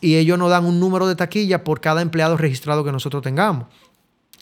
y 0.00 0.14
ellos 0.14 0.38
nos 0.38 0.50
dan 0.50 0.64
un 0.64 0.78
número 0.78 1.08
de 1.08 1.16
taquilla 1.16 1.64
por 1.64 1.80
cada 1.80 2.00
empleado 2.00 2.36
registrado 2.36 2.84
que 2.84 2.92
nosotros 2.92 3.22
tengamos. 3.22 3.66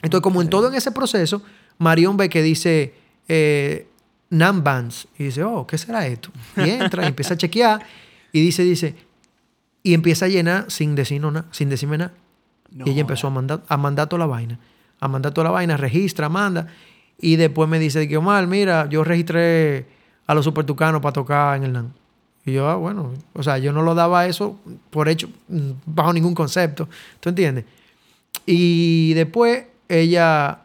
Entonces, 0.02 0.22
como 0.22 0.42
en 0.42 0.48
todo 0.48 0.68
en 0.68 0.74
ese 0.74 0.92
proceso, 0.92 1.42
Marión 1.78 2.16
ve 2.16 2.28
que 2.28 2.42
dice 2.42 2.94
eh, 3.28 3.86
Bands 4.30 5.08
y 5.18 5.24
dice, 5.24 5.42
oh, 5.42 5.66
¿qué 5.66 5.78
será 5.78 6.06
esto? 6.06 6.30
Y 6.56 6.70
entra 6.70 7.04
y 7.04 7.08
empieza 7.08 7.34
a 7.34 7.36
chequear 7.36 7.80
y 8.32 8.40
dice, 8.40 8.62
dice, 8.62 8.94
y 9.82 9.94
empieza 9.94 10.26
a 10.26 10.28
llenar 10.28 10.70
sin, 10.70 10.94
decirnos 10.94 11.32
nada, 11.32 11.46
sin 11.52 11.68
decirme 11.68 11.98
nada. 11.98 12.12
y 12.72 12.90
ella 12.90 13.02
empezó 13.02 13.28
a 13.28 13.30
mandar, 13.30 13.62
a 13.68 13.76
mandar 13.76 14.08
toda 14.08 14.20
la 14.20 14.26
vaina. 14.26 14.58
A 14.98 15.08
mandar 15.08 15.32
toda 15.32 15.44
la 15.44 15.50
vaina, 15.50 15.76
registra, 15.76 16.28
manda. 16.28 16.66
Y 17.18 17.36
después 17.36 17.68
me 17.68 17.78
dice 17.78 18.08
que 18.08 18.16
Omar, 18.16 18.46
mira, 18.46 18.88
yo 18.88 19.04
registré 19.04 19.86
a 20.26 20.34
los 20.34 20.44
supertucanos 20.44 21.00
para 21.00 21.12
tocar 21.12 21.56
en 21.56 21.64
el 21.64 21.72
NAN. 21.72 21.94
Y 22.44 22.52
yo, 22.52 22.68
ah, 22.68 22.76
bueno, 22.76 23.12
o 23.32 23.42
sea, 23.42 23.58
yo 23.58 23.72
no 23.72 23.82
lo 23.82 23.94
daba 23.94 24.26
eso 24.26 24.58
por 24.90 25.08
hecho, 25.08 25.28
mm, 25.48 25.70
bajo 25.86 26.12
ningún 26.12 26.34
concepto. 26.34 26.88
¿Tú 27.20 27.28
entiendes? 27.28 27.64
Y 28.44 29.14
después 29.14 29.64
ella, 29.88 30.60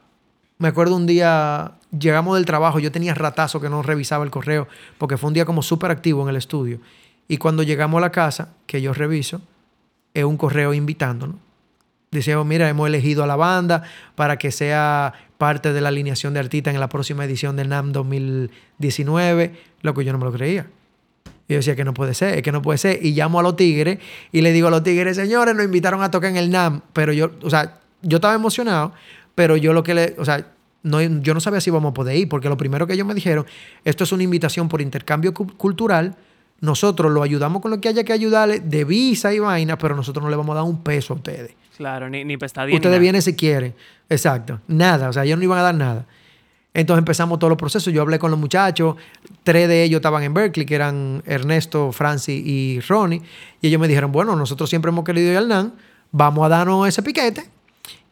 me 0.57 0.67
acuerdo 0.67 0.95
un 0.95 1.05
día, 1.05 1.73
llegamos 1.97 2.35
del 2.35 2.45
trabajo, 2.45 2.79
yo 2.79 2.91
tenía 2.91 3.13
ratazo 3.13 3.59
que 3.61 3.69
no 3.69 3.81
revisaba 3.81 4.23
el 4.23 4.31
correo, 4.31 4.67
porque 4.97 5.17
fue 5.17 5.29
un 5.29 5.33
día 5.33 5.45
como 5.45 5.61
súper 5.61 5.91
activo 5.91 6.23
en 6.23 6.29
el 6.29 6.35
estudio. 6.35 6.79
Y 7.27 7.37
cuando 7.37 7.63
llegamos 7.63 7.97
a 7.99 8.01
la 8.01 8.11
casa, 8.11 8.49
que 8.65 8.81
yo 8.81 8.93
reviso, 8.93 9.41
es 10.13 10.23
un 10.23 10.37
correo 10.37 10.73
invitándonos. 10.73 11.37
Decíamos, 12.11 12.45
mira, 12.45 12.67
hemos 12.67 12.87
elegido 12.87 13.23
a 13.23 13.27
la 13.27 13.37
banda 13.37 13.83
para 14.15 14.37
que 14.37 14.51
sea 14.51 15.13
parte 15.37 15.71
de 15.71 15.79
la 15.79 15.87
alineación 15.87 16.33
de 16.33 16.41
artistas 16.41 16.73
en 16.73 16.79
la 16.79 16.89
próxima 16.89 17.23
edición 17.23 17.55
del 17.55 17.69
NAM 17.69 17.93
2019, 17.93 19.55
lo 19.81 19.93
que 19.93 20.03
yo 20.03 20.11
no 20.11 20.19
me 20.19 20.25
lo 20.25 20.33
creía. 20.33 20.67
Yo 21.47 21.57
decía 21.57 21.75
que 21.75 21.83
no 21.83 21.93
puede 21.93 22.13
ser, 22.13 22.35
es 22.35 22.43
que 22.43 22.51
no 22.51 22.61
puede 22.61 22.77
ser. 22.77 23.05
Y 23.05 23.13
llamo 23.13 23.39
a 23.39 23.43
los 23.43 23.55
tigres 23.55 23.99
y 24.31 24.41
le 24.41 24.51
digo 24.51 24.67
a 24.67 24.71
los 24.71 24.83
tigres, 24.83 25.15
señores, 25.17 25.55
nos 25.55 25.65
invitaron 25.65 26.01
a 26.03 26.11
tocar 26.11 26.31
en 26.31 26.37
el 26.37 26.49
NAM. 26.49 26.81
Pero 26.93 27.11
yo, 27.11 27.31
o 27.43 27.49
sea, 27.49 27.80
yo 28.01 28.17
estaba 28.17 28.33
emocionado, 28.33 28.93
pero 29.35 29.57
yo 29.57 29.73
lo 29.73 29.83
que 29.83 29.93
le, 29.93 30.15
o 30.17 30.25
sea, 30.25 30.47
no, 30.83 31.01
yo 31.01 31.33
no 31.33 31.39
sabía 31.39 31.61
si 31.61 31.69
íbamos 31.69 31.91
a 31.91 31.93
poder 31.93 32.17
ir, 32.17 32.29
porque 32.29 32.49
lo 32.49 32.57
primero 32.57 32.87
que 32.87 32.93
ellos 32.93 33.07
me 33.07 33.13
dijeron, 33.13 33.45
esto 33.85 34.03
es 34.03 34.11
una 34.11 34.23
invitación 34.23 34.67
por 34.67 34.81
intercambio 34.81 35.33
cultural 35.33 36.15
nosotros 36.61 37.11
lo 37.11 37.23
ayudamos 37.23 37.61
con 37.61 37.71
lo 37.71 37.81
que 37.81 37.89
haya 37.89 38.03
que 38.03 38.13
ayudarle 38.13 38.59
de 38.59 38.85
visa 38.85 39.33
y 39.33 39.39
vaina, 39.39 39.77
pero 39.79 39.95
nosotros 39.95 40.23
no 40.23 40.29
le 40.29 40.35
vamos 40.37 40.53
a 40.53 40.59
dar 40.59 40.63
un 40.63 40.81
peso 40.83 41.13
a 41.13 41.15
ustedes. 41.17 41.55
Claro, 41.75 42.07
ni, 42.07 42.23
ni 42.23 42.35
Ustedes 42.35 42.99
vienen 42.99 43.21
si 43.23 43.35
quieren. 43.35 43.73
Exacto. 44.07 44.61
Nada. 44.67 45.09
O 45.09 45.13
sea, 45.13 45.23
ellos 45.23 45.39
no 45.39 45.43
iban 45.43 45.57
a 45.57 45.63
dar 45.63 45.73
nada. 45.73 46.05
Entonces 46.75 46.99
empezamos 46.99 47.39
todos 47.39 47.49
los 47.49 47.57
procesos. 47.57 47.91
Yo 47.91 48.03
hablé 48.03 48.19
con 48.19 48.29
los 48.29 48.39
muchachos. 48.39 48.95
Tres 49.43 49.67
de 49.67 49.83
ellos 49.83 49.97
estaban 49.97 50.21
en 50.21 50.35
Berkeley, 50.35 50.67
que 50.67 50.75
eran 50.75 51.23
Ernesto, 51.25 51.91
Francis 51.91 52.45
y 52.45 52.79
Ronnie. 52.81 53.23
Y 53.59 53.67
ellos 53.67 53.81
me 53.81 53.87
dijeron, 53.87 54.11
bueno, 54.11 54.35
nosotros 54.35 54.69
siempre 54.69 54.89
hemos 54.89 55.03
querido 55.03 55.31
ir 55.31 55.37
al 55.37 55.47
NAN. 55.47 55.73
Vamos 56.11 56.45
a 56.45 56.49
darnos 56.49 56.87
ese 56.87 57.01
piquete. 57.01 57.43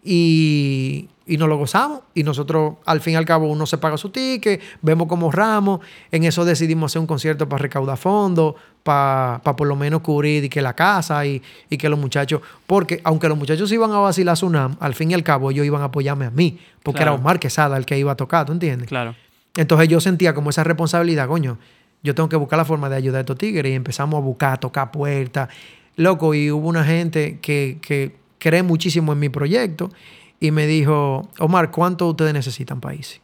Y, 0.03 1.09
y 1.29 1.37
nos 1.37 1.47
lo 1.47 1.57
gozamos. 1.57 2.01
Y 2.15 2.23
nosotros, 2.23 2.75
al 2.85 3.01
fin 3.01 3.13
y 3.13 3.15
al 3.15 3.25
cabo, 3.25 3.47
uno 3.47 3.65
se 3.65 3.77
paga 3.77 3.97
su 3.97 4.09
ticket, 4.09 4.61
vemos 4.81 5.07
como 5.07 5.31
ramos. 5.31 5.79
En 6.11 6.23
eso 6.23 6.43
decidimos 6.43 6.91
hacer 6.91 6.99
un 6.99 7.07
concierto 7.07 7.47
para 7.47 7.61
recaudar 7.61 7.97
fondos, 7.97 8.55
para, 8.83 9.39
para 9.43 9.55
por 9.55 9.67
lo 9.67 9.75
menos 9.75 10.01
cubrir 10.01 10.43
y 10.43 10.49
que 10.49 10.61
la 10.61 10.73
casa 10.73 11.25
y, 11.25 11.41
y, 11.69 11.77
que 11.77 11.87
los 11.87 11.99
muchachos. 11.99 12.41
Porque 12.65 12.99
aunque 13.03 13.29
los 13.29 13.37
muchachos 13.37 13.71
iban 13.71 13.91
a 13.91 13.99
vacilar 13.99 14.33
a 14.33 14.35
Sunam, 14.35 14.75
al 14.79 14.95
fin 14.95 15.11
y 15.11 15.13
al 15.13 15.23
cabo 15.23 15.51
ellos 15.51 15.65
iban 15.65 15.81
a 15.83 15.85
apoyarme 15.85 16.25
a 16.25 16.31
mí. 16.31 16.57
Porque 16.81 17.03
era 17.03 17.13
Omar 17.13 17.39
Quesada 17.39 17.77
el 17.77 17.85
que 17.85 17.99
iba 17.99 18.11
a 18.11 18.15
tocar, 18.15 18.47
¿tú 18.47 18.53
entiendes? 18.53 18.87
Claro. 18.87 19.13
Entonces 19.55 19.87
yo 19.87 20.01
sentía 20.01 20.33
como 20.33 20.49
esa 20.49 20.63
responsabilidad, 20.63 21.27
coño. 21.27 21.57
Yo 22.01 22.15
tengo 22.15 22.29
que 22.29 22.37
buscar 22.37 22.57
la 22.57 22.65
forma 22.65 22.89
de 22.89 22.95
ayudar 22.95 23.17
a 23.17 23.21
estos 23.21 23.37
tigres. 23.37 23.71
Y 23.71 23.75
empezamos 23.75 24.17
a 24.17 24.21
buscar, 24.21 24.53
a 24.53 24.57
tocar 24.57 24.89
puertas. 24.89 25.49
Loco, 25.95 26.33
y 26.33 26.49
hubo 26.49 26.67
una 26.67 26.85
gente 26.85 27.39
que, 27.41 27.77
que 27.81 28.15
cree 28.39 28.63
muchísimo 28.63 29.13
en 29.13 29.19
mi 29.19 29.29
proyecto 29.29 29.91
y 30.39 30.51
me 30.51 30.65
dijo, 30.65 31.29
Omar, 31.39 31.69
¿cuánto 31.71 32.07
ustedes 32.07 32.33
necesitan 32.33 32.81
país? 32.81 33.21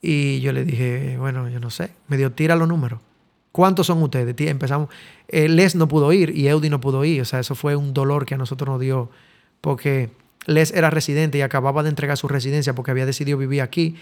Y 0.00 0.40
yo 0.40 0.52
le 0.52 0.64
dije, 0.64 1.16
bueno, 1.18 1.48
yo 1.48 1.58
no 1.58 1.70
sé. 1.70 1.90
Me 2.06 2.16
dio, 2.16 2.30
tira 2.32 2.54
los 2.54 2.68
números. 2.68 3.00
¿Cuántos 3.50 3.88
son 3.88 4.02
ustedes? 4.02 4.34
Empezamos. 4.48 4.88
Eh, 5.26 5.48
Les 5.48 5.74
no 5.74 5.88
pudo 5.88 6.12
ir 6.12 6.30
y 6.36 6.46
Eudi 6.48 6.70
no 6.70 6.80
pudo 6.80 7.04
ir. 7.04 7.22
O 7.22 7.24
sea, 7.24 7.40
eso 7.40 7.54
fue 7.54 7.74
un 7.74 7.92
dolor 7.92 8.24
que 8.24 8.34
a 8.34 8.38
nosotros 8.38 8.68
nos 8.68 8.80
dio. 8.80 9.10
Porque 9.60 10.10
Les 10.46 10.70
era 10.72 10.90
residente 10.90 11.38
y 11.38 11.40
acababa 11.40 11.82
de 11.82 11.88
entregar 11.88 12.16
su 12.16 12.28
residencia 12.28 12.74
porque 12.74 12.90
había 12.92 13.06
decidido 13.06 13.38
vivir 13.38 13.62
aquí. 13.62 13.96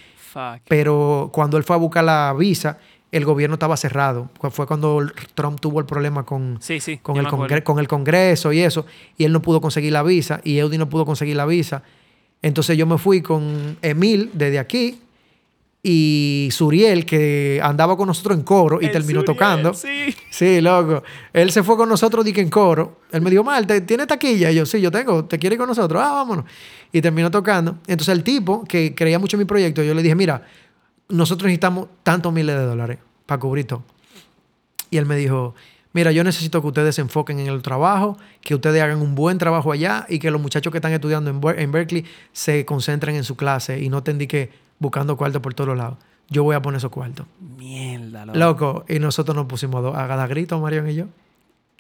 Pero 0.69 1.31
cuando 1.33 1.57
él 1.57 1.65
fue 1.65 1.77
a 1.77 1.79
buscar 1.79 2.05
la 2.05 2.35
visa, 2.39 2.79
el 3.13 3.25
gobierno 3.25 3.55
estaba 3.55 3.77
cerrado. 3.77 4.31
Fue 4.51 4.67
cuando 4.67 5.01
Trump 5.35 5.61
tuvo 5.61 5.81
el 5.81 5.87
problema 5.87 6.25
con, 6.25 6.59
con, 7.03 7.17
el, 7.19 7.63
con 7.63 7.79
el 7.79 7.89
Congreso 7.89 8.53
y 8.53 8.61
eso, 8.61 8.87
y 9.17 9.25
él 9.25 9.33
no 9.33 9.43
pudo 9.43 9.61
conseguir 9.61 9.93
la 9.93 10.03
visa, 10.03 10.41
y 10.45 10.59
Eudi 10.59 10.79
no 10.79 10.89
pudo 10.89 11.05
conseguir 11.07 11.37
la 11.37 11.47
visa. 11.47 11.83
Entonces 12.43 12.77
yo 12.77 12.87
me 12.87 12.99
fui 12.99 13.23
con 13.23 13.79
Emil 13.83 14.31
desde 14.35 14.59
aquí 14.59 15.01
y 15.89 16.49
Suriel, 16.51 17.07
que 17.07 17.61
andaba 17.63 17.97
con 17.97 18.09
nosotros 18.09 18.37
en 18.37 18.43
coro 18.43 18.83
y 18.83 18.91
terminó 18.91 19.23
tocando. 19.23 19.73
Sí. 19.73 20.13
sí, 20.31 20.61
loco. 20.61 21.05
Él 21.33 21.53
se 21.53 21.63
fue 21.63 21.77
con 21.77 21.89
nosotros 21.89 22.25
dije 22.25 22.41
en 22.41 22.51
coro. 22.51 23.03
Él 23.13 23.23
me 23.23 23.31
dijo, 23.31 23.45
Mal, 23.45 23.69
¿tienes 23.87 24.09
taquilla? 24.09 24.51
Y 24.51 24.57
yo, 24.57 24.67
sí, 24.67 24.81
yo 24.81 24.91
tengo. 24.91 25.27
¿Te 25.27 25.39
quiere 25.39 25.55
ir 25.55 25.59
con 25.59 25.69
nosotros? 25.69 26.03
Ah, 26.05 26.11
vámonos. 26.11 26.45
Y 26.91 27.01
terminó 27.01 27.31
tocando. 27.31 27.79
Entonces 27.87 28.13
el 28.17 28.25
tipo, 28.25 28.65
que 28.65 28.97
creía 28.97 29.21
mucho 29.21 29.37
en 29.37 29.43
mi 29.43 29.45
proyecto, 29.45 29.81
yo 29.85 29.95
le 29.95 30.03
dije, 30.03 30.17
mira, 30.17 30.43
nosotros 31.09 31.47
necesitamos 31.47 31.89
tantos 32.03 32.33
miles 32.33 32.57
de 32.57 32.65
dólares 32.65 32.99
para 33.27 33.41
cubrir 33.41 33.67
todo. 33.67 33.83
Y 34.91 34.99
él 34.99 35.07
me 35.07 35.17
dijo, 35.17 35.55
mira, 35.93 36.13
yo 36.13 36.25
necesito 36.25 36.61
que 36.61 36.69
ustedes 36.69 36.95
se 36.95 37.01
enfoquen 37.01 37.41
en 37.41 37.49
el 37.49 37.63
trabajo, 37.63 38.17
que 38.41 38.55
ustedes 38.55 38.83
hagan 38.83 39.01
un 39.01 39.15
buen 39.15 39.39
trabajo 39.39 39.73
allá 39.73 40.07
y 40.09 40.19
que 40.19 40.31
los 40.31 40.41
muchachos 40.41 40.71
que 40.71 40.79
están 40.79 40.93
estudiando 40.93 41.31
en, 41.31 41.73
Berkeley 41.73 42.05
se 42.33 42.65
concentren 42.65 43.17
en 43.17 43.25
su 43.25 43.37
clase 43.37 43.81
y 43.81 43.89
no 43.89 44.03
te 44.03 44.29
que 44.29 44.51
buscando 44.79 45.17
cuartos 45.17 45.43
por 45.43 45.55
todos 45.55 45.77
lados. 45.77 45.99
Yo 46.29 46.43
voy 46.43 46.57
a 46.57 46.63
poner 46.63 46.79
esos 46.79 46.91
cuartos. 46.91 47.27
Mierda, 47.57 48.27
loco. 48.27 48.39
loco. 48.39 48.85
Y 48.89 48.99
nosotros 48.99 49.37
nos 49.37 49.47
pusimos 49.47 49.85
a 49.95 50.07
dar 50.07 50.29
gritos, 50.29 50.61
Marion 50.61 50.89
y 50.89 50.95
yo. 50.95 51.07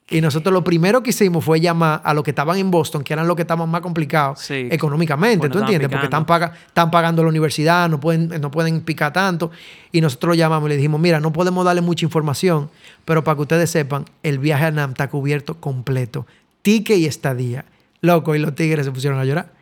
Y 0.08 0.20
nosotros 0.20 0.52
lo 0.52 0.62
primero 0.62 1.02
que 1.02 1.10
hicimos 1.10 1.44
fue 1.44 1.60
llamar 1.60 2.00
a 2.04 2.14
los 2.14 2.22
que 2.22 2.30
estaban 2.30 2.56
en 2.58 2.70
Boston, 2.70 3.02
que 3.02 3.12
eran 3.12 3.26
los 3.26 3.34
que 3.34 3.42
estaban 3.42 3.68
más 3.68 3.80
complicados 3.80 4.48
económicamente, 4.50 5.48
¿tú 5.48 5.58
entiendes? 5.58 5.88
Porque 5.88 6.04
están, 6.06 6.24
están 6.66 6.90
pagando 6.92 7.24
la 7.24 7.28
universidad, 7.28 7.88
no 7.88 7.98
pueden, 7.98 8.28
no 8.40 8.50
pueden 8.52 8.82
picar 8.82 9.12
tanto. 9.12 9.50
Y 9.90 10.00
nosotros 10.00 10.30
lo 10.30 10.34
llamamos 10.34 10.68
y 10.68 10.70
le 10.70 10.76
dijimos, 10.76 11.00
mira, 11.00 11.18
no 11.18 11.32
podemos 11.32 11.64
darle 11.64 11.80
mucha 11.80 12.04
información, 12.04 12.70
pero 13.04 13.24
para 13.24 13.34
que 13.34 13.42
ustedes 13.42 13.68
sepan, 13.68 14.04
el 14.22 14.38
viaje 14.38 14.66
a 14.66 14.70
NAM 14.70 14.90
está 14.90 15.08
cubierto 15.08 15.60
completo. 15.60 16.24
Tique 16.62 16.94
y 16.94 17.06
estadía. 17.06 17.64
Loco, 18.00 18.36
y 18.36 18.38
los 18.38 18.54
tigres 18.54 18.86
se 18.86 18.92
pusieron 18.92 19.18
a 19.18 19.24
llorar. 19.24 19.52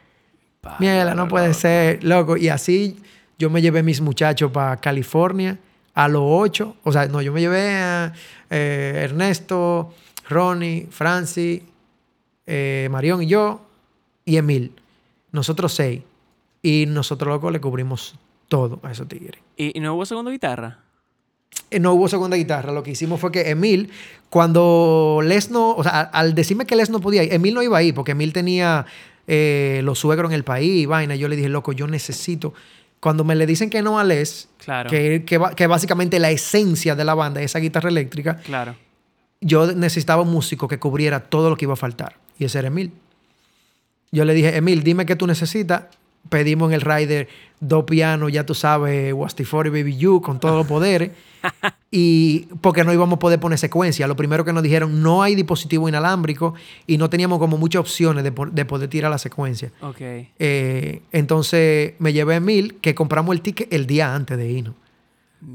Mierda, 0.78 1.14
no 1.14 1.26
puede 1.26 1.54
ser, 1.54 2.04
loco. 2.04 2.36
Y 2.36 2.50
así 2.50 2.98
yo 3.38 3.48
me 3.48 3.62
llevé 3.62 3.82
mis 3.82 4.02
muchachos 4.02 4.50
para 4.50 4.76
California 4.76 5.58
a 5.94 6.08
los 6.08 6.22
ocho. 6.24 6.76
O 6.84 6.92
sea, 6.92 7.06
no, 7.06 7.22
yo 7.22 7.32
me 7.32 7.40
llevé 7.40 7.76
a 7.76 8.12
eh, 8.50 9.00
Ernesto, 9.04 9.94
Ronnie, 10.28 10.88
Francis, 10.90 11.62
eh, 12.46 12.88
Marión 12.90 13.22
y 13.22 13.26
yo, 13.26 13.60
y 14.24 14.36
Emil. 14.36 14.72
Nosotros 15.32 15.72
seis. 15.72 16.02
Y 16.62 16.86
nosotros, 16.86 17.28
locos, 17.28 17.52
le 17.52 17.60
cubrimos 17.60 18.14
todo 18.48 18.80
a 18.82 18.92
esos 18.92 19.08
tigres. 19.08 19.40
¿Y, 19.56 19.78
no 19.80 19.94
hubo 19.94 20.06
segunda 20.06 20.30
guitarra? 20.30 20.78
Eh, 21.70 21.78
no 21.78 21.92
hubo 21.92 22.08
segunda 22.08 22.36
guitarra. 22.36 22.72
Lo 22.72 22.82
que 22.82 22.92
hicimos 22.92 23.20
fue 23.20 23.30
que 23.32 23.50
Emil, 23.50 23.90
cuando 24.30 25.20
Les 25.22 25.50
no, 25.50 25.72
o 25.72 25.82
sea, 25.82 26.00
al 26.00 26.34
decirme 26.34 26.64
que 26.66 26.76
Les 26.76 26.90
no 26.90 27.00
podía 27.00 27.22
ir, 27.22 27.32
Emil 27.32 27.54
no 27.54 27.62
iba 27.62 27.76
ahí 27.76 27.92
porque 27.92 28.12
Emil 28.12 28.32
tenía 28.32 28.86
eh, 29.26 29.80
los 29.84 29.98
suegros 29.98 30.30
en 30.30 30.34
el 30.36 30.44
país 30.44 30.82
y 30.82 30.86
vaina. 30.86 31.16
Yo 31.16 31.28
le 31.28 31.36
dije, 31.36 31.48
loco, 31.48 31.72
yo 31.72 31.86
necesito. 31.86 32.54
Cuando 33.00 33.24
me 33.24 33.34
le 33.34 33.44
dicen 33.44 33.68
que 33.68 33.82
no 33.82 33.98
a 33.98 34.04
Les, 34.04 34.48
claro. 34.56 34.88
que, 34.88 35.24
que, 35.26 35.38
que 35.54 35.66
básicamente 35.66 36.18
la 36.18 36.30
esencia 36.30 36.94
de 36.94 37.04
la 37.04 37.14
banda 37.14 37.40
es 37.42 37.46
esa 37.50 37.58
guitarra 37.58 37.90
eléctrica, 37.90 38.38
claro 38.38 38.74
yo 39.44 39.72
necesitaba 39.72 40.22
un 40.22 40.30
músico 40.30 40.66
que 40.66 40.78
cubriera 40.78 41.20
todo 41.20 41.50
lo 41.50 41.56
que 41.56 41.66
iba 41.66 41.74
a 41.74 41.76
faltar. 41.76 42.16
Y 42.38 42.46
ese 42.46 42.58
era 42.58 42.68
Emil. 42.68 42.92
Yo 44.10 44.24
le 44.24 44.32
dije, 44.32 44.56
Emil, 44.56 44.82
dime 44.82 45.04
qué 45.04 45.16
tú 45.16 45.26
necesitas. 45.26 45.84
Pedimos 46.30 46.70
en 46.70 46.74
el 46.74 46.80
rider 46.80 47.28
dos 47.60 47.84
pianos, 47.84 48.32
ya 48.32 48.46
tú 48.46 48.54
sabes, 48.54 49.12
Wastifori 49.12 49.68
Baby 49.68 49.96
You, 49.98 50.22
con 50.22 50.40
todos 50.40 50.56
los 50.56 50.66
poderes. 50.66 51.10
y 51.90 52.46
porque 52.62 52.84
no 52.84 52.92
íbamos 52.94 53.16
a 53.16 53.18
poder 53.18 53.38
poner 53.38 53.58
secuencia. 53.58 54.06
Lo 54.06 54.16
primero 54.16 54.46
que 54.46 54.54
nos 54.54 54.62
dijeron, 54.62 55.02
no 55.02 55.22
hay 55.22 55.34
dispositivo 55.34 55.90
inalámbrico 55.90 56.54
y 56.86 56.96
no 56.96 57.10
teníamos 57.10 57.38
como 57.38 57.58
muchas 57.58 57.80
opciones 57.80 58.24
de, 58.24 58.32
poder 58.32 58.88
tirar 58.88 59.10
la 59.10 59.18
secuencia. 59.18 59.70
Ok. 59.82 60.00
Eh, 60.00 61.02
entonces 61.12 61.92
me 61.98 62.14
llevé 62.14 62.34
a 62.34 62.36
Emil, 62.38 62.76
que 62.80 62.94
compramos 62.94 63.34
el 63.34 63.42
ticket 63.42 63.70
el 63.70 63.86
día 63.86 64.14
antes 64.14 64.38
de 64.38 64.50
irnos. 64.50 64.74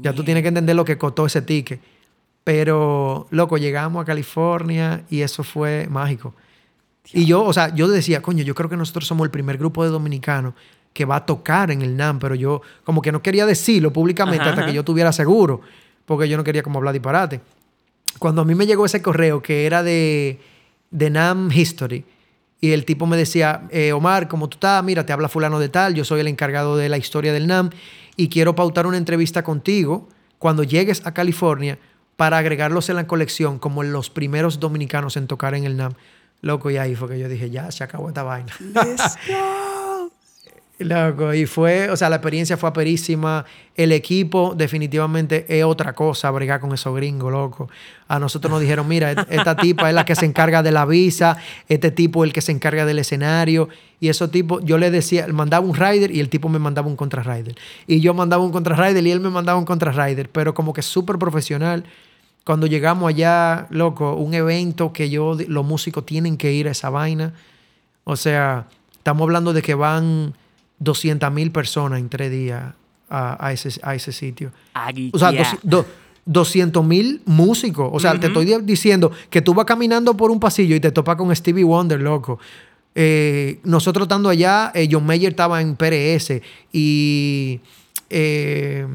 Ya 0.02 0.12
tú 0.12 0.22
tienes 0.22 0.44
que 0.44 0.48
entender 0.48 0.76
lo 0.76 0.84
que 0.84 0.96
costó 0.96 1.26
ese 1.26 1.42
ticket. 1.42 1.80
Pero, 2.52 3.28
loco, 3.30 3.58
llegamos 3.58 4.02
a 4.02 4.04
California 4.04 5.04
y 5.08 5.20
eso 5.20 5.44
fue 5.44 5.86
mágico. 5.88 6.34
Y 7.12 7.24
yo, 7.24 7.44
o 7.44 7.52
sea, 7.52 7.72
yo 7.72 7.86
decía, 7.86 8.22
coño, 8.22 8.42
yo 8.42 8.56
creo 8.56 8.68
que 8.68 8.76
nosotros 8.76 9.06
somos 9.06 9.24
el 9.24 9.30
primer 9.30 9.56
grupo 9.56 9.84
de 9.84 9.90
dominicanos 9.90 10.54
que 10.92 11.04
va 11.04 11.14
a 11.14 11.26
tocar 11.26 11.70
en 11.70 11.80
el 11.80 11.96
NAM, 11.96 12.18
pero 12.18 12.34
yo 12.34 12.60
como 12.82 13.02
que 13.02 13.12
no 13.12 13.22
quería 13.22 13.46
decirlo 13.46 13.92
públicamente 13.92 14.42
hasta 14.48 14.66
que 14.66 14.72
yo 14.72 14.82
tuviera 14.82 15.12
seguro, 15.12 15.60
porque 16.06 16.28
yo 16.28 16.36
no 16.36 16.42
quería 16.42 16.64
como 16.64 16.80
hablar 16.80 16.92
disparate. 16.92 17.40
Cuando 18.18 18.42
a 18.42 18.44
mí 18.44 18.56
me 18.56 18.66
llegó 18.66 18.84
ese 18.84 19.00
correo 19.00 19.40
que 19.40 19.64
era 19.64 19.84
de, 19.84 20.40
de 20.90 21.08
NAM 21.08 21.52
History, 21.52 22.04
y 22.60 22.72
el 22.72 22.84
tipo 22.84 23.06
me 23.06 23.16
decía, 23.16 23.68
eh, 23.70 23.92
Omar, 23.92 24.26
como 24.26 24.48
tú 24.48 24.56
estás, 24.56 24.82
mira, 24.82 25.06
te 25.06 25.12
habla 25.12 25.28
fulano 25.28 25.60
de 25.60 25.68
tal, 25.68 25.94
yo 25.94 26.04
soy 26.04 26.18
el 26.18 26.26
encargado 26.26 26.76
de 26.76 26.88
la 26.88 26.98
historia 26.98 27.32
del 27.32 27.46
NAM 27.46 27.70
y 28.16 28.28
quiero 28.28 28.56
pautar 28.56 28.88
una 28.88 28.96
entrevista 28.96 29.44
contigo 29.44 30.08
cuando 30.40 30.64
llegues 30.64 31.06
a 31.06 31.14
California 31.14 31.78
para 32.20 32.36
agregarlos 32.36 32.90
en 32.90 32.96
la 32.96 33.06
colección 33.06 33.58
como 33.58 33.82
los 33.82 34.10
primeros 34.10 34.60
dominicanos 34.60 35.16
en 35.16 35.26
tocar 35.26 35.54
en 35.54 35.64
el 35.64 35.78
NAM. 35.78 35.94
Loco, 36.42 36.70
y 36.70 36.76
ahí 36.76 36.94
fue 36.94 37.08
que 37.08 37.18
yo 37.18 37.30
dije, 37.30 37.48
ya, 37.48 37.70
se 37.70 37.82
acabó 37.82 38.08
esta 38.08 38.22
vaina. 38.22 38.52
Let's 38.60 39.16
go. 39.26 40.10
Loco, 40.80 41.32
y 41.32 41.46
fue, 41.46 41.88
o 41.88 41.96
sea, 41.96 42.10
la 42.10 42.16
experiencia 42.16 42.58
fue 42.58 42.68
aperísima. 42.68 43.46
El 43.74 43.90
equipo 43.92 44.54
definitivamente 44.54 45.46
es 45.48 45.64
otra 45.64 45.94
cosa, 45.94 46.30
bregar 46.30 46.60
con 46.60 46.74
esos 46.74 46.94
gringos, 46.94 47.32
loco. 47.32 47.70
A 48.06 48.18
nosotros 48.18 48.50
nos 48.50 48.60
dijeron, 48.60 48.86
mira, 48.86 49.12
esta 49.12 49.56
tipa 49.56 49.88
es 49.88 49.94
la 49.94 50.04
que 50.04 50.14
se 50.14 50.26
encarga 50.26 50.62
de 50.62 50.72
la 50.72 50.84
visa, 50.84 51.38
este 51.70 51.90
tipo 51.90 52.22
es 52.22 52.28
el 52.28 52.34
que 52.34 52.42
se 52.42 52.52
encarga 52.52 52.84
del 52.84 52.98
escenario. 52.98 53.70
Y 53.98 54.10
esos 54.10 54.30
tipos, 54.30 54.62
yo 54.62 54.76
le 54.76 54.90
decía, 54.90 55.26
mandaba 55.28 55.64
un 55.64 55.74
rider 55.74 56.10
y 56.10 56.20
el 56.20 56.28
tipo 56.28 56.50
me 56.50 56.58
mandaba 56.58 56.86
un 56.86 56.96
contra 56.96 57.22
rider. 57.22 57.54
Y 57.86 58.00
yo 58.00 58.12
mandaba 58.12 58.44
un 58.44 58.52
contra 58.52 58.76
rider 58.76 59.06
y 59.06 59.10
él 59.10 59.20
me 59.20 59.30
mandaba 59.30 59.58
un 59.58 59.64
contra 59.64 59.90
rider, 59.90 60.28
pero 60.28 60.52
como 60.52 60.74
que 60.74 60.82
súper 60.82 61.16
profesional. 61.16 61.86
Cuando 62.44 62.66
llegamos 62.66 63.08
allá, 63.08 63.66
loco, 63.70 64.14
un 64.14 64.34
evento 64.34 64.92
que 64.92 65.10
yo, 65.10 65.36
los 65.46 65.64
músicos 65.64 66.06
tienen 66.06 66.36
que 66.36 66.52
ir 66.52 66.68
a 66.68 66.70
esa 66.72 66.90
vaina. 66.90 67.34
O 68.04 68.16
sea, 68.16 68.66
estamos 68.96 69.22
hablando 69.22 69.52
de 69.52 69.62
que 69.62 69.74
van 69.74 70.34
200 70.78 71.30
mil 71.32 71.52
personas 71.52 72.00
en 72.00 72.08
tres 72.08 72.30
días 72.30 72.74
a, 73.10 73.52
ese, 73.52 73.78
a 73.82 73.94
ese 73.94 74.12
sitio. 74.12 74.52
o 75.12 75.18
sea, 75.18 75.32
200 76.24 76.84
mil 76.84 77.22
músicos. 77.24 77.90
O 77.92 78.00
sea, 78.00 78.18
te 78.18 78.28
estoy 78.28 78.46
diciendo 78.62 79.10
que 79.28 79.42
tú 79.42 79.54
vas 79.54 79.66
caminando 79.66 80.16
por 80.16 80.30
un 80.30 80.40
pasillo 80.40 80.76
y 80.76 80.80
te 80.80 80.92
topas 80.92 81.16
con 81.16 81.34
Stevie 81.34 81.64
Wonder, 81.64 82.00
loco. 82.00 82.38
Eh, 82.94 83.60
nosotros 83.64 84.04
estando 84.04 84.28
allá, 84.28 84.72
eh, 84.74 84.88
John 84.90 85.06
Mayer 85.06 85.30
estaba 85.30 85.60
en 85.60 85.76
PRS 85.76 86.42
y 86.72 87.60
eh, 88.10 88.86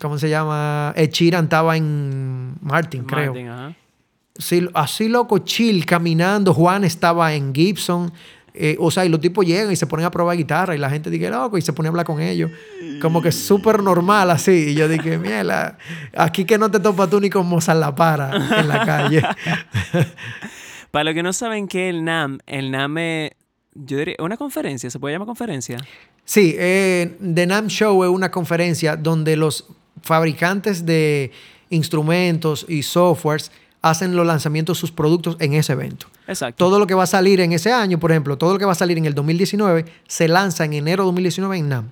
¿cómo 0.00 0.18
se 0.18 0.28
llama? 0.28 0.92
Echiran 0.96 1.44
estaba 1.44 1.76
en 1.76 2.56
Martin, 2.60 3.04
creo. 3.04 3.34
Sí, 4.36 4.68
así 4.74 5.08
loco, 5.08 5.38
chill, 5.38 5.86
caminando. 5.86 6.52
Juan 6.52 6.82
estaba 6.82 7.32
en 7.34 7.54
Gibson. 7.54 8.12
Eh, 8.56 8.76
o 8.78 8.90
sea, 8.90 9.04
y 9.04 9.08
los 9.08 9.20
tipos 9.20 9.44
llegan 9.44 9.72
y 9.72 9.76
se 9.76 9.86
ponen 9.86 10.06
a 10.06 10.10
probar 10.10 10.36
guitarra 10.36 10.74
y 10.74 10.78
la 10.78 10.90
gente 10.90 11.10
dice, 11.10 11.28
loco, 11.28 11.58
y 11.58 11.62
se 11.62 11.72
pone 11.72 11.88
a 11.88 11.90
hablar 11.90 12.04
con 12.04 12.20
ellos. 12.20 12.50
Como 13.00 13.22
que 13.22 13.30
súper 13.30 13.82
normal 13.82 14.30
así. 14.30 14.70
Y 14.70 14.74
yo 14.74 14.88
dije, 14.88 15.18
mierda, 15.18 15.78
aquí 16.16 16.44
que 16.44 16.58
no 16.58 16.70
te 16.70 16.80
topas 16.80 17.08
tú 17.10 17.20
ni 17.20 17.30
con 17.30 17.46
Mozart 17.46 17.78
La 17.78 17.94
Para 17.94 18.34
en 18.60 18.68
la 18.68 18.84
calle. 18.84 19.22
Para 20.90 21.04
los 21.04 21.14
que 21.14 21.22
no 21.24 21.32
saben 21.32 21.66
qué 21.66 21.88
es 21.88 21.94
el 21.94 22.04
NAM, 22.04 22.38
el 22.46 22.70
NAM 22.70 22.98
es, 22.98 23.30
yo 23.74 23.98
diría, 23.98 24.14
una 24.20 24.36
conferencia, 24.36 24.88
¿se 24.90 25.00
puede 25.00 25.14
llamar 25.14 25.26
conferencia? 25.26 25.78
Sí, 26.24 26.54
eh, 26.58 27.16
The 27.34 27.46
NAM 27.46 27.68
Show 27.68 28.04
es 28.04 28.10
una 28.10 28.30
conferencia 28.30 28.96
donde 28.96 29.36
los 29.36 29.66
fabricantes 30.02 30.86
de 30.86 31.32
instrumentos 31.70 32.64
y 32.68 32.82
softwares 32.82 33.50
hacen 33.82 34.16
los 34.16 34.26
lanzamientos 34.26 34.78
de 34.78 34.80
sus 34.80 34.92
productos 34.92 35.36
en 35.40 35.52
ese 35.52 35.72
evento. 35.72 36.06
Exacto. 36.26 36.64
Todo 36.64 36.78
lo 36.78 36.86
que 36.86 36.94
va 36.94 37.02
a 37.02 37.06
salir 37.06 37.40
en 37.40 37.52
ese 37.52 37.70
año, 37.70 37.98
por 38.00 38.10
ejemplo, 38.10 38.38
todo 38.38 38.54
lo 38.54 38.58
que 38.58 38.64
va 38.64 38.72
a 38.72 38.76
salir 38.76 38.96
en 38.96 39.04
el 39.04 39.14
2019, 39.14 39.84
se 40.08 40.28
lanza 40.28 40.64
en 40.64 40.72
enero 40.72 41.02
de 41.02 41.06
2019 41.08 41.58
en 41.58 41.68
NAM. 41.68 41.90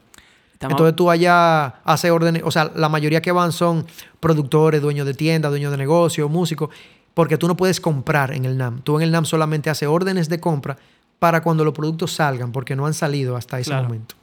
Entonces 0.61 0.95
tú 0.95 1.11
allá 1.11 1.67
haces 1.85 2.11
órdenes, 2.11 2.43
o 2.45 2.51
sea, 2.51 2.71
la 2.77 2.89
mayoría 2.89 3.21
que 3.21 3.33
van 3.33 3.53
son 3.53 3.85
productores, 4.21 4.81
dueños 4.81 5.07
de 5.07 5.15
tiendas, 5.15 5.51
dueños 5.51 5.73
de 5.73 5.77
negocio, 5.77 6.29
músicos, 6.29 6.71
porque 7.15 7.37
tú 7.37 7.49
no 7.49 7.57
puedes 7.57 7.81
comprar 7.81 8.33
en 8.33 8.45
el 8.45 8.57
NAM. 8.57 8.81
Tú 8.83 8.97
en 8.97 9.03
el 9.03 9.11
NAM 9.11 9.25
solamente 9.25 9.71
haces 9.71 9.89
órdenes 9.89 10.29
de 10.29 10.41
compra 10.41 10.79
para 11.19 11.43
cuando 11.43 11.65
los 11.65 11.75
productos 11.75 12.13
salgan, 12.13 12.53
porque 12.53 12.77
no 12.77 12.87
han 12.87 12.95
salido 12.95 13.37
hasta 13.37 13.59
ese 13.59 13.75
momento. 13.75 14.15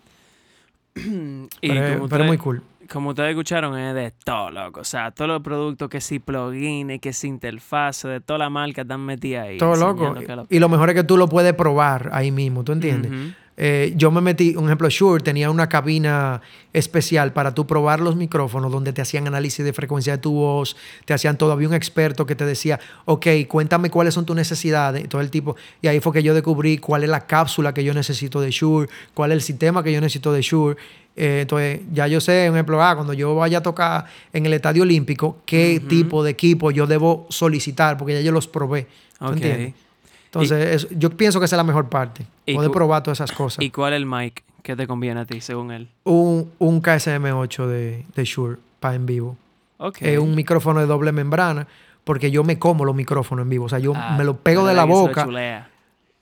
pero, 1.62 2.24
es 2.24 2.26
muy 2.26 2.38
cool. 2.38 2.62
Como 2.92 3.10
ustedes 3.10 3.30
escucharon, 3.30 3.78
es 3.78 3.94
de 3.94 4.12
todo, 4.24 4.50
loco. 4.50 4.82
O 4.82 4.84
sea, 4.84 5.12
todos 5.12 5.30
los 5.30 5.42
productos 5.42 5.90
que 5.90 6.02
si 6.02 6.18
plugins, 6.18 7.00
que 7.00 7.14
si 7.14 7.28
interfaz, 7.28 8.04
de 8.04 8.20
toda 8.20 8.40
la 8.40 8.50
marca 8.50 8.82
están 8.82 9.02
metidas 9.06 9.46
ahí. 9.48 9.58
Todo 9.58 9.76
loco. 9.76 10.16
Y 10.50 10.58
lo 10.60 10.70
mejor 10.70 10.90
es 10.90 10.96
que 10.96 11.04
tú 11.04 11.16
lo 11.16 11.28
puedes 11.28 11.54
probar 11.54 12.10
ahí 12.14 12.32
mismo, 12.32 12.64
¿tú 12.64 12.72
entiendes? 12.72 13.36
Eh, 13.62 13.92
yo 13.98 14.10
me 14.10 14.22
metí, 14.22 14.56
un 14.56 14.66
ejemplo, 14.66 14.90
Shure 14.90 15.22
tenía 15.22 15.52
una 15.52 15.68
cabina 15.68 16.42
especial 16.72 17.34
para 17.34 17.54
tú 17.54 17.68
probar 17.68 18.00
los 18.00 18.16
micrófonos 18.16 18.72
donde 18.72 18.94
te 18.94 19.02
hacían 19.02 19.28
análisis 19.28 19.66
de 19.66 19.74
frecuencia 19.74 20.14
de 20.14 20.20
tu 20.20 20.32
voz, 20.32 20.78
te 21.04 21.14
hacían 21.14 21.38
todo. 21.38 21.52
Había 21.52 21.68
un 21.68 21.74
experto 21.74 22.26
que 22.26 22.36
te 22.36 22.46
decía, 22.46 22.80
ok, 23.04 23.28
cuéntame 23.50 23.90
cuáles 23.90 24.14
son 24.14 24.26
tus 24.26 24.34
necesidades, 24.34 25.10
todo 25.10 25.20
el 25.20 25.30
tipo. 25.30 25.58
Y 25.82 25.88
ahí 25.88 26.00
fue 26.00 26.14
que 26.14 26.24
yo 26.24 26.34
descubrí 26.34 26.78
cuál 26.78 27.04
es 27.04 27.10
la 27.10 27.28
cápsula 27.28 27.74
que 27.74 27.84
yo 27.84 27.94
necesito 27.94 28.40
de 28.40 28.50
Shure, 28.50 28.88
cuál 29.14 29.32
es 29.32 29.36
el 29.36 29.42
sistema 29.42 29.84
que 29.84 29.92
yo 29.92 30.00
necesito 30.00 30.32
de 30.32 30.42
Shure. 30.42 30.78
Eh, 31.18 31.40
entonces, 31.42 31.82
ya 31.92 32.08
yo 32.08 32.22
sé, 32.22 32.50
un 32.50 32.56
ejemplo, 32.56 32.82
ah, 32.82 32.96
cuando 32.96 33.12
yo 33.12 33.36
vaya 33.36 33.58
a 33.58 33.62
tocar 33.62 34.06
en 34.32 34.46
el 34.46 34.54
Estadio 34.54 34.84
Olímpico, 34.84 35.40
qué 35.46 35.82
tipo 35.86 36.24
de 36.24 36.32
equipo 36.32 36.72
yo 36.72 36.88
debo 36.88 37.28
solicitar, 37.30 37.98
porque 37.98 38.14
ya 38.14 38.22
yo 38.22 38.32
los 38.32 38.48
probé. 38.48 38.88
entiendes? 39.20 39.74
Entonces, 40.32 40.88
yo 40.92 41.10
pienso 41.10 41.40
que 41.40 41.46
esa 41.46 41.56
es 41.56 41.58
la 41.58 41.64
mejor 41.64 41.90
parte. 41.90 42.26
Poder 42.54 42.72
probar 42.72 43.02
todas 43.04 43.18
esas 43.20 43.32
cosas. 43.32 43.64
¿Y 43.64 43.72
cuál 43.72 43.94
es 43.94 43.98
el 43.98 44.06
mic 44.06 44.44
que 44.62 44.76
te 44.76 44.86
conviene 44.86 45.22
a 45.22 45.26
ti, 45.26 45.42
según 45.42 45.72
él? 45.72 45.90
Un, 46.04 46.52
un 46.60 46.82
KSM8 46.82 47.66
de, 47.66 48.06
de 48.16 48.26
Shure 48.26 48.58
para 48.80 48.96
en 48.96 49.06
vivo. 49.06 49.38
Es 50.00 50.20
un 50.20 50.36
micrófono 50.36 50.82
de 50.82 50.86
doble 50.86 51.12
membrana, 51.12 51.68
porque 52.04 52.32
yo 52.32 52.44
me 52.44 52.60
como 52.60 52.86
los 52.86 52.96
micrófonos 52.96 53.44
en 53.44 53.50
vivo. 53.50 53.66
O 53.66 53.70
sea, 53.70 53.80
yo 53.80 53.94
ah, 53.96 54.16
me 54.18 54.24
lo 54.24 54.38
pego 54.38 54.66
de 54.66 54.74
la 54.74 54.84
boca. 54.84 55.28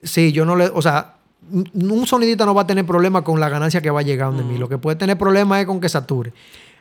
Sí, 0.01 0.31
yo 0.31 0.45
no 0.45 0.55
le. 0.55 0.67
O 0.67 0.81
sea, 0.81 1.15
un 1.51 2.07
sonidito 2.07 2.45
no 2.45 2.53
va 2.53 2.61
a 2.61 2.67
tener 2.67 2.85
problema 2.85 3.23
con 3.23 3.39
la 3.39 3.49
ganancia 3.49 3.81
que 3.81 3.89
va 3.89 4.03
llegando 4.03 4.41
de 4.41 4.47
mí. 4.47 4.55
Mm. 4.55 4.59
Lo 4.59 4.69
que 4.69 4.77
puede 4.77 4.95
tener 4.95 5.17
problema 5.17 5.59
es 5.59 5.65
con 5.65 5.81
que 5.81 5.89
sature. 5.89 6.33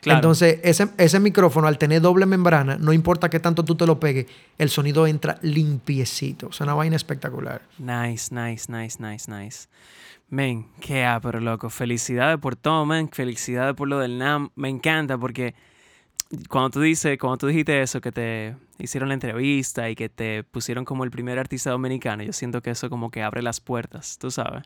Entonces, 0.03 0.59
ese, 0.63 0.89
ese, 0.97 1.19
micrófono, 1.19 1.67
al 1.67 1.77
tener 1.77 2.01
doble 2.01 2.25
membrana, 2.25 2.77
no 2.77 2.93
importa 2.93 3.29
qué 3.29 3.39
tanto 3.39 3.65
tú 3.65 3.75
te 3.75 3.85
lo 3.85 3.99
pegues, 3.99 4.27
el 4.57 4.69
sonido 4.69 5.07
entra 5.07 5.37
limpiecito. 5.41 6.49
Es 6.49 6.61
una 6.61 6.73
vaina 6.73 6.95
espectacular. 6.95 7.61
Nice, 7.77 8.33
nice, 8.33 8.71
nice, 8.71 8.97
nice, 9.01 9.29
nice. 9.29 9.67
Men, 10.29 10.67
qué 10.81 11.07
pero 11.21 11.39
loco. 11.39 11.69
Felicidades 11.69 12.37
por 12.39 12.55
todo, 12.55 12.85
men. 12.85 13.09
Felicidades 13.09 13.75
por 13.75 13.87
lo 13.87 13.99
del 13.99 14.17
NAM. 14.17 14.49
Me 14.55 14.69
encanta 14.69 15.17
porque 15.17 15.55
cuando 16.49 16.71
tú 16.71 16.81
dices, 16.81 17.17
cuando 17.17 17.37
tú 17.37 17.47
dijiste 17.47 17.81
eso, 17.81 18.01
que 18.01 18.11
te 18.11 18.55
hicieron 18.79 19.09
la 19.09 19.13
entrevista 19.13 19.89
y 19.89 19.95
que 19.95 20.09
te 20.09 20.43
pusieron 20.43 20.83
como 20.85 21.03
el 21.03 21.11
primer 21.11 21.39
artista 21.39 21.71
dominicano, 21.71 22.23
yo 22.23 22.33
siento 22.33 22.61
que 22.61 22.71
eso 22.71 22.89
como 22.89 23.09
que 23.11 23.23
abre 23.23 23.41
las 23.41 23.61
puertas, 23.61 24.17
tú 24.17 24.29
sabes. 24.29 24.63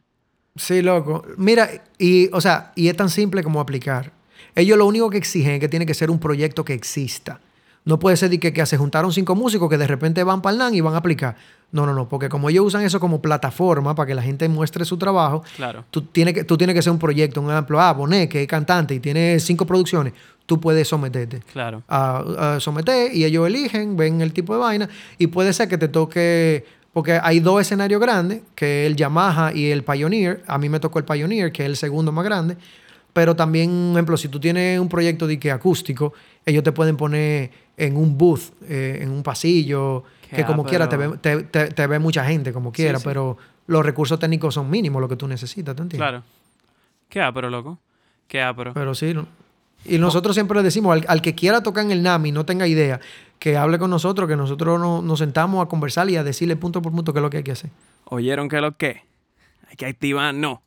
Sí, 0.55 0.81
loco. 0.81 1.23
Mira, 1.37 1.69
y, 1.97 2.29
o 2.33 2.41
sea, 2.41 2.71
y 2.75 2.89
es 2.89 2.97
tan 2.97 3.09
simple 3.09 3.43
como 3.43 3.61
aplicar. 3.61 4.11
Ellos 4.55 4.77
lo 4.77 4.85
único 4.85 5.09
que 5.09 5.17
exigen 5.17 5.53
es 5.53 5.59
que 5.59 5.69
tiene 5.69 5.85
que 5.85 5.93
ser 5.93 6.09
un 6.11 6.19
proyecto 6.19 6.65
que 6.65 6.73
exista. 6.73 7.39
No 7.83 7.97
puede 7.97 8.15
ser 8.15 8.37
que, 8.39 8.53
que 8.53 8.65
se 8.65 8.77
juntaron 8.77 9.11
cinco 9.11 9.35
músicos 9.35 9.69
que 9.69 9.77
de 9.77 9.87
repente 9.87 10.23
van 10.23 10.41
para 10.41 10.53
el 10.53 10.59
NAN 10.59 10.75
y 10.75 10.81
van 10.81 10.93
a 10.93 10.97
aplicar. 10.97 11.35
No, 11.71 11.85
no, 11.85 11.93
no, 11.93 12.09
porque 12.09 12.27
como 12.27 12.49
ellos 12.49 12.65
usan 12.65 12.83
eso 12.83 12.99
como 12.99 13.21
plataforma 13.21 13.95
para 13.95 14.05
que 14.05 14.13
la 14.13 14.21
gente 14.21 14.47
muestre 14.49 14.83
su 14.83 14.97
trabajo, 14.97 15.41
claro. 15.55 15.85
tú, 15.89 16.01
tienes 16.01 16.33
que, 16.33 16.43
tú 16.43 16.57
tienes 16.57 16.75
que 16.75 16.81
ser 16.81 16.91
un 16.91 16.99
proyecto, 16.99 17.41
un 17.41 17.49
ejemplo, 17.49 17.79
ah, 17.79 17.93
Bonet, 17.93 18.29
que 18.29 18.41
es 18.41 18.47
cantante 18.47 18.93
y 18.93 18.99
tiene 18.99 19.39
cinco 19.39 19.65
producciones, 19.65 20.13
tú 20.45 20.59
puedes 20.59 20.87
someterte. 20.89 21.39
Claro. 21.53 21.81
A, 21.87 22.57
someter 22.59 23.15
y 23.15 23.23
ellos 23.23 23.47
eligen, 23.47 23.95
ven 23.95 24.21
el 24.21 24.33
tipo 24.33 24.53
de 24.53 24.59
vaina 24.59 24.89
y 25.17 25.27
puede 25.27 25.53
ser 25.53 25.69
que 25.69 25.77
te 25.77 25.87
toque, 25.87 26.65
porque 26.91 27.19
hay 27.23 27.39
dos 27.39 27.61
escenarios 27.61 28.01
grandes, 28.01 28.41
que 28.53 28.83
es 28.83 28.91
el 28.91 28.97
Yamaha 28.97 29.53
y 29.53 29.71
el 29.71 29.83
Pioneer. 29.83 30.43
A 30.47 30.57
mí 30.57 30.67
me 30.67 30.81
tocó 30.81 30.99
el 30.99 31.05
Pioneer, 31.05 31.53
que 31.53 31.63
es 31.63 31.69
el 31.69 31.77
segundo 31.77 32.11
más 32.11 32.25
grande. 32.25 32.57
Pero 33.13 33.35
también, 33.35 33.69
un 33.69 33.93
ejemplo, 33.93 34.15
si 34.17 34.29
tú 34.29 34.39
tienes 34.39 34.79
un 34.79 34.87
proyecto 34.87 35.27
de 35.27 35.37
que 35.39 35.51
acústico, 35.51 36.13
ellos 36.45 36.63
te 36.63 36.71
pueden 36.71 36.95
poner 36.95 37.51
en 37.77 37.97
un 37.97 38.17
booth, 38.17 38.53
eh, 38.67 38.99
en 39.01 39.11
un 39.11 39.23
pasillo, 39.23 40.03
que 40.33 40.45
como 40.45 40.63
quiera 40.63 40.87
te 40.87 40.95
ve, 40.95 41.43
te, 41.43 41.87
ve, 41.87 41.99
mucha 41.99 42.23
gente, 42.25 42.53
como 42.53 42.71
quiera, 42.71 42.99
pero 43.03 43.37
los 43.67 43.85
recursos 43.85 44.17
técnicos 44.17 44.53
son 44.53 44.69
mínimos 44.69 45.01
lo 45.01 45.09
que 45.09 45.17
tú 45.17 45.27
necesitas, 45.27 45.75
¿te 45.75 45.81
entiendes? 45.81 45.97
Claro. 46.09 46.23
Qué 47.09 47.21
apro, 47.21 47.49
loco. 47.49 47.79
Qué 48.27 48.41
apro. 48.41 48.73
Pero 48.73 48.95
sí, 48.95 49.13
¿no? 49.13 49.27
Y 49.83 49.97
nosotros 49.97 50.35
siempre 50.35 50.55
le 50.57 50.63
decimos 50.63 51.01
al, 51.07 51.21
que 51.21 51.35
quiera 51.35 51.63
tocar 51.63 51.83
en 51.83 51.91
el 51.91 52.03
NAMI, 52.03 52.31
no 52.31 52.45
tenga 52.45 52.67
idea, 52.67 52.99
que 53.39 53.57
hable 53.57 53.79
con 53.79 53.89
nosotros, 53.89 54.29
que 54.29 54.35
nosotros 54.35 54.79
nos 55.03 55.19
sentamos 55.19 55.65
a 55.65 55.67
conversar 55.67 56.09
y 56.09 56.15
a 56.15 56.23
decirle 56.23 56.55
punto 56.55 56.81
por 56.81 56.91
punto 56.91 57.13
qué 57.13 57.19
es 57.19 57.23
lo 57.23 57.29
que 57.29 57.37
hay 57.37 57.43
que 57.43 57.51
hacer. 57.51 57.71
¿Oyeron 58.05 58.47
qué 58.47 58.57
es 58.57 58.61
lo 58.61 58.77
que? 58.77 59.03
Hay 59.69 59.75
que 59.75 59.87
activar, 59.87 60.33
no. 60.33 60.61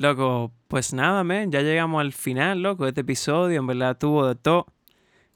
Loco, 0.00 0.50
pues 0.66 0.94
nada, 0.94 1.22
men, 1.24 1.52
ya 1.52 1.60
llegamos 1.60 2.00
al 2.00 2.14
final, 2.14 2.62
loco, 2.62 2.84
de 2.84 2.88
este 2.88 3.02
episodio. 3.02 3.60
En 3.60 3.66
verdad 3.66 3.98
tuvo 3.98 4.26
de 4.26 4.34
todo. 4.34 4.64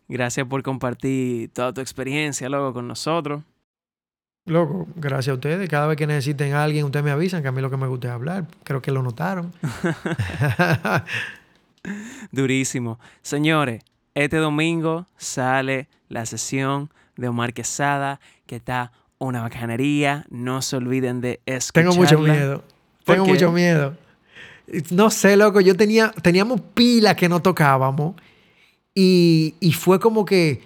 Gracias 0.08 0.46
por 0.46 0.62
compartir 0.62 1.52
toda 1.52 1.74
tu 1.74 1.82
experiencia, 1.82 2.48
loco, 2.48 2.72
con 2.72 2.88
nosotros. 2.88 3.42
Loco, 4.46 4.88
gracias 4.96 5.32
a 5.32 5.34
ustedes. 5.34 5.68
Cada 5.68 5.86
vez 5.86 5.98
que 5.98 6.06
necesiten 6.06 6.54
a 6.54 6.64
alguien, 6.64 6.86
ustedes 6.86 7.04
me 7.04 7.10
avisan 7.10 7.42
que 7.42 7.48
a 7.48 7.52
mí 7.52 7.60
lo 7.60 7.68
que 7.68 7.76
me 7.76 7.86
gusta 7.86 8.08
es 8.08 8.14
hablar. 8.14 8.46
Creo 8.62 8.80
que 8.80 8.90
lo 8.90 9.02
notaron. 9.02 9.52
Durísimo. 12.32 12.98
Señores, 13.20 13.82
este 14.14 14.38
domingo 14.38 15.06
sale 15.18 15.90
la 16.08 16.24
sesión 16.24 16.90
de 17.16 17.28
Omar 17.28 17.52
Quesada, 17.52 18.18
que 18.46 18.56
está 18.56 18.92
una 19.18 19.42
bacanería. 19.42 20.24
No 20.30 20.62
se 20.62 20.76
olviden 20.76 21.20
de 21.20 21.42
escucharla. 21.44 21.90
Tengo 21.90 22.02
mucho 22.02 22.18
miedo. 22.18 22.64
Tengo 23.04 23.26
mucho 23.26 23.52
miedo. 23.52 24.03
No 24.90 25.10
sé, 25.10 25.36
loco. 25.36 25.60
Yo 25.60 25.76
tenía, 25.76 26.12
teníamos 26.22 26.60
pilas 26.74 27.14
que 27.16 27.28
no 27.28 27.40
tocábamos. 27.40 28.14
Y, 28.94 29.54
y 29.60 29.72
fue 29.72 29.98
como 29.98 30.24
que, 30.24 30.62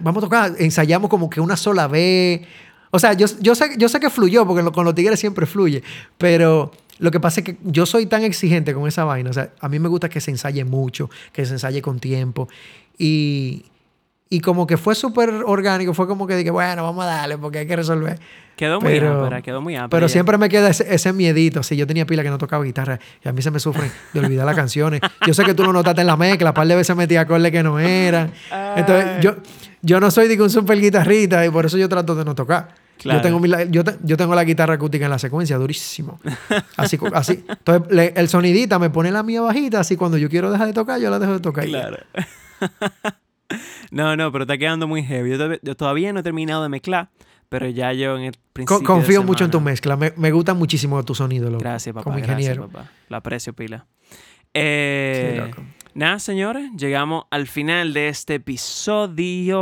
vamos 0.00 0.22
a 0.22 0.26
tocar, 0.26 0.54
ensayamos 0.58 1.10
como 1.10 1.28
que 1.28 1.40
una 1.40 1.56
sola 1.56 1.86
vez 1.86 2.42
o 2.94 2.98
sea, 2.98 3.14
yo, 3.14 3.26
yo, 3.40 3.54
sé, 3.54 3.70
yo 3.78 3.88
sé 3.88 4.00
que 4.00 4.10
fluyó, 4.10 4.46
porque 4.46 4.70
con 4.70 4.84
los 4.84 4.94
tigres 4.94 5.18
siempre 5.18 5.46
fluye, 5.46 5.82
pero 6.18 6.70
lo 6.98 7.10
que 7.10 7.20
pasa 7.20 7.40
es 7.40 7.46
que 7.46 7.56
yo 7.64 7.86
soy 7.86 8.04
tan 8.04 8.22
exigente 8.22 8.74
con 8.74 8.86
esa 8.86 9.04
vaina. 9.04 9.30
O 9.30 9.32
sea, 9.32 9.50
a 9.60 9.68
mí 9.70 9.78
me 9.78 9.88
gusta 9.88 10.10
que 10.10 10.20
se 10.20 10.30
ensaye 10.30 10.62
mucho, 10.66 11.08
que 11.32 11.46
se 11.46 11.54
ensaye 11.54 11.80
con 11.80 12.00
tiempo. 12.00 12.50
Y, 12.98 13.64
y 14.32 14.40
como 14.40 14.66
que 14.66 14.78
fue 14.78 14.94
súper 14.94 15.28
orgánico, 15.44 15.92
fue 15.92 16.08
como 16.08 16.26
que 16.26 16.34
dije, 16.34 16.50
bueno, 16.50 16.84
vamos 16.84 17.04
a 17.04 17.08
darle 17.08 17.36
porque 17.36 17.58
hay 17.58 17.66
que 17.66 17.76
resolver. 17.76 18.18
Quedó 18.56 18.80
muy 18.80 18.90
pero, 18.90 19.28
quedó 19.42 19.60
muy 19.60 19.76
Pero 19.90 20.08
siempre 20.08 20.38
me 20.38 20.48
queda 20.48 20.70
ese, 20.70 21.12
miedito. 21.12 21.62
Si 21.62 21.76
yo 21.76 21.86
tenía 21.86 22.06
pila 22.06 22.22
que 22.22 22.30
no 22.30 22.38
tocaba 22.38 22.64
guitarra 22.64 22.98
y 23.22 23.28
a 23.28 23.32
mí 23.34 23.42
se 23.42 23.50
me 23.50 23.60
sufren 23.60 23.92
de 24.14 24.20
olvidar 24.20 24.46
las 24.46 24.56
canciones. 24.62 25.02
Yo 25.26 25.34
sé 25.34 25.44
que 25.44 25.52
tú 25.52 25.64
lo 25.64 25.72
notaste 25.74 26.00
en 26.00 26.06
la 26.06 26.16
mezcla, 26.16 26.48
un 26.48 26.54
par 26.54 26.66
de 26.66 26.74
veces 26.74 26.96
metí 26.96 27.14
acordes 27.16 27.52
que 27.52 27.62
no 27.62 27.78
eran. 27.78 28.32
Entonces, 28.74 29.20
yo, 29.20 29.36
yo 29.82 30.00
no 30.00 30.10
soy 30.10 30.28
de 30.28 30.42
un 30.42 30.48
super 30.48 30.80
guitarrista 30.80 31.44
y 31.44 31.50
por 31.50 31.66
eso 31.66 31.76
yo 31.76 31.86
trato 31.86 32.14
de 32.14 32.24
no 32.24 32.34
tocar. 32.34 32.68
Yo, 33.04 33.20
tengo 33.20 33.38
yo, 33.68 34.16
tengo 34.16 34.34
la 34.34 34.44
guitarra 34.44 34.74
acústica 34.74 35.04
en 35.04 35.10
la 35.10 35.18
secuencia, 35.18 35.58
durísimo. 35.58 36.18
Así, 36.78 36.98
así. 37.12 37.44
Entonces, 37.46 38.12
el 38.16 38.28
sonidita 38.30 38.78
me 38.78 38.88
pone 38.88 39.10
la 39.10 39.22
mía 39.22 39.42
bajita, 39.42 39.80
así 39.80 39.94
cuando 39.96 40.16
yo 40.16 40.30
quiero 40.30 40.50
dejar 40.50 40.68
de 40.68 40.72
tocar, 40.72 40.98
yo 40.98 41.10
la 41.10 41.18
dejo 41.18 41.34
de 41.34 41.40
tocar. 41.40 41.66
Claro. 41.66 41.98
No, 43.90 44.16
no, 44.16 44.32
pero 44.32 44.44
está 44.44 44.58
quedando 44.58 44.86
muy 44.86 45.02
heavy. 45.02 45.36
Yo, 45.62 45.76
todavía 45.76 46.12
no 46.12 46.20
he 46.20 46.22
terminado 46.22 46.62
de 46.62 46.68
mezclar, 46.68 47.10
pero 47.48 47.68
ya 47.68 47.92
yo 47.92 48.16
en 48.16 48.24
el 48.24 48.34
principio. 48.52 48.84
confío 48.84 49.22
mucho 49.22 49.44
en 49.44 49.50
tu 49.50 49.60
mezcla. 49.60 49.96
Me, 49.96 50.12
me 50.16 50.30
gusta 50.30 50.54
muchísimo 50.54 51.02
tu 51.04 51.14
sonido, 51.14 51.50
loco. 51.50 51.62
Gracias, 51.62 51.94
papá. 51.94 52.04
Como 52.04 52.18
ingeniero. 52.18 52.68
Gracias, 52.68 52.84
papá. 52.84 52.90
La 53.08 53.16
aprecio, 53.18 53.52
pila. 53.52 53.86
Eh, 54.54 55.50
sí, 55.54 55.62
Nada, 55.94 56.18
señores, 56.18 56.70
llegamos 56.74 57.24
al 57.30 57.46
final 57.46 57.92
de 57.92 58.08
este 58.08 58.36
episodio. 58.36 59.52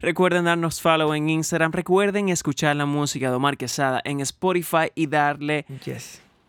Recuerden 0.00 0.44
darnos 0.44 0.82
follow 0.82 1.14
en 1.14 1.30
Instagram. 1.30 1.72
Recuerden 1.72 2.28
escuchar 2.28 2.76
la 2.76 2.84
música 2.84 3.30
de 3.30 3.36
Omar 3.36 3.56
Quesada 3.56 4.02
en 4.04 4.20
Spotify 4.20 4.92
y 4.94 5.06
darle 5.06 5.64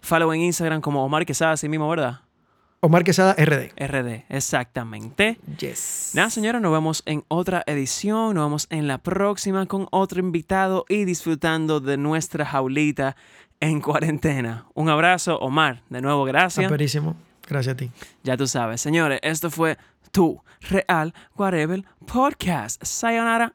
follow 0.02 0.34
en 0.34 0.42
Instagram 0.42 0.82
como 0.82 1.06
Omar 1.06 1.26
Quesada, 1.26 1.54
así 1.54 1.70
mismo, 1.70 1.88
¿verdad? 1.88 2.20
Omar 2.84 3.04
Quesada 3.04 3.36
RD. 3.36 3.74
RD, 3.78 4.26
exactamente. 4.30 5.38
Yes. 5.60 6.14
Nada, 6.16 6.32
señores, 6.32 6.64
nos 6.64 6.72
vemos 6.72 7.04
en 7.06 7.24
otra 7.28 7.62
edición. 7.68 8.34
Nos 8.34 8.46
vemos 8.46 8.68
en 8.72 8.88
la 8.88 8.98
próxima 8.98 9.68
con 9.68 9.88
otro 9.92 10.20
invitado 10.20 10.86
y 10.90 11.06
disfrutando 11.06 11.80
de 11.80 11.98
nuestra 11.98 12.44
jaulita 12.44 13.16
en 13.60 13.82
cuarentena. 13.82 14.66
Un 14.74 14.90
abrazo, 14.90 15.38
Omar. 15.38 15.84
De 15.90 16.02
nuevo, 16.02 16.24
gracias. 16.26 16.66
Aperísimo. 16.66 17.16
Gracias 17.48 17.74
a 17.76 17.78
ti. 17.78 17.92
Ya 18.24 18.36
tú 18.36 18.48
sabes, 18.48 18.82
señores, 18.82 19.20
esto 19.22 19.52
fue 19.52 19.78
tu 20.12 20.42
Real 20.62 21.14
Whatever 21.36 21.86
Podcast. 22.08 22.84
Sayonara. 22.84 23.54